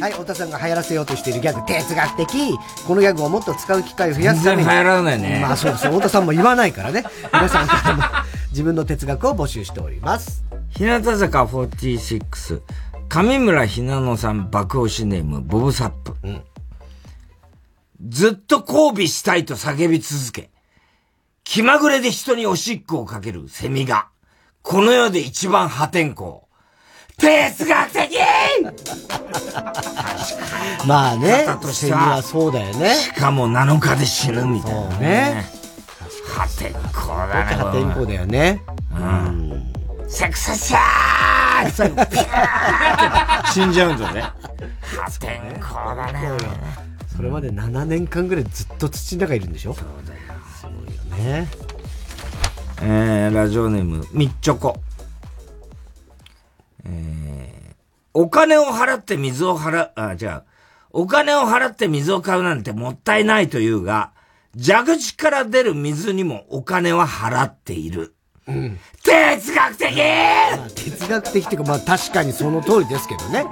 [0.00, 4.64] はい、太田さんが流行らせようとしているギャグ、哲学的このギャグをもっと使う機会を増やすために。
[4.64, 5.92] 全然流行らないねまあそうですよ。
[5.92, 7.04] 太田さんも言わないからね。
[7.32, 8.02] 皆さんからも
[8.50, 10.44] 自分の哲学を募集しております。
[10.68, 12.60] 日向坂46、
[13.08, 16.14] 上村ひなのさん爆押しネーム、ボブサップ。
[18.08, 20.50] ずっと交尾したいと叫び続け、
[21.44, 24.08] 気まぐれで人におしっこをかけるセミが、
[24.62, 26.49] この世で一番破天荒。
[27.20, 28.08] 哲学的
[30.86, 32.94] まあね方、としセミてははそうだよね。
[32.94, 35.46] しかも7日で死ぬみたいなね。
[36.34, 37.54] 破天荒だね。
[37.56, 38.62] 破天荒だよね。
[38.92, 39.72] うん。
[40.08, 42.18] セクサシャー最後ピ
[43.52, 44.22] 死んじゃうんだね。
[44.22, 44.32] 破
[45.20, 46.20] 天荒だね。
[47.14, 49.74] それまで7年間ぐらいずっと土の中いるんでしょ？
[49.74, 50.20] そうだよ。
[50.58, 51.02] すごいよ
[51.42, 51.46] ね。
[52.82, 54.80] えー、ラジオネーム、みっちょこ。
[56.84, 57.74] えー、
[58.14, 60.50] お金を払って水を払う、あ、じゃあ、
[60.90, 64.12] お金を払って水を買うなんてもったいないというが、
[64.56, 68.14] 蛇口から出る水にもお金は払っている。
[68.48, 68.78] うん。
[69.04, 69.94] 哲学的
[70.74, 73.44] 哲学的っていうか、まあ確かにその通りですけどね。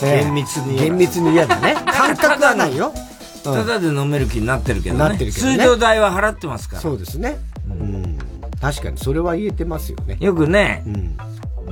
[0.00, 1.74] 厳密に厳密に言えばね。
[1.74, 2.92] 感覚はないよ。
[3.44, 5.00] ただで飲める気になってるけどね。
[5.00, 6.82] なってるけどね水道代は払ってますから。
[6.82, 7.38] そうですね。
[7.68, 8.18] うん。
[8.60, 10.16] 確かにそれは言えてますよね。
[10.20, 10.84] よくね、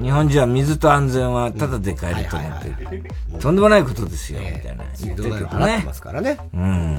[0.01, 3.05] 日本人は水と安全はただで買えると思ってる。
[3.41, 4.85] とんでもないことですよ、みたいな。
[5.01, 5.95] 言ってるけどねま。
[5.95, 6.39] すからね。
[6.55, 6.99] うん。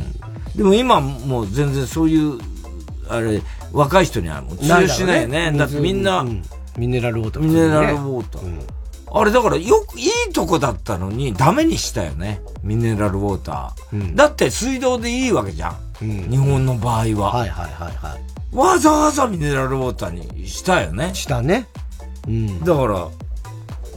[0.55, 2.39] でも今もう全然そういう、
[3.09, 5.51] あれ、若い人にはもう通用しないよね。
[5.57, 6.25] だってみんな、
[6.77, 8.79] ミネラルウォーター、ミネラルウォーター。
[9.11, 12.41] あれだからよく、いいとこだったのにダメにしたよね。
[12.63, 14.15] ミネラルウォーター。
[14.15, 15.69] だって水道でいいわけじゃ
[16.01, 16.29] ん。
[16.29, 17.33] 日本の場合は。
[17.33, 18.55] はいはいはいはい。
[18.55, 21.11] わざわざミネラルウォーターにしたよね。
[21.13, 21.67] したね。
[22.29, 22.63] うん。
[22.63, 23.09] だから、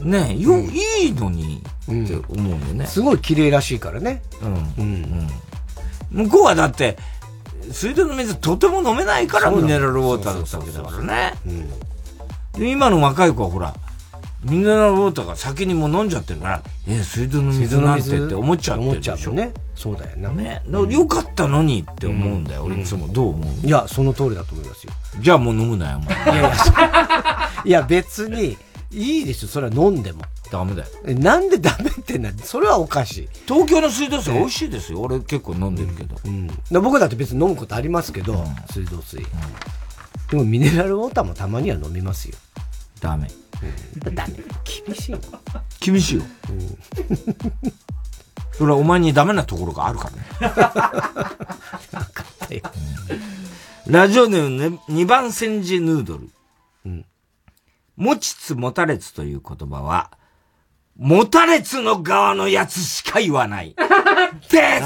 [0.05, 2.87] ねよ、いいのにって思うよね。
[2.87, 4.23] すごい綺麗らしいからね。
[4.43, 4.75] うん。
[4.79, 5.29] うん。
[6.11, 6.97] 向こうはだって、
[7.71, 11.35] 水道の水とても飲めないからミネラルウォーターだったわけだからね。
[12.55, 13.75] で今の若い子はほら、
[14.45, 19.13] ミネラルウォーターが先にもう飲んじゃってるから、え、水道の水なんてって思っちゃってるでしょ？
[19.13, 19.55] 思っちゃうね。
[19.75, 20.31] そうだよな。
[20.31, 20.63] ね。
[20.67, 22.65] だからよかったのにって思うんだよ。
[22.65, 24.93] 俺いつもどう思ういや、その通りだと思いますよ。
[25.21, 26.15] じゃあもう飲むなよ、お前。
[26.25, 26.53] いやいや、
[27.65, 28.57] いや別に、
[28.91, 30.23] いいですよ、それは飲んでも。
[30.51, 30.89] ダメだよ。
[31.07, 33.29] えなんでダメってな、それはおかしい。
[33.47, 35.01] 東京の水道水美味しいですよ。
[35.01, 36.17] 俺結構飲んでるけど。
[36.25, 36.47] うん。
[36.47, 39.25] で僕だって別に飲むことありますけど、水道水。
[40.31, 42.35] でもミネラルウォーターもたまには飲みますよ。
[43.03, 43.29] ダメ。
[44.07, 44.35] うん、ダメ。
[44.87, 45.19] 厳しいの。
[45.81, 46.23] 厳しいよ。
[48.53, 50.13] それはお前にダメなところがあるから
[52.49, 52.63] ね。
[53.89, 56.31] ラジオネームね、二番煎じヌードル。
[57.97, 60.13] 持ちつ持たれつという言葉は、
[60.97, 63.75] 持たれつの側のやつしか言わない。
[64.49, 64.81] 哲学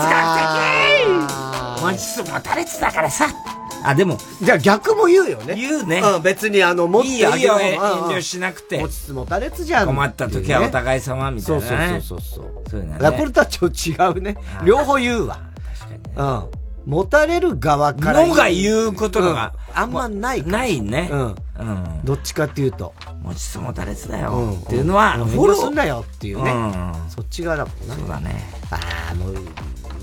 [0.82, 3.28] 的持ちつ持たれつだからさ。
[3.86, 4.18] あ、でも。
[4.42, 5.54] じゃあ逆も言うよね。
[5.54, 6.00] 言うね。
[6.00, 8.80] うん、別にあの、持ってあげるいいよ、遠慮しなくて。
[8.80, 9.86] 持ちつ持たれつじゃん。
[9.86, 12.00] 困った時はお互い様みたいなね。
[12.00, 12.70] そうそうそうそう。
[12.70, 14.36] そういうのだからこれとはちょっと違うね。
[14.64, 15.38] 両方言うわ。
[16.16, 16.66] うん。
[16.86, 18.26] 持たれる側から。
[18.26, 21.08] のが言うことがうんあんまないかないね。
[21.12, 21.20] うん。
[21.20, 21.24] う
[21.64, 22.00] ん。
[22.04, 22.94] どっちかっていうと。
[23.22, 24.32] 持ちつ持たれつだよ。
[24.32, 26.50] うんっていうのは、うんフォローすんなよっていうね。
[26.50, 27.94] うんそっち側だもんな。
[27.94, 28.50] そうだね。
[28.70, 28.78] あ
[29.12, 29.34] あ、もう、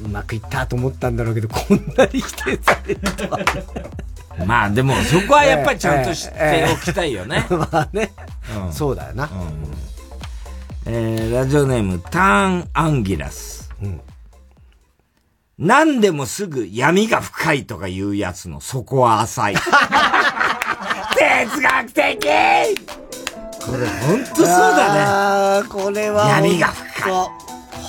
[0.04, 3.40] うまくいったと思ったんだろうけど、こんなに否定されるとは。
[4.46, 7.46] まあでも、そこはやっぱりちゃんと知っておきたいよね。
[7.50, 8.12] まあね。
[8.66, 9.30] うんそうだよな。
[10.86, 13.70] えー、ラジオネーム、ターンアンギラス。
[15.58, 19.56] 何でもすぐ闇が深いとか言うやつの底は浅い。
[19.56, 19.66] 哲
[21.62, 22.28] 学的
[23.66, 25.68] これほんとそうだね。
[25.70, 26.28] これは。
[26.28, 27.14] 闇が深い。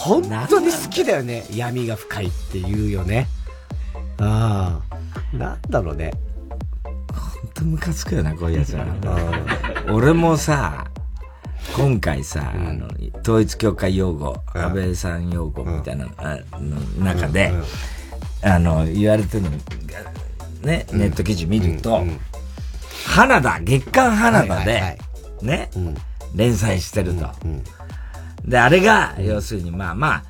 [0.04, 1.46] 本当に好きだよね。
[1.50, 3.26] 闇が深いって言うよね。
[4.18, 5.34] ああ。
[5.34, 6.12] なんだろうね。
[7.10, 8.84] ほんとムカつくよな、こういうやつら。
[9.90, 10.84] 俺もさ、
[11.74, 12.86] 今回さ、あの、
[13.22, 17.54] 統一教会用語、安倍さん用語みたいな、あの中で、
[18.42, 19.56] あの、言われてるのが、
[20.62, 22.04] ね、ネット記事見ると、
[23.06, 24.98] 花田、月刊花田で、
[25.40, 25.70] ね、
[26.34, 27.30] 連載してると。
[28.44, 30.24] で、あれが、要するに、まあまあ、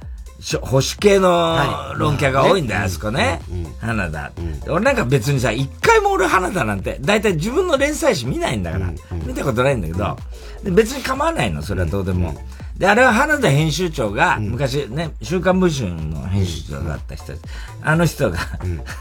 [0.61, 3.41] 保守系の論客が多いんだよ、あそこね。
[3.81, 4.31] 花田。
[4.65, 8.93] で俺なんか別にさ、一回も俺花田なんて、だいたい自分の連載誌見ないんだから、
[9.27, 10.17] 見たことないんだけど、
[10.63, 12.35] で別に構わないの、それはどうでも。
[12.77, 17.43] で、あれは花田編集長が、昔ね、週刊文春の編集長だった人です
[17.83, 18.39] あの人が、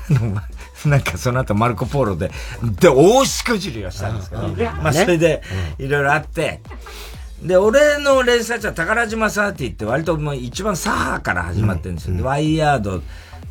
[0.85, 2.31] なんかその後マルコ・ポーロで、
[2.79, 4.47] で、大しくじりをしたんですけど、
[4.81, 5.41] まあそれで、
[5.77, 6.61] いろいろあって、
[7.43, 12.17] で、俺の連載は宝島サーティって割ともう一番左派から始まってるんですよ。
[12.17, 13.01] で、ワイヤード、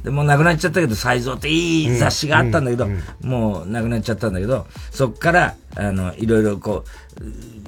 [0.03, 2.89] でもうなくなっちゃったけど、サイゾーっていい雑誌があったんだけど、
[3.23, 6.93] もうなくなっちゃったんだけど、そっから、あの、いろいろこう、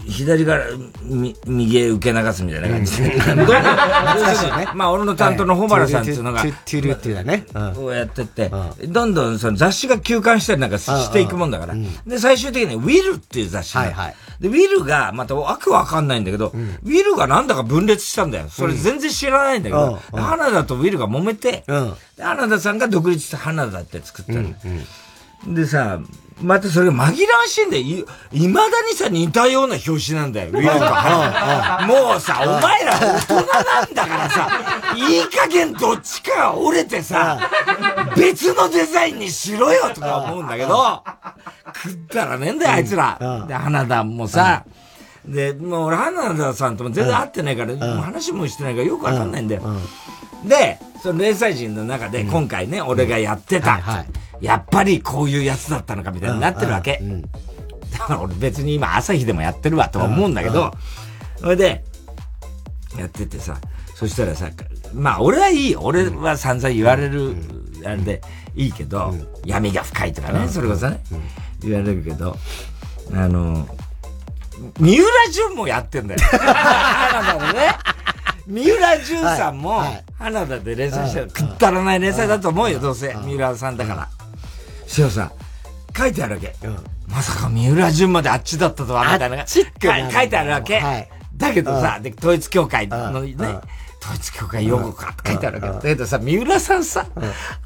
[0.07, 0.67] 左から
[1.03, 3.03] み右へ受け流すみたいな感じ。
[3.03, 3.13] で。
[4.75, 7.47] まあ、俺の担当の保原さんっていうのが、トゥトゥルっていうだね。
[7.75, 8.51] こうやってって、
[8.87, 11.75] どんどんその雑誌が休刊したりなんかしていくもんだから。
[12.07, 14.13] で、最終的にウィルっていう雑誌が。
[14.41, 18.47] で、ウィルが、またわけわかんないんだけど、ウィルがなんだか分裂したんだよ。
[18.51, 21.65] それ全然知らないんだけど、で花田とウィルが揉めて、
[22.17, 24.53] で花田さんが独立して花田って作ったの。
[25.47, 26.01] でさ、
[26.43, 27.83] またそれが紛らわしいんだよ。
[27.83, 30.51] い、未だにさ、似たような表紙なんだよ。
[30.51, 31.87] ウィルと花田。
[31.87, 34.49] もうさ、お前ら大人なんだからさ、
[34.97, 37.39] いい加減どっちかが折れてさ、
[38.17, 41.03] 別のデザインにしろよとか思うんだけど、
[41.85, 43.45] 食ったらねえんだよ、あいつら。
[43.47, 44.65] で、花田もさ、
[45.25, 49.63] で、もう俺、花田さんとも全然会ってないから、話もしてないからよくわかんないんだよ。
[50.45, 53.81] で、その連載人の中で今回ね、俺がやってた、
[54.41, 57.01] やっぱりこういうやつだったのかみたいになってるわけ。
[57.93, 60.73] だから俺別に今朝日でもやってるわとは思うんだけど、
[61.37, 61.85] それで、
[62.99, 63.57] やっててさ、
[63.95, 64.51] そしたらさ、
[64.93, 65.81] まあ俺はいいよ。
[65.83, 67.37] 俺は散々言われる、
[67.85, 68.23] あれで
[68.55, 71.03] いいけど、闇が深いとかね、それこそね、
[71.61, 72.37] 言われるけど、
[73.13, 73.67] あの、
[74.79, 76.21] 三浦淳もやってんだよ。
[76.31, 77.77] 花田でね。
[78.47, 79.83] 三浦淳さんも、
[80.19, 81.29] 花田で連載してる。
[81.29, 83.15] くったらない連載だと思うよ、どうせ。
[83.25, 84.09] 三浦さんだから。
[85.03, 85.33] そしたらさ、
[85.97, 86.55] 書いてあるわけ。
[87.09, 89.39] まさか三浦淳まであっちだったとは、みたいな。
[89.39, 90.81] か書いてあるわけ。
[91.37, 93.35] だけどさ、で、統一協会のね、
[94.01, 95.75] 統一協会用語かって書いてあるわけ。
[95.75, 97.07] だけどさ、三浦さんさ、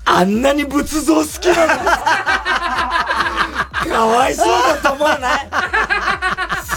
[0.07, 1.85] あんなに仏像好きなの
[3.89, 4.07] か？
[4.07, 5.49] わいそうだと思わない？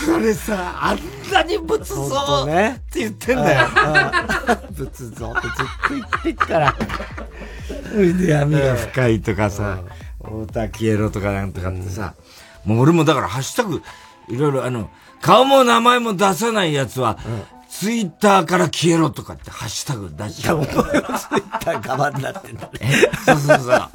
[0.06, 1.00] それさ、あん
[1.32, 2.46] なに仏像っ
[2.92, 3.68] て言ってんだよ。
[4.72, 6.76] 仏像ってずっと言ってっから。
[7.96, 9.80] で、 闇が深いとかさ、
[10.24, 12.14] 太田消えろとかなんとかってさ、
[12.66, 13.82] もう俺もだからハッシュタグ、
[14.30, 14.90] いろいろあの、
[15.22, 17.18] 顔も名前も出さないやつは、
[17.70, 20.52] ツイッターから消えろとかってハッシュタグ出して。
[20.52, 22.92] お前はツイッター側になってんだね。
[23.26, 23.68] そうそうそう。
[23.68, 23.92] だか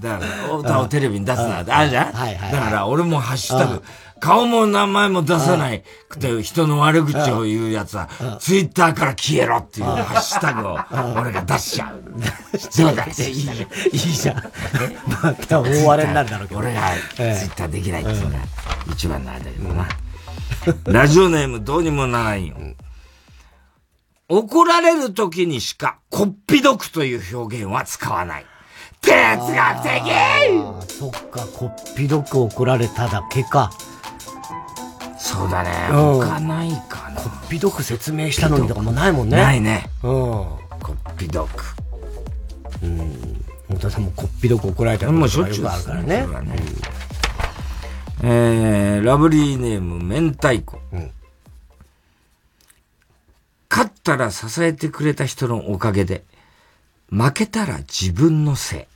[0.00, 1.72] ら、太田をテレビに出すなって。
[1.72, 2.12] あるじゃん？
[2.12, 3.82] だから俺もハッシュタグ、
[4.24, 8.08] 顔も名前も出さないくて人の悪口を言うやつは、
[8.40, 10.78] ツイッターから消えろっていうハッシュタグを
[11.20, 12.00] 俺が出しちゃう。
[12.08, 13.56] どうだいいじゃん。
[13.58, 13.60] い
[13.92, 14.36] いじゃん。
[15.22, 16.60] また大荒れになるだろうけど。
[16.60, 18.36] 俺がツイッターできないっていうのが
[18.90, 19.88] 一番なんだけどな。
[20.86, 22.56] ラジオネームどうにもならんよ。
[24.30, 28.46] 怒られる時にしか、こっぴどくという表現は使わない。
[29.02, 33.70] 哲学的そっか、こっぴどく怒られただけか。
[35.24, 35.88] そうだね。
[35.90, 37.16] うん他ないかな。
[37.16, 39.38] こっぴどく説明したのにとかもないもんね。
[39.38, 39.88] ないね。
[40.02, 40.10] うん。
[40.10, 40.58] こ
[40.92, 41.74] っぴどく。
[42.82, 43.42] うん。
[43.68, 46.26] 本田さんもこっぴどく怒られたもうしょっちゅうあるからね。
[48.22, 50.78] えー、ラブリーネーム、明太子。
[53.70, 56.22] 勝ったら支えてくれた人のおかげで、
[57.08, 58.88] 負けたら自分のせ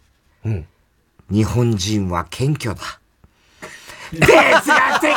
[0.44, 0.48] い。
[0.48, 0.66] うん。
[1.30, 3.00] 日本人は謙虚だ。
[4.10, 5.08] 哲学的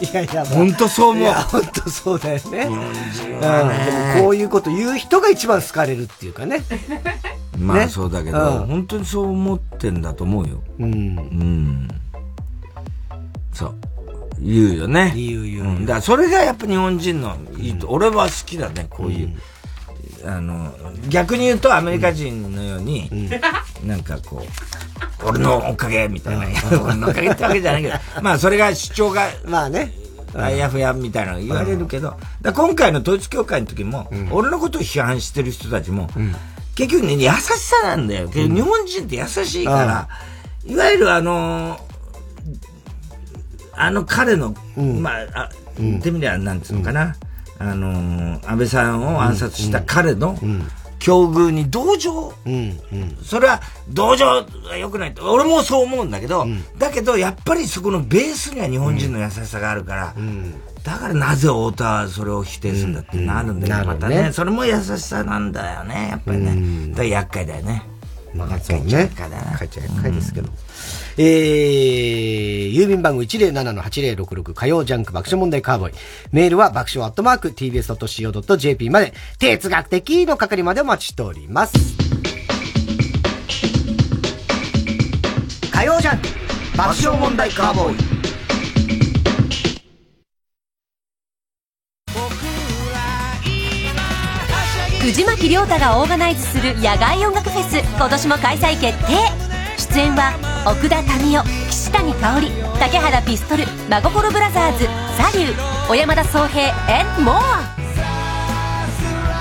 [0.00, 2.40] いやいや、本当そう思う本当そうだよね。
[2.40, 2.92] 日本
[3.40, 6.62] 人はねでもこういうこと言う人が一番好かれるっていうかね。
[7.58, 10.62] まあねそうだけど、うん本当にそう思ってんだと思うよ。
[10.78, 10.92] うん。
[10.92, 11.88] うん。
[13.52, 13.74] そう。
[14.40, 15.12] 言うよね。
[15.16, 15.64] 言う言う。
[15.64, 19.36] んだからそれがやっぱ日本人のいいと、俺は好きだね、こういう。
[20.24, 20.72] あの、
[21.08, 23.10] 逆に言うとアメリカ人のように、
[23.84, 26.46] なんかこう、俺のおかげみたいな、
[26.82, 29.92] 俺のおかげってわけじゃないけど、 まあそれが主張が、まあね、
[30.34, 36.08] あやふやみたいなの言われるけど、だ今回の統一教会の時も、俺のことを批判してる人たちも、
[36.74, 38.28] 結局ね、優しさなんだよ。
[38.28, 40.08] 日本人って優しいから、
[40.64, 41.80] いわゆるあの、
[43.72, 45.48] あの彼の、まあ、あ
[45.78, 47.14] 言ってみりゃなんつうのかな、
[47.58, 50.38] あのー、安倍さんを暗殺した彼の
[51.06, 52.32] 境遇に同情、
[53.22, 54.26] それは同情
[54.68, 56.44] が良くない俺もそう思うんだけど、
[56.78, 60.14] だけどやっぱりそこのベースには日本人の優しさがあるから、
[60.82, 63.86] だからなぜ太田はそれを否定するんだってなるんだけど、うん。
[63.86, 64.22] またね。
[64.24, 66.88] ね、それも優しさなんだよね、やっぱりね。
[66.90, 67.84] だから厄介だよね。
[68.34, 68.92] まあ、うね。
[68.92, 69.30] 厄介
[69.80, 70.48] 厄介ですけど。
[71.18, 75.94] えー、郵便番号107-8066火曜ジャンク爆笑問題カーボーイ。
[76.32, 81.74] メールは爆笑アットマーク tbs.co.jp まで、哲学的の係までお待ちしております。
[85.72, 86.28] 火曜ジャンク
[86.76, 88.16] 爆笑問題カーボーイ。
[95.06, 99.45] 藤巻亮太がオーガナイズする野外音楽フェス今年も開催決定
[99.78, 100.32] 出演は
[100.66, 104.84] 奥田民生岸谷香織竹原ピストル真心ブラザーズ
[105.16, 107.40] サリュー小山田宗平 and more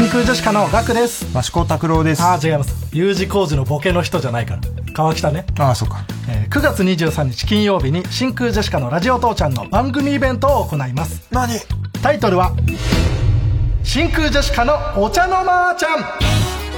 [0.00, 1.26] 真空ジェシカのガクです。
[1.36, 2.22] 益子拓郎です。
[2.22, 2.88] ああ違います。
[2.96, 4.62] U 字工事のボケの人じゃないから。
[4.94, 5.44] 川北ね。
[5.58, 6.06] ああそうか。
[6.26, 11.28] えー9月23日金曜日に真空ジェシカのラジオ父ちゃんの番組イベントを行います。
[11.30, 11.52] 何？
[12.02, 12.56] タイトルは
[13.82, 15.98] 真空ジェシカのお茶の間ちゃん。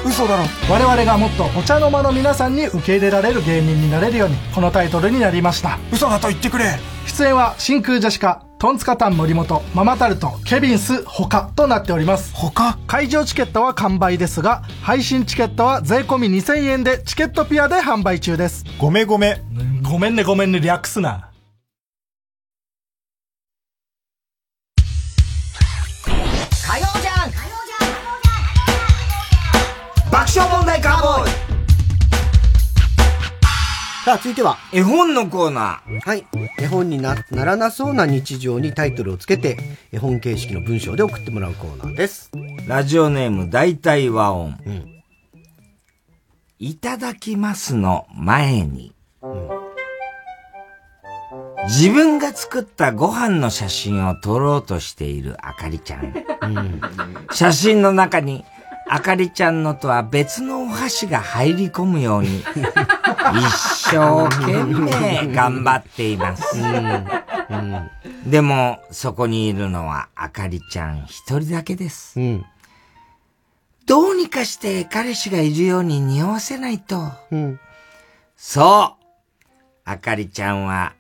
[0.05, 0.43] 嘘だろ。
[0.69, 5.79] 我々がもっとお茶の間の皆さんに受け入れられる芸人になれるようにこのタイトルになりました。
[5.93, 6.65] 嘘だと言ってくれ。
[7.07, 12.33] 出演は真空ジェシカトンツカタン森本ママタルトケビンス他となっております。
[12.33, 18.65] 他会場チケットは完売ですが配信チケットは税込み2000円でチケットピアで販売中です。
[18.79, 19.43] ごめごめ
[19.83, 21.32] ごめんねごめんね略すな
[34.05, 34.59] さあ、続いては。
[34.73, 36.01] 絵本のコーナー。
[36.01, 36.27] はい。
[36.59, 39.57] 絵本になならなそうな日常にタイトルをつけて、
[39.93, 42.33] 絵本形式の文章で送ってもらうコーナーです。
[42.67, 44.59] ラジオネーム大体和音。
[46.59, 48.93] いただきますの前に、
[51.69, 56.13] 自分が作ったご飯の写真を撮ろうとしているあかりちゃん。
[57.31, 58.45] 写真の中に、
[58.87, 62.45] あかりちゃんのとは別のお箸が入り込むように、 一
[63.91, 66.57] 生懸命頑張っています。
[68.27, 72.19] でも、そこにいるのはあかりちゃん一人だけです。
[73.87, 77.13] どうにかして彼氏がいるように匂わせないと。
[78.37, 79.03] そう。
[79.85, 80.95] あかりちゃんは、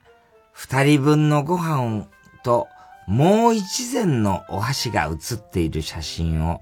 [0.52, 2.06] 二人分のご飯
[2.42, 2.68] と、
[3.06, 6.60] もう一膳のお箸が写っている写真を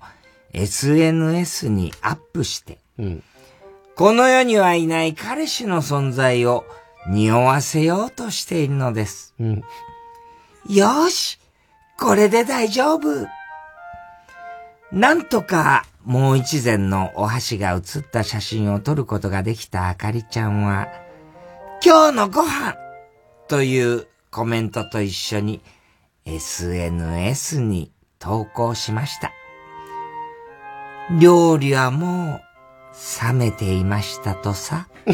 [0.52, 2.78] SNS にアップして、
[3.96, 6.64] この世にはいない彼氏の存在を
[7.08, 9.34] 匂わせようとしているのです。
[10.68, 11.38] よーし、
[11.98, 13.26] これで大丈夫。
[14.92, 20.88] なんとかもう一膳のお箸が写った写真を撮ることができたあかりちゃんは、
[21.84, 22.74] 今日のご飯
[23.48, 25.60] というコメントと一緒に
[26.24, 29.32] SNS に投稿しました。
[31.18, 32.40] 料理はもう
[33.26, 34.86] 冷めていましたとさ。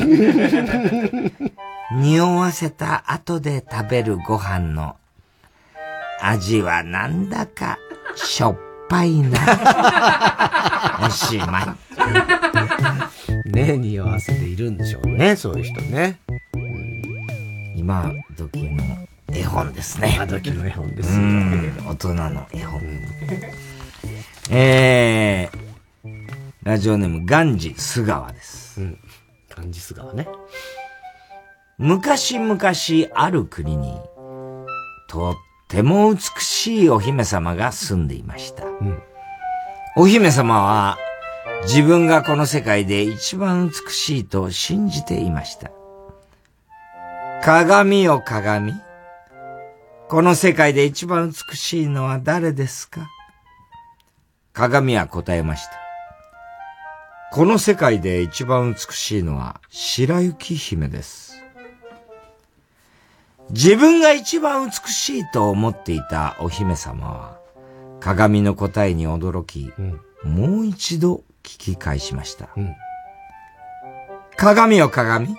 [1.92, 4.96] 匂わせた後で食べるご飯の
[6.20, 7.78] 味はなんだか
[8.16, 8.58] しょっ
[8.88, 9.38] ぱいな。
[11.06, 11.76] おしま
[13.46, 13.50] い。
[13.50, 16.18] ね匂わせているんでしょうね、そういう人ね。
[17.76, 18.82] 今時の
[19.32, 20.14] 絵本ですね。
[20.16, 22.80] 今時の絵本ですようん大人の絵本。
[24.50, 25.65] えー、
[26.66, 28.80] ラジオネーム、ガンジス川です。
[28.80, 28.98] うん。
[29.54, 30.26] ガンジス川ね。
[31.78, 32.58] 昔々
[33.14, 34.00] ある国に、
[35.08, 35.34] とっ
[35.68, 38.64] ても美しいお姫様が住んでいました。
[39.96, 40.98] お姫様は、
[41.68, 45.70] 自分がこの世界で一番美しいと信じていました。
[47.44, 48.74] 鏡よ鏡。
[50.08, 53.08] この世界で一番美しいのは誰ですか？
[54.52, 55.85] 鏡は答えました。
[57.36, 61.44] この世界で一番美しいのは白雪姫です。
[63.50, 67.38] 自分が一番美しいと思っていたお姫様は、
[68.00, 69.70] 鏡の答えに驚き、
[70.24, 72.48] もう一度聞き返しました。
[74.38, 75.36] 鏡よ鏡？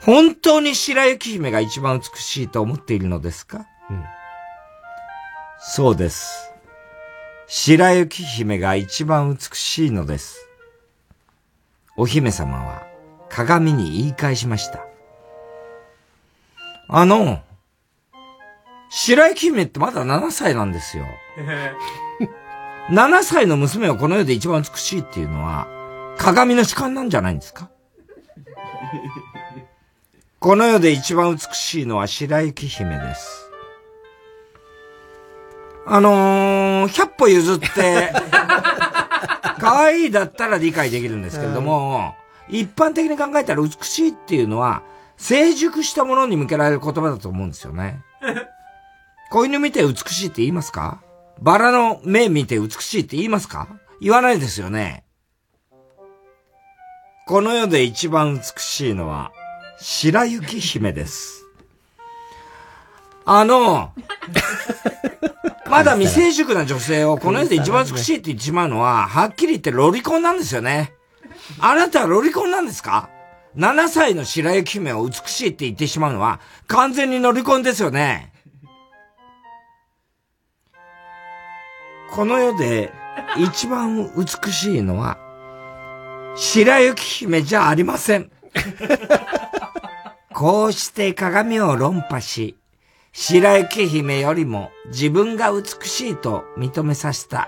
[0.00, 3.66] 本当に白雪姫が一番美しいと思っているのですか、
[5.60, 6.52] そうです。
[7.46, 10.48] 白雪姫が一番美しいのです。
[12.02, 12.84] お姫様は
[13.30, 14.84] 鏡に言い返しました。
[16.88, 17.38] あの、
[18.90, 21.04] 白雪姫ってまだ7歳なんですよ。
[22.90, 25.68] 7歳の娘をこの世で一番美しいっていうのは、
[26.18, 27.70] 鏡の主観なんじゃないんですか？
[30.40, 33.48] この世で一番美しいのは白雪姫です。
[35.86, 38.12] あのー、100歩譲って、
[39.72, 42.14] 可愛いだったら理解できるんですけれども、
[42.48, 44.82] 一般的に考えたら美しいっていうのは、
[45.16, 48.02] 成熟したものに向けられる言葉だと思うんですよね。
[49.30, 51.00] 子犬見て美しいって言いますか？
[51.40, 53.66] バラの目見て美しいって言いますか？
[54.00, 55.04] 言わないですよね。
[57.26, 59.32] この世で一番美しいのは、
[59.78, 61.41] 白雪姫です。
[63.24, 63.92] あの、
[65.70, 70.92] まだ未成熟な女性をこの世で一番美しいって言ってしまうのは、はっきり言ってロリコンなんですよね。
[71.58, 73.08] あなたはロリコンなんですか
[73.56, 78.32] ?7 歳の白雪姫を美しいって言ってしまうのは、完全にロリコンですよね。
[82.10, 82.92] この世で
[83.38, 85.16] 一番美しいのは、
[86.36, 88.30] 白雪姫じゃありません。
[90.34, 92.56] こうして鏡を論破し、
[93.14, 97.46] 白雪姫よりも自分が美しいと認めさせた、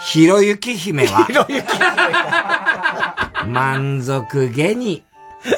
[0.00, 1.28] ひろゆき姫は、
[3.46, 5.04] 満足げに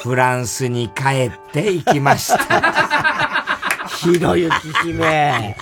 [0.03, 3.47] フランスに帰っていきました。
[3.87, 5.57] ひろゆき姫。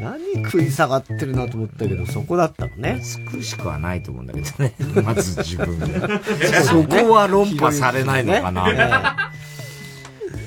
[0.00, 3.02] 何食い下がってるなと思ったけど、そこだったのね。
[3.32, 4.74] 美しくはないと思うんだけどね。
[5.02, 6.20] まず自分が。
[6.62, 9.32] そこは論破されないのかな。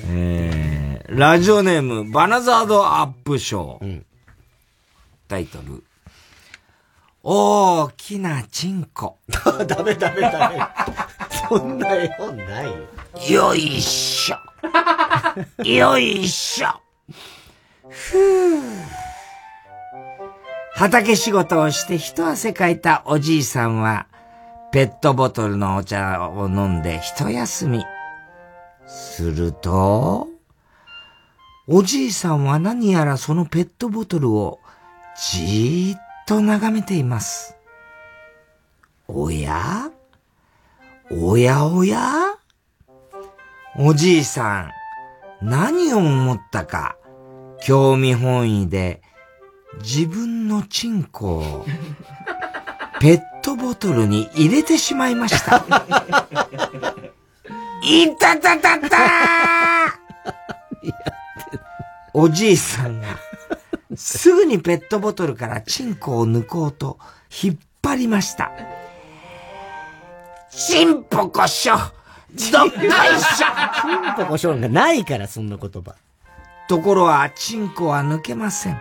[0.08, 4.02] えー、ラジオネーム、バナザードアップショー。
[5.28, 5.84] タイトル。
[7.22, 9.18] 大きなチンコ。
[9.66, 10.66] ダメダメダメ。
[11.48, 12.66] そんな絵本ない
[13.30, 13.50] よ。
[13.50, 14.38] よいしょ。
[15.62, 16.68] よいしょ。
[17.90, 18.62] ふぅ。
[20.72, 24.06] 畑仕事をして一汗かいたおじいさんは、
[24.72, 27.84] ペットボトルのお茶を飲んで一休み。
[28.86, 30.33] すると、
[31.66, 34.60] おじいさんは何やらそのペットボトルを
[35.16, 37.56] じーっと眺めています。
[39.08, 39.90] おや？
[41.10, 42.36] おやおや？
[43.78, 44.70] おじいさ
[45.40, 46.96] ん、何を思ったか、
[47.64, 49.00] 興味本位で、
[49.82, 51.66] 自分のチンコを、
[53.00, 55.64] ペットボトルに入れてしまいました。
[57.82, 58.98] いたたたた
[62.14, 63.08] おじいさんが、
[63.96, 66.98] すぐにペットボトルからチンコを抜こうと、
[67.42, 68.52] 引っ張りました。
[70.48, 71.76] チンポコショ
[72.52, 72.88] どっこい
[73.20, 73.46] しょ
[73.82, 75.94] チンポコションがないから、そんな言葉。
[76.68, 78.80] ところは、チンコは抜けません。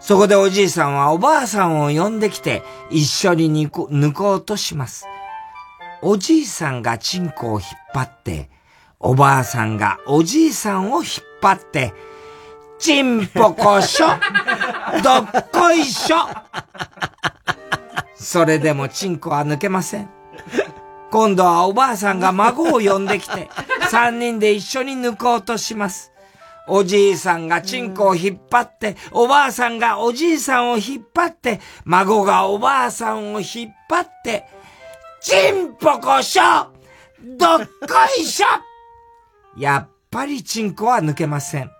[0.00, 5.06] そこでおじいさんはおばあさんを呼んできて、一緒に抜こうとします。
[6.02, 8.50] おじいさんがチンコを引っ張って、
[8.98, 11.06] おばあさんがおじいさんを引っ
[11.42, 11.94] 張って、
[12.78, 16.16] チンポコショどっこいしょ
[18.14, 20.10] それでもチンコは抜けません。
[21.10, 23.48] 今度はおばあさんが孫を呼んできて、
[23.88, 26.12] 三人で一緒に抜こうとします。
[26.68, 34.44] おじいさんがチンコを引っ張って、おばあさんがおじいさんを引っ張って、孫がおばあさんを引っ張って、
[35.20, 36.66] チンポコショ
[37.38, 37.66] どっこ
[38.18, 38.46] いしょ
[39.56, 41.70] やっぱりチンコは抜けません。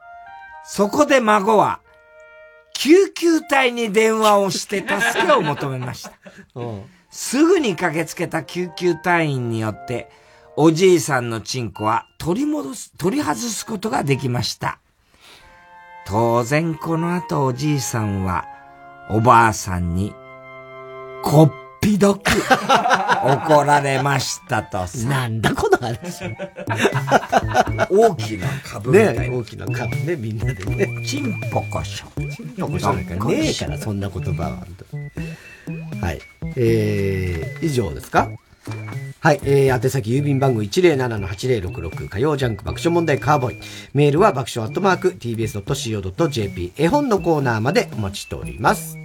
[0.69, 1.81] そこで孫は、
[2.75, 6.13] 救急隊に電話をして助けを求めました。
[7.11, 10.11] すぐに駆けつけた救急隊員によって、
[10.57, 14.79] おじいさんのチンコは取り戻す、取り外すことができました。
[16.07, 18.45] 当然この後おじいさんは、
[19.09, 20.15] おばあさんに、
[21.23, 22.23] こっぴどく
[23.23, 25.09] 怒られましたとさ。
[25.09, 26.25] なんだこの話。
[27.89, 29.23] 大きな株みたいな。
[29.23, 31.07] ね大きな株ね、みんなでね。
[31.07, 32.35] チンポコショ。
[32.35, 34.67] チンポコショなんかねえから、そんな言葉は。
[36.01, 36.19] はい。
[36.57, 38.31] えー、以上ですか？
[39.21, 39.41] はい。
[39.45, 43.61] えー、宛先郵便番号107-8066火曜ジャンク爆笑問題カーボーイ。
[43.95, 48.99] メールは爆笑アットマーク tbs.co.jp 絵本のコーナーまでお待ちしております。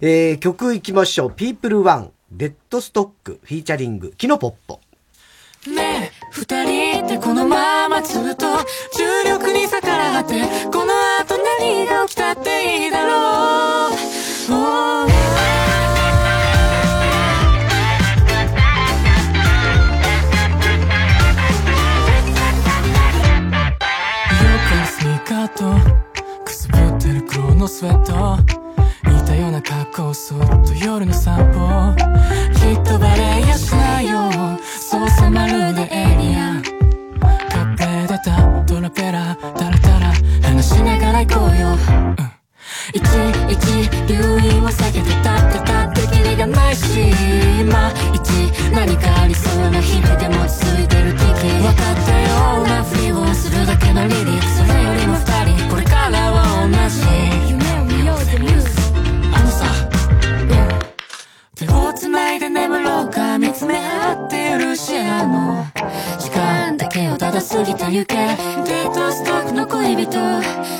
[0.00, 1.32] えー、曲いきましょう。
[1.32, 4.80] People One デッドストック featuring きのぽっぽ。
[5.68, 6.64] ねえ、二
[6.98, 8.46] 人ってこのままずっと
[8.98, 13.92] 重力に逆らってこの後何が起きたっていいだろう、
[14.50, 15.14] おー
[24.38, 28.63] 色かスニーカーとくすぶってる黒のスウェット
[29.54, 31.94] な格好そっと夜の散歩。
[32.54, 34.28] きっとバレやしないよ。
[34.64, 36.60] そうさまるでエリア。
[37.50, 40.12] カッペ出たドラペラタラタラ
[40.42, 42.16] 話しながら行こうよ、うん。
[42.94, 43.04] いち
[43.52, 47.12] いち留飲を避けてたってたってキリがないし。
[47.60, 51.22] 今いち何かありそうな日々でもついてる敵
[51.62, 54.46] 分かったようなふりをするだけのリリック。
[54.46, 55.70] それよりも二人。
[55.70, 57.33] これからは同じ。
[61.94, 65.66] 繋いで眠ろうか見つめ合って許し合うの
[66.18, 68.16] 時間だけをただ過ぎてゆけ。
[68.16, 70.18] デートストックの恋人。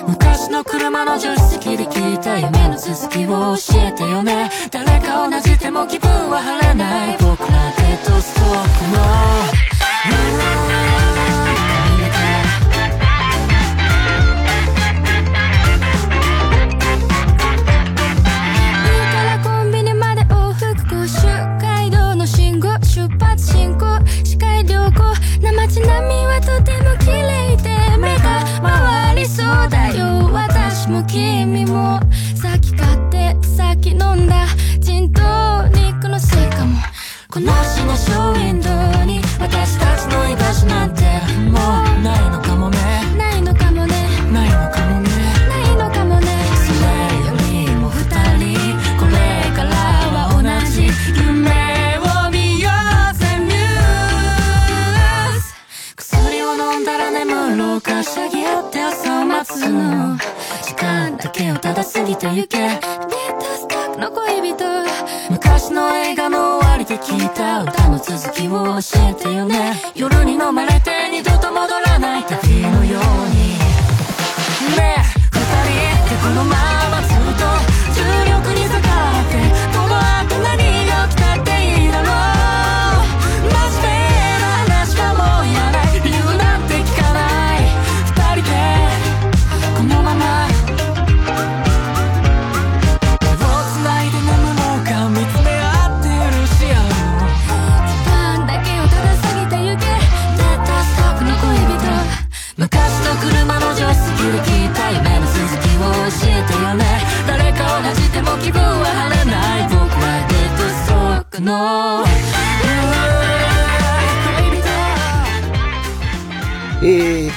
[0.08, 4.50] 昔の車の助手席で聞いた夢の続きを教えてよね。
[4.70, 7.18] 誰か同じでも気分は晴れない。
[7.18, 8.48] 僕らデートストック
[8.96, 8.98] の。
[10.06, 11.13] 家
[30.84, 31.98] 私も君も
[32.36, 34.44] 先買って先飲んだ
[34.80, 35.22] ジント
[35.72, 36.76] ニックのせいかも
[37.30, 38.68] このシナショーウィンド
[39.00, 41.00] ウに私たちの居場所なんて
[41.50, 42.78] もうないのかもね。
[43.16, 43.94] ないのかもね。
[44.30, 45.08] ないのかもね。
[45.48, 46.26] ないのかもね
[46.66, 46.84] それ
[47.30, 48.04] よりも二
[48.36, 48.52] 人。
[49.00, 49.16] これ
[49.56, 49.70] から
[50.12, 52.68] は同じ夢を見よ
[53.10, 53.24] うぜ。
[53.40, 55.54] ミューズ
[55.96, 60.18] 薬を飲んだら眠ろうかしゃぎ合って朝を待つの
[61.64, 64.64] ただ過ぎてゆけデートスタックの恋人
[65.30, 69.72] 昔の映画の終わりで聞いた歌の続きを教えてよね。
[69.94, 73.56] 夜に飲まれて二度と戻らない旅のように。
[74.76, 76.83] ねえ二人ってこのま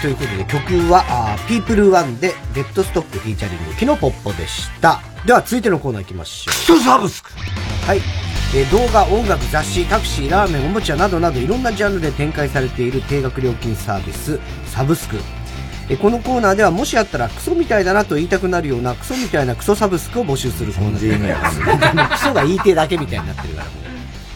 [0.08, 5.02] ということで曲は、あー People One で、デッドストックフィーチャリング、キノポッポでした。
[5.26, 6.78] では、続いてのコーナー行きましょう。
[6.78, 7.32] クソサブスク
[7.86, 7.98] はい。
[8.56, 15.18] えー動画、音楽、雑誌、タクシー、ラーメン、おもちゃなどなどいろんなジャンルで展開されている定額料金サービス、サブスク。
[15.90, 22.10] えーこのコーナーではもしあったらクソみたいだなと言いたくなるようなクソみたいなクソサブスクを募集するコーナーです。
[22.12, 23.72] クソが言いてえだけみたいになってるからも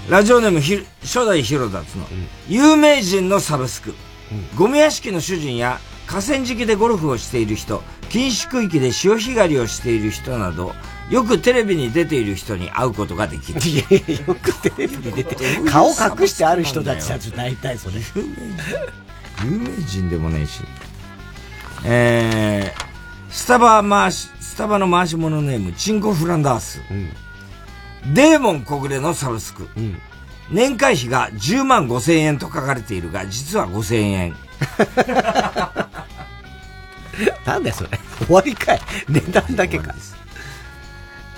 [0.10, 0.12] う。
[0.12, 2.06] ラジオネームひ初代ヒロダツの
[2.50, 3.94] 有名人のサブスク、
[4.56, 10.74] ゴミ屋敷の主人や河川敷でゴルフをしている人禁止区域で潮干狩りをしている人など
[11.10, 13.60] よくテレビに出ている人に会うことができる。
[13.62, 13.82] いや
[14.28, 15.36] よくテレビに出て
[15.70, 17.96] 顔隠してある人たちたち大体それ。
[19.44, 20.62] 有名人でもねえし。
[21.84, 22.84] えー、
[23.30, 26.82] スタバ回しスタバの回し物ネームチンコフランダース、
[28.14, 29.68] デーモン小暮のサブスク、
[30.52, 34.36] 年会費が10万5千円と書かれているが実は5千円
[37.46, 37.90] なんだよそれ。
[38.26, 38.82] 終わりかい。
[39.10, 39.94] 値段だけか。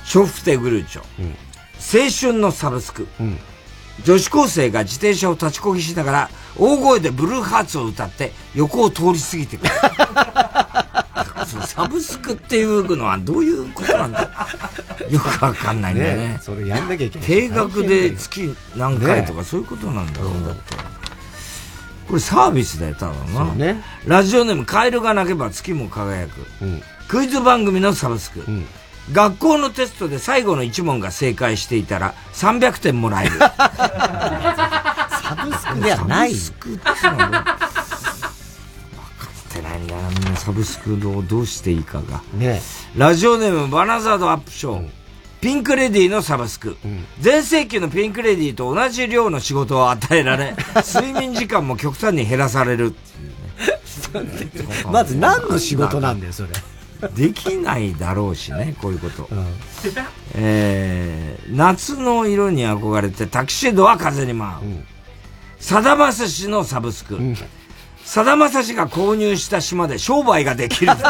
[0.05, 1.01] ショフテグルーチョ、
[2.05, 3.07] 青春のサブスク、
[4.03, 9.71] 女子高生が自転車を立ちこぎしながら大声でブルーハーツを歌って横を通り過ぎてくる
[11.45, 14.21] そのサブスクっていうのはどういうことなんだ？
[15.09, 17.27] よくわかんないんだよねねそれやんなきゃいけない。
[17.27, 20.75] 定額で月何回とかねそういうことなんだろう、だって。
[22.07, 23.81] これサービスだよただな、ね。
[24.05, 26.45] ラジオネームカエルが鳴けば月も輝く、
[27.07, 28.43] クイズ番組のサブスク、
[29.11, 33.39] 学校のテストで最後の1問が正解していたら300点もらえる。
[33.39, 36.33] サブスクではない。
[36.35, 37.57] サブスクってのは
[39.77, 42.21] 分かってないんだなみんなサブスクをどうしていいかが。
[42.33, 42.61] ね。
[42.95, 44.89] ラジオネームバナザードアップショー、
[45.41, 46.77] ピンクレディのサブスク、
[47.19, 50.55] 全盛期のピンクレディと同じ量の仕事を与えられ
[50.85, 54.49] 睡眠時間も極端に減らされるっていうね。
[54.91, 56.49] まず何の仕事なんだよ、それ。
[57.15, 59.27] できないだろうしね、こういうこと。
[60.35, 64.85] えー、夏の色に憧れてタキシードは風に舞う。
[65.59, 67.17] さだまさしのサブスク。
[68.03, 70.91] さだまさしが購入した島で商売ができる。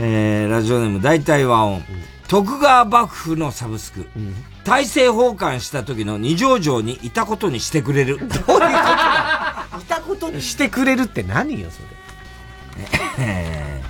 [0.00, 1.82] えー、ラジオネーム大体和音。
[2.28, 4.06] 徳川幕府のサブスク。
[4.64, 8.18] 大政奉還した時の二条城にいたことにしてくれる。
[8.18, 9.66] どういうことだ？
[9.80, 11.88] いたことにしてくれるって何よ、それ。
[13.18, 13.88] えー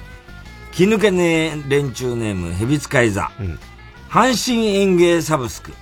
[0.72, 3.32] 気抜けね連中ネーム、ヘビ使い座。
[4.08, 5.72] 阪神園芸サブスク。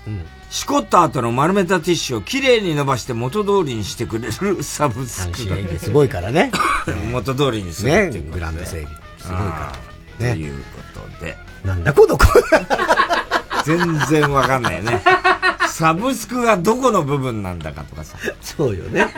[0.57, 4.33] しこった後の丸めたティッシュをきれいに伸ばして元通りにしてくれる
[4.65, 5.39] サブスク。
[5.79, 6.51] すごいからね。
[7.13, 8.87] 元通りにするねっていうことでグランド整備。
[9.19, 9.73] すごいか
[10.19, 10.33] ら。
[10.33, 10.55] という
[10.95, 11.37] ことで。
[11.63, 12.25] なんだこの子。
[13.67, 15.03] 全然わかんないよね。
[15.69, 18.17] サブスクがどこの部分なんだかとかさ。
[18.41, 19.13] そうよね。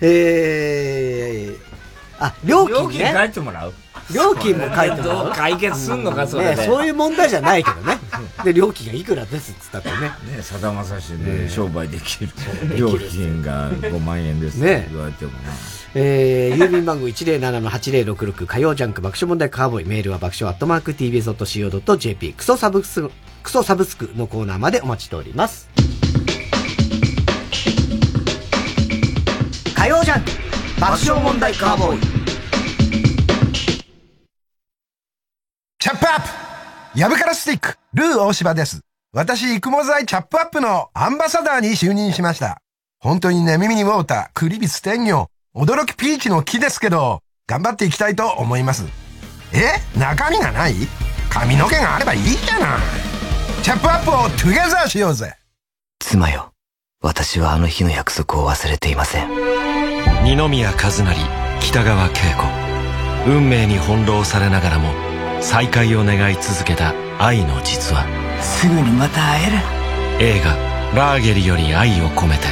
[0.00, 1.69] えー、
[2.20, 2.78] あ、料金ね。
[2.78, 3.72] 料金書いてもらう
[4.14, 5.32] 料金も書いてもらう。
[5.32, 7.98] 解決すんのかそれでねそういう問題じゃないけどね。
[8.44, 10.36] で、料金がいくらですっつったってね。
[10.36, 12.30] ねさだまさしでね商売できる
[12.76, 15.38] 料金が5万円ですってね言われてもな。
[15.94, 23.10] えー、郵便番号107-8066火曜ジャンク爆笑問題カーボーイメールは爆笑アットマーク tbs.co.jp クソサブスク、
[23.42, 25.68] クソサブスクのコーナーまでお待ちしております。
[29.74, 30.39] 火曜ジャンク
[30.80, 32.00] 爆笑問題カーボーイ
[35.78, 38.80] チャップアップヤブカラスティック、ルー大柴です。
[39.12, 42.62] 私、育毛剤チャップアップのアンバサダーに就任しました。
[42.98, 48.86] 本当にね、耳にウォーター、クリビス天魚、驚きピーチの木ですけど、頑張っていきたいと思います。
[49.52, 49.98] え？
[49.98, 50.74] 中身がない？
[51.28, 52.80] 髪の毛があればいいじゃない。
[53.62, 55.34] チャップアップをトゥゲザーしようぜ。
[55.98, 56.52] 妻よ、
[57.02, 59.79] 私はあの日の約束を忘れていません。
[60.22, 61.16] 二宮和也
[61.60, 62.44] 北川景子。
[63.26, 64.92] 運命に翻弄されながらも
[65.40, 68.06] 再会を願い続けた愛の実話。
[68.42, 69.56] すぐにまた会える。
[70.20, 70.56] 映画
[70.94, 72.46] 「ラーゲリより愛を込めて」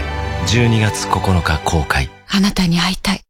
[0.49, 2.09] 12月9日公開。
[2.31, 3.21] あなたに会いたい。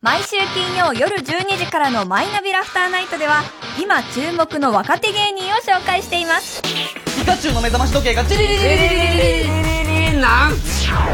[0.00, 3.42] 毎週金曜夜12時からのマイナビラフターナイトでは
[3.78, 6.62] 今注目の若手芸人を紹介しています。
[6.62, 10.52] ピカチュウの目覚まし時計がチリリリリリリリリリなん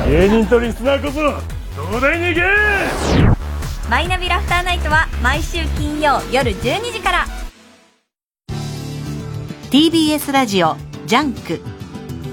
[0.09, 2.43] 芸人とリスナーこそ東大に行け！
[3.91, 7.27] マイナビラフターナイトは毎週金曜夜12時から。
[9.71, 10.77] TBS ラジオ
[11.07, 11.61] ジャンク。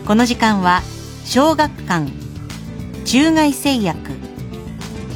[0.06, 0.82] この時間は
[1.26, 2.12] 小学館。
[3.06, 3.98] 中外製薬。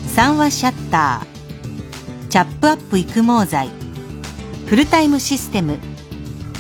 [0.08, 2.30] 三和シャッター。
[2.30, 3.70] チャップアップ育毛剤。
[4.68, 5.78] フルタイムシステム。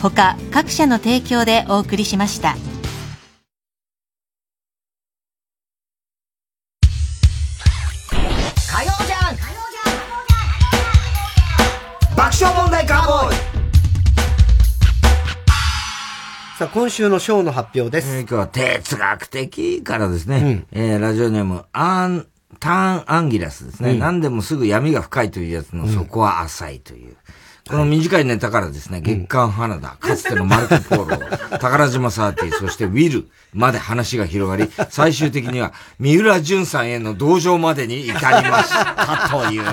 [0.01, 2.55] 他各社の提供でお送りしました
[16.73, 18.21] 今週のショーの発表です。
[18.21, 22.25] 今日は哲学的からですね、えーラジオネーム、アン、
[22.59, 23.91] ターンアンギラスですね。
[23.91, 27.15] うん何でもすぐ闇が深いというやつの底は浅いという。
[27.69, 39.63] この短いネタからですね、月刊花田、かつてのマルコ・ポーロ、宝島サーティ、そしてウィルまで話が広がり、 最終的には三浦淳さんへの同情までに至りましたという、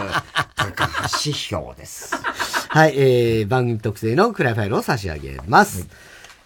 [0.54, 0.86] 高
[1.24, 2.14] 橋票です。
[2.68, 5.88] はい、えー、番組特製のクライファイルを差し上げます。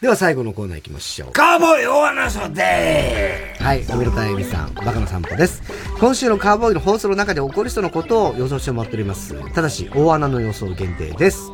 [0.04, 1.32] では最後のコーナー行きましょう。
[1.32, 5.62] カーボーイ大穴そではい、おめでたいエビさん、バカの散歩です。
[5.98, 9.34] 今週のカーボーイの放送の中で起こる人のことを予想してもらっております。
[9.54, 11.50] ただし、大穴の予想限定です。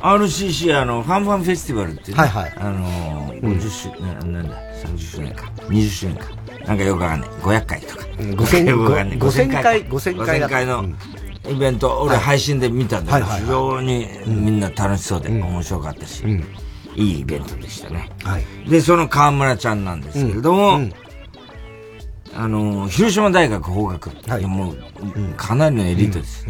[0.00, 6.24] RCC、あの、ファンファンフェスティバルってね、はいはいあのー、50周年、ななんだ、30周年か、20周年か。
[6.66, 7.28] なんかよくわかんない。
[7.28, 8.06] 500回とか。
[8.06, 9.18] 5000よくわかんない。
[9.18, 10.84] 5000回5000回だ5000回の
[11.50, 16.24] イベント、俺配信で見たんだけど、非常にみんな楽しそうで面白かったし、
[16.96, 18.10] いいイベントでしたね。
[18.68, 20.80] で、その河村ちゃんなんですけれども、
[22.34, 24.16] あの、広島大学法学部。
[24.38, 24.76] いやもう、
[25.36, 26.46] かなりのエリートです。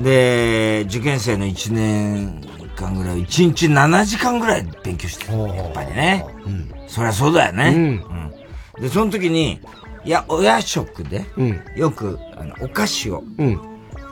[0.00, 2.40] で、受験生の1年
[2.76, 5.38] 間ぐらい、1日7時間ぐらい勉強してる。
[5.54, 6.24] やっぱりね。
[6.86, 8.02] そりゃそうだよね。
[8.08, 8.34] うん
[8.80, 9.60] で、その時に、
[10.04, 11.24] いや、親食で、
[11.76, 13.22] よく、あの、お菓子を、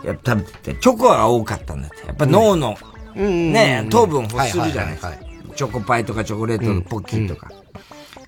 [0.04, 2.06] や食べてて、チョコが多かったんだって。
[2.06, 2.76] やっぱ脳の、
[3.14, 5.12] ね、糖分欲するじゃないですか。
[5.52, 7.50] チョコパイとかチョコレートのポッキーとか。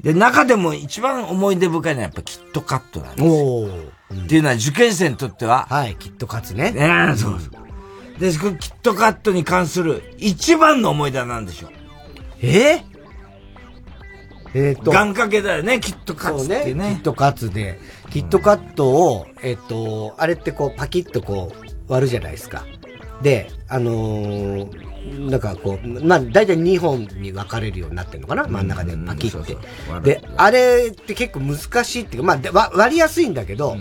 [0.01, 3.69] で、中でも一番思い出深いのはやっぱキットカットなんですよ。
[4.25, 5.67] っていうのは受験生にとっては。
[5.71, 6.73] はい、キットカツね。
[6.73, 8.21] ねそうそう。
[8.21, 11.71] で、このキットカットに関する一番の思い出は何でしょう
[12.43, 12.83] え
[14.55, 14.93] えっ、と。
[14.93, 16.95] 願掛けだよね、キットカツっていうね。
[16.97, 17.81] キットカツで、
[18.11, 22.65] キットカットを、えっ、と、あれってこう、パキッとこう、割るじゃないですか。
[23.23, 28.47] で、あのーなんかこう、まあ、大体2本に分かれるようになってるのかな？
[28.49, 29.57] 真ん中でパキって。
[30.03, 33.77] で、あれって結構難しいっていうか、まあ、割りやすいんだけど、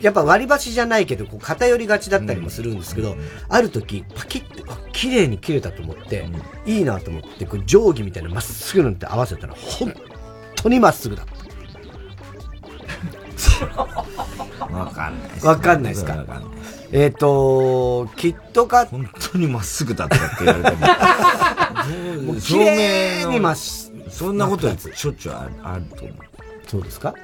[0.00, 3.16] やっぱ割り箸じゃないけど、こう偏りがちだったりもするんですけど、
[3.48, 6.26] ある時、パキッて、あ、綺麗に切れたと思って、
[6.66, 9.94] いいなと思って、こう定規みたいなまっすぐのって合わせたら、本
[10.56, 11.40] 当にまっすぐだった。
[14.70, 15.46] わかんないです。
[15.46, 16.42] わかんないですか？
[16.92, 18.90] えっ、と、キットカット。
[18.96, 20.86] 本当にまっすぐだったって言われても。
[22.32, 26.16] もう綺麗にまっすそんなことしょっちゅうあるあると思う。
[26.66, 27.14] そうですか？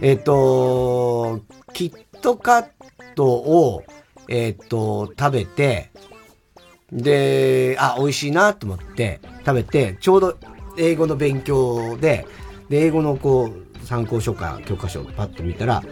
[0.00, 1.40] えっ、と、
[1.72, 2.66] キットカッ
[3.14, 3.84] トを、
[4.28, 5.90] えっ、と、食べて、
[6.92, 10.36] で、あ、美味しいなと思って食べて、ちょうど
[10.78, 12.26] 英語の勉強で、
[12.68, 15.82] で、英語のこう、参考書か教科書をパッと見たら、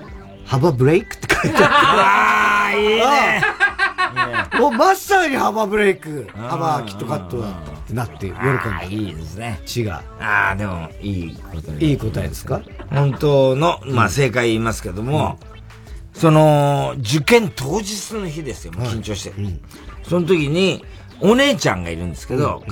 [0.50, 1.64] ハバブレイクって書いてあって。
[1.64, 4.58] ああ、いいね。
[4.58, 7.52] もうまさにハバブレイク、ハバキットカットだっ
[7.86, 8.82] てなって喜んだ。
[8.82, 9.60] いいですね。
[9.76, 9.92] 違う。
[9.92, 11.84] ああ、でも、いい答え。
[11.84, 12.62] いい答えですか？
[12.90, 15.38] 本当の、まあ正解言いますけども、
[16.14, 19.32] その、受験当日の日ですよ、緊張して。
[20.02, 20.84] その時に、
[21.20, 22.64] お姉ちゃんがいるんですけど。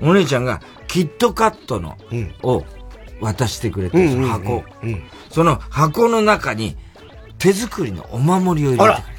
[0.00, 1.98] お姉ちゃんが、キットカットの、
[2.42, 2.64] を
[3.20, 4.64] 渡してくれて、その箱。
[5.30, 6.76] その箱の中に、
[7.38, 9.18] 手作りのお守りを入れてくれて。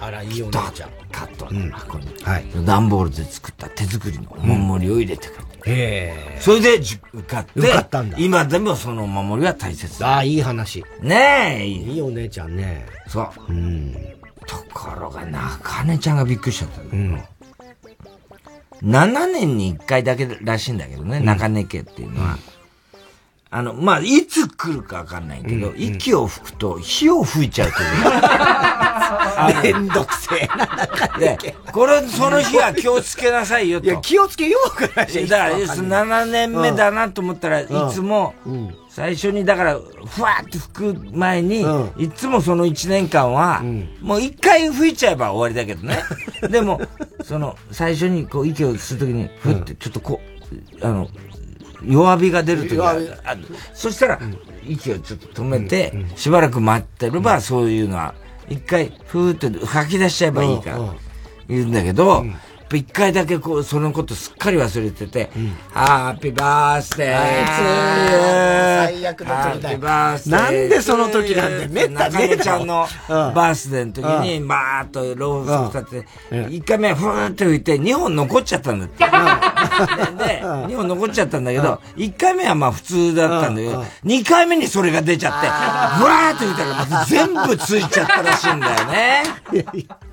[0.00, 0.90] あら、いいお姉ちゃん。
[1.12, 2.06] カットの箱に。
[2.22, 2.44] はい。
[2.64, 5.52] 段ボールで作った手作りのお守りを入れてくれて。
[5.66, 10.82] へそれでじ受かって、受かったんだ今でもそのお守りは大切ああ、いい話。
[11.00, 11.92] ねえ、いい。
[11.92, 12.86] いいお姉ちゃんね。
[13.06, 13.52] そう。
[13.52, 13.92] うん。
[14.46, 17.26] ところが、中根ちゃんがびっくりしちゃったんだけ
[18.82, 22.38] ど、7年に1回だけらしいんだけどね、中根家っていうのは。
[23.54, 29.62] あの、まあ、いつ来るかわかんないけど、息を吹くと火を吹いちゃうという。
[29.74, 33.86] めんどくせえな、で、これ、その日は気をつけなさいよと。
[33.86, 38.34] いや、気をつけようかな、だから、7年目だなと思ったら、いつも、
[38.88, 39.74] 最初に、だから、
[40.06, 41.66] ふわーって吹く前に、
[41.98, 43.62] いつもその1年間は、
[44.00, 46.02] もう一回吹いちゃえば終わりだけどね。
[46.48, 46.80] でも、
[47.22, 50.22] その、最初にこう、息を吸うときに、ふって、ちょっとこ
[50.80, 51.08] う、あの、
[51.86, 53.36] 弱火が出るときがあるあ
[53.74, 54.20] そしたら、
[54.66, 58.14] 息をちょっと止めて、しばらく待ってれば、そういうのは、
[58.48, 60.94] 一回、ふーって吐き出しちゃえばいいから、
[61.48, 62.24] 言うんだけど、
[62.76, 65.30] 一回だけこう、そのことすっかり忘れてて、
[65.72, 67.92] ハッピーバースデー
[68.86, 69.76] 最悪のハ時だ。
[69.78, 71.68] バースデーなんでその時なんだよ。
[71.70, 72.36] めったにね。
[72.38, 79.04] ちゃんのバースデーの時に、バーっとローソク立って、一回目ふーって吹いて、二本残っちゃったんだって。
[80.24, 89.22] で、二本残っちゃったんだけど、一回目はまあ普通だったんだけど、二回目にそれが出ちゃって、ふわーって吹いたら全部ついちゃったらしいんだよね。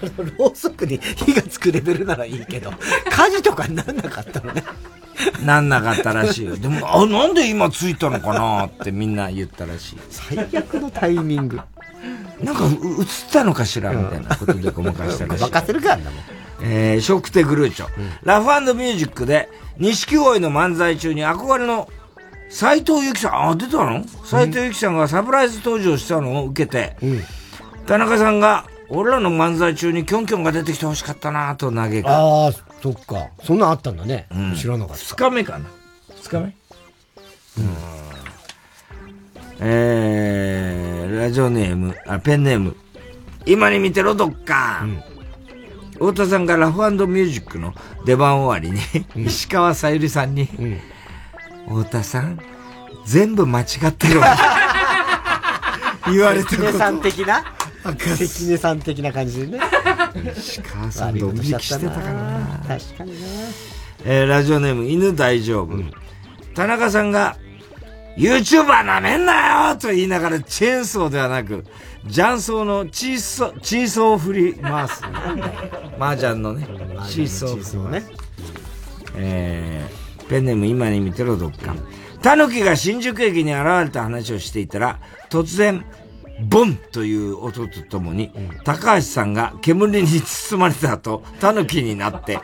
[0.00, 2.72] そのろうそくに火がつくレベルならいいけど、
[3.10, 4.64] 火事とかになんなかったのね。
[5.44, 6.56] なんなかったらしいよ。
[6.56, 9.98] でも、あ、なんで今ついたのかなってみんな言ったらしい。
[10.10, 11.60] 最悪のタイミング。
[12.42, 15.44] なんか、う映ったのかしらみたいなことでごまかしたらしい。
[15.44, 16.20] 任せるか、あんなもん。
[16.62, 17.88] えー、ショクテグルーチョ。
[18.24, 19.48] ラフミュージックで、
[19.78, 21.88] 錦鯉の漫才中に憧れの
[22.50, 24.04] 斎藤由貴さん、あ、出たの？
[24.24, 26.96] 斎藤由貴さんがサプライズ登場したのを受けて、
[27.86, 32.08] 田中さんが、俺らの漫才中にキョンキョンが出てきてほしかったなと嘆く。
[32.08, 32.52] ああ、
[32.82, 33.28] そっか。
[33.42, 34.26] そんなんあったんだね。
[34.30, 35.02] うん知らなかった。
[35.02, 35.66] 二日目かな
[36.16, 36.42] 二日目？
[36.42, 36.54] うん。
[39.60, 42.76] えー、ラジオネーム、あ、ペンネーム。
[43.46, 44.84] 今に見てろ、どっか。
[45.94, 47.72] 太田さんがラフミュージックの
[48.04, 48.78] 出番終わり
[49.16, 50.48] に、石川さゆりさんに、
[51.68, 52.38] 太田さん、
[53.06, 54.36] 全部間違ってるわ。
[56.10, 57.53] 言われたことさん的な？
[57.92, 59.60] 関根さん的な感じでね。
[60.36, 62.64] 石川さんドン引きしてたからな。
[62.66, 63.26] 確かにな。
[64.06, 65.76] えーラジオネーム、犬大丈夫。
[66.54, 67.36] 田中さんが、
[68.16, 71.64] YouTuber なめんなよと言いながら、チェーンソーではなく、
[72.08, 75.02] 雀荘のチーソー、チーソー振り回す。
[75.98, 76.66] 麻雀のね、
[77.08, 78.10] チーソー振り回す。
[79.16, 81.74] えー、ペンネーム今に見てろどっか。
[82.22, 84.98] タヌキが新宿駅に現れた話をしていたら、
[85.28, 85.84] 突然、
[86.44, 88.30] ボンという音とともに、
[88.64, 92.38] 高橋さんが煙に包まれた後、タヌキになって、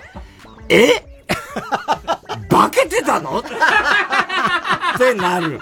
[0.69, 1.05] え？
[2.49, 3.39] 化けてたの？
[3.41, 3.43] っ
[4.99, 5.61] てなる。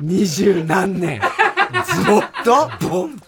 [0.00, 1.20] 二十何年。
[1.20, 1.26] ず
[2.02, 2.04] っ
[2.44, 2.70] と？
[2.88, 3.22] ボン び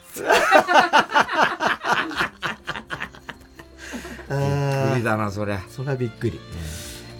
[4.34, 5.60] っくりだな、そりゃ。
[5.70, 6.40] そりゃびっくり。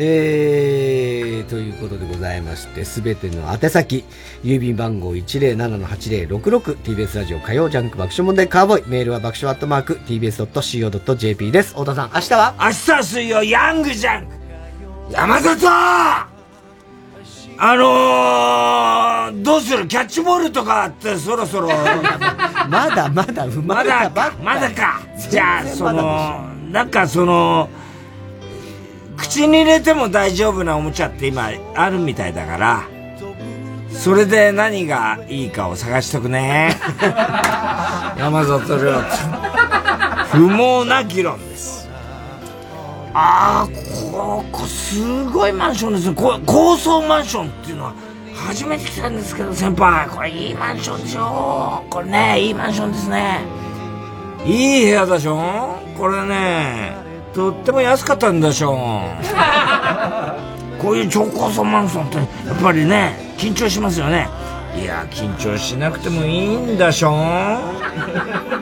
[0.01, 4.05] えー、ということでございまして、すべての宛先、
[4.45, 11.71] 郵便番号 107-8066TBS ラジオ火曜ジャンク爆笑問題カーボーイ、メールは爆笑アットマーク TBS.CO.JP です。
[11.71, 12.55] 太田さん、明日は？
[12.61, 14.35] 明日は水曜、ヤングジャンク
[15.11, 15.69] 山里
[17.61, 19.89] あのー、どうする？
[19.89, 21.67] キャッチボールとかってそろそろ。
[22.71, 25.01] まだまだ生まれたばっかまだか。
[25.29, 27.69] じゃあ、その、なんかその、
[29.19, 32.89] 口に入れても大丈夫なおもちゃって今あるみたいだから、
[33.91, 36.71] それで何がいいかを探しとくね。
[38.17, 40.29] 山里亮太。
[40.31, 41.89] 不毛な議論です。
[43.13, 43.69] ああ、
[44.13, 46.15] ここ、すごいマンションですね。
[46.47, 47.95] 高層マンションっていうのは、
[48.35, 53.41] 初めて来たんですけど、先輩、これいいマンションでしょこれね、いいマンションですね。
[54.47, 58.77] いい部屋でしょこれね、とっても安かったんでしょ
[60.79, 62.27] こういう超高層マンションって、やっ
[62.63, 64.29] ぱりね、緊張しますよね。
[64.81, 67.59] いや、緊張しなくてもいいんだしょ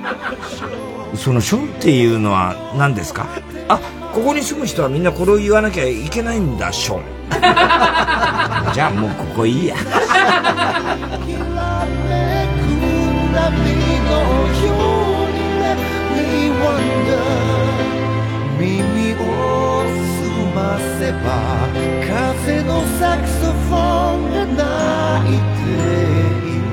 [1.14, 3.26] そのションっていうのは何ですか？
[3.68, 3.78] あ、
[4.14, 7.01] ここに住む人はみんなこれを言わなきゃいけないんだ、ション。
[8.72, 9.76] じゃあもうここいいや。
[19.47, 21.68] 耳を澄ませば
[22.35, 25.64] 風のサクソフォンが鳴いて
[26.48, 26.66] いる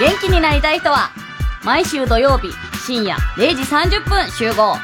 [0.00, 1.10] 元気になりたい人は、
[1.64, 2.52] 毎週土曜日
[2.86, 4.76] 深夜0時30分集合。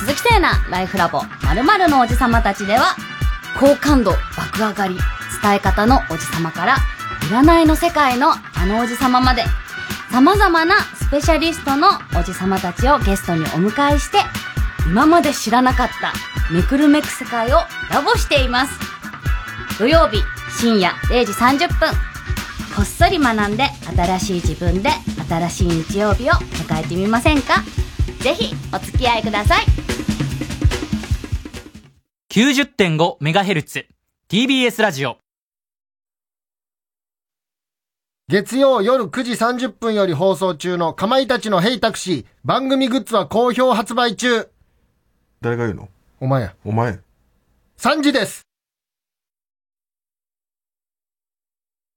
[0.00, 2.96] 鈴木聖奈ライフラボ〇〇のおじさまたちでは、
[3.58, 4.98] 好感度爆上がり、
[5.42, 6.76] 伝え方のおじさまから、
[7.28, 9.44] 占いの世界のあのおじさままで、
[10.12, 11.88] 様々なスペシャリストの
[12.18, 14.18] おじさまたちをゲストにお迎えして、
[14.86, 16.12] 今まで知らなかった
[16.54, 17.58] めくるめく世界を
[17.90, 18.78] ラボしています。
[19.78, 20.22] 土曜日
[20.60, 21.92] 深夜0時30分。
[22.76, 23.64] こっそり学んで
[23.96, 24.90] 新しい自分で
[25.28, 27.64] 新しい日曜日を迎えてみませんか？
[28.20, 29.64] ぜひお付き合いください。
[32.30, 33.86] 90.5MHz
[34.28, 35.16] TBS ラジオ
[38.28, 44.48] 月曜夜9時30分より放送中のかまいたちのヘイタクシー番組グッズは好評発売中。
[45.40, 45.88] 誰が言うの？
[46.18, 46.56] お前や。
[46.64, 46.98] お前。
[47.78, 48.42] 3時です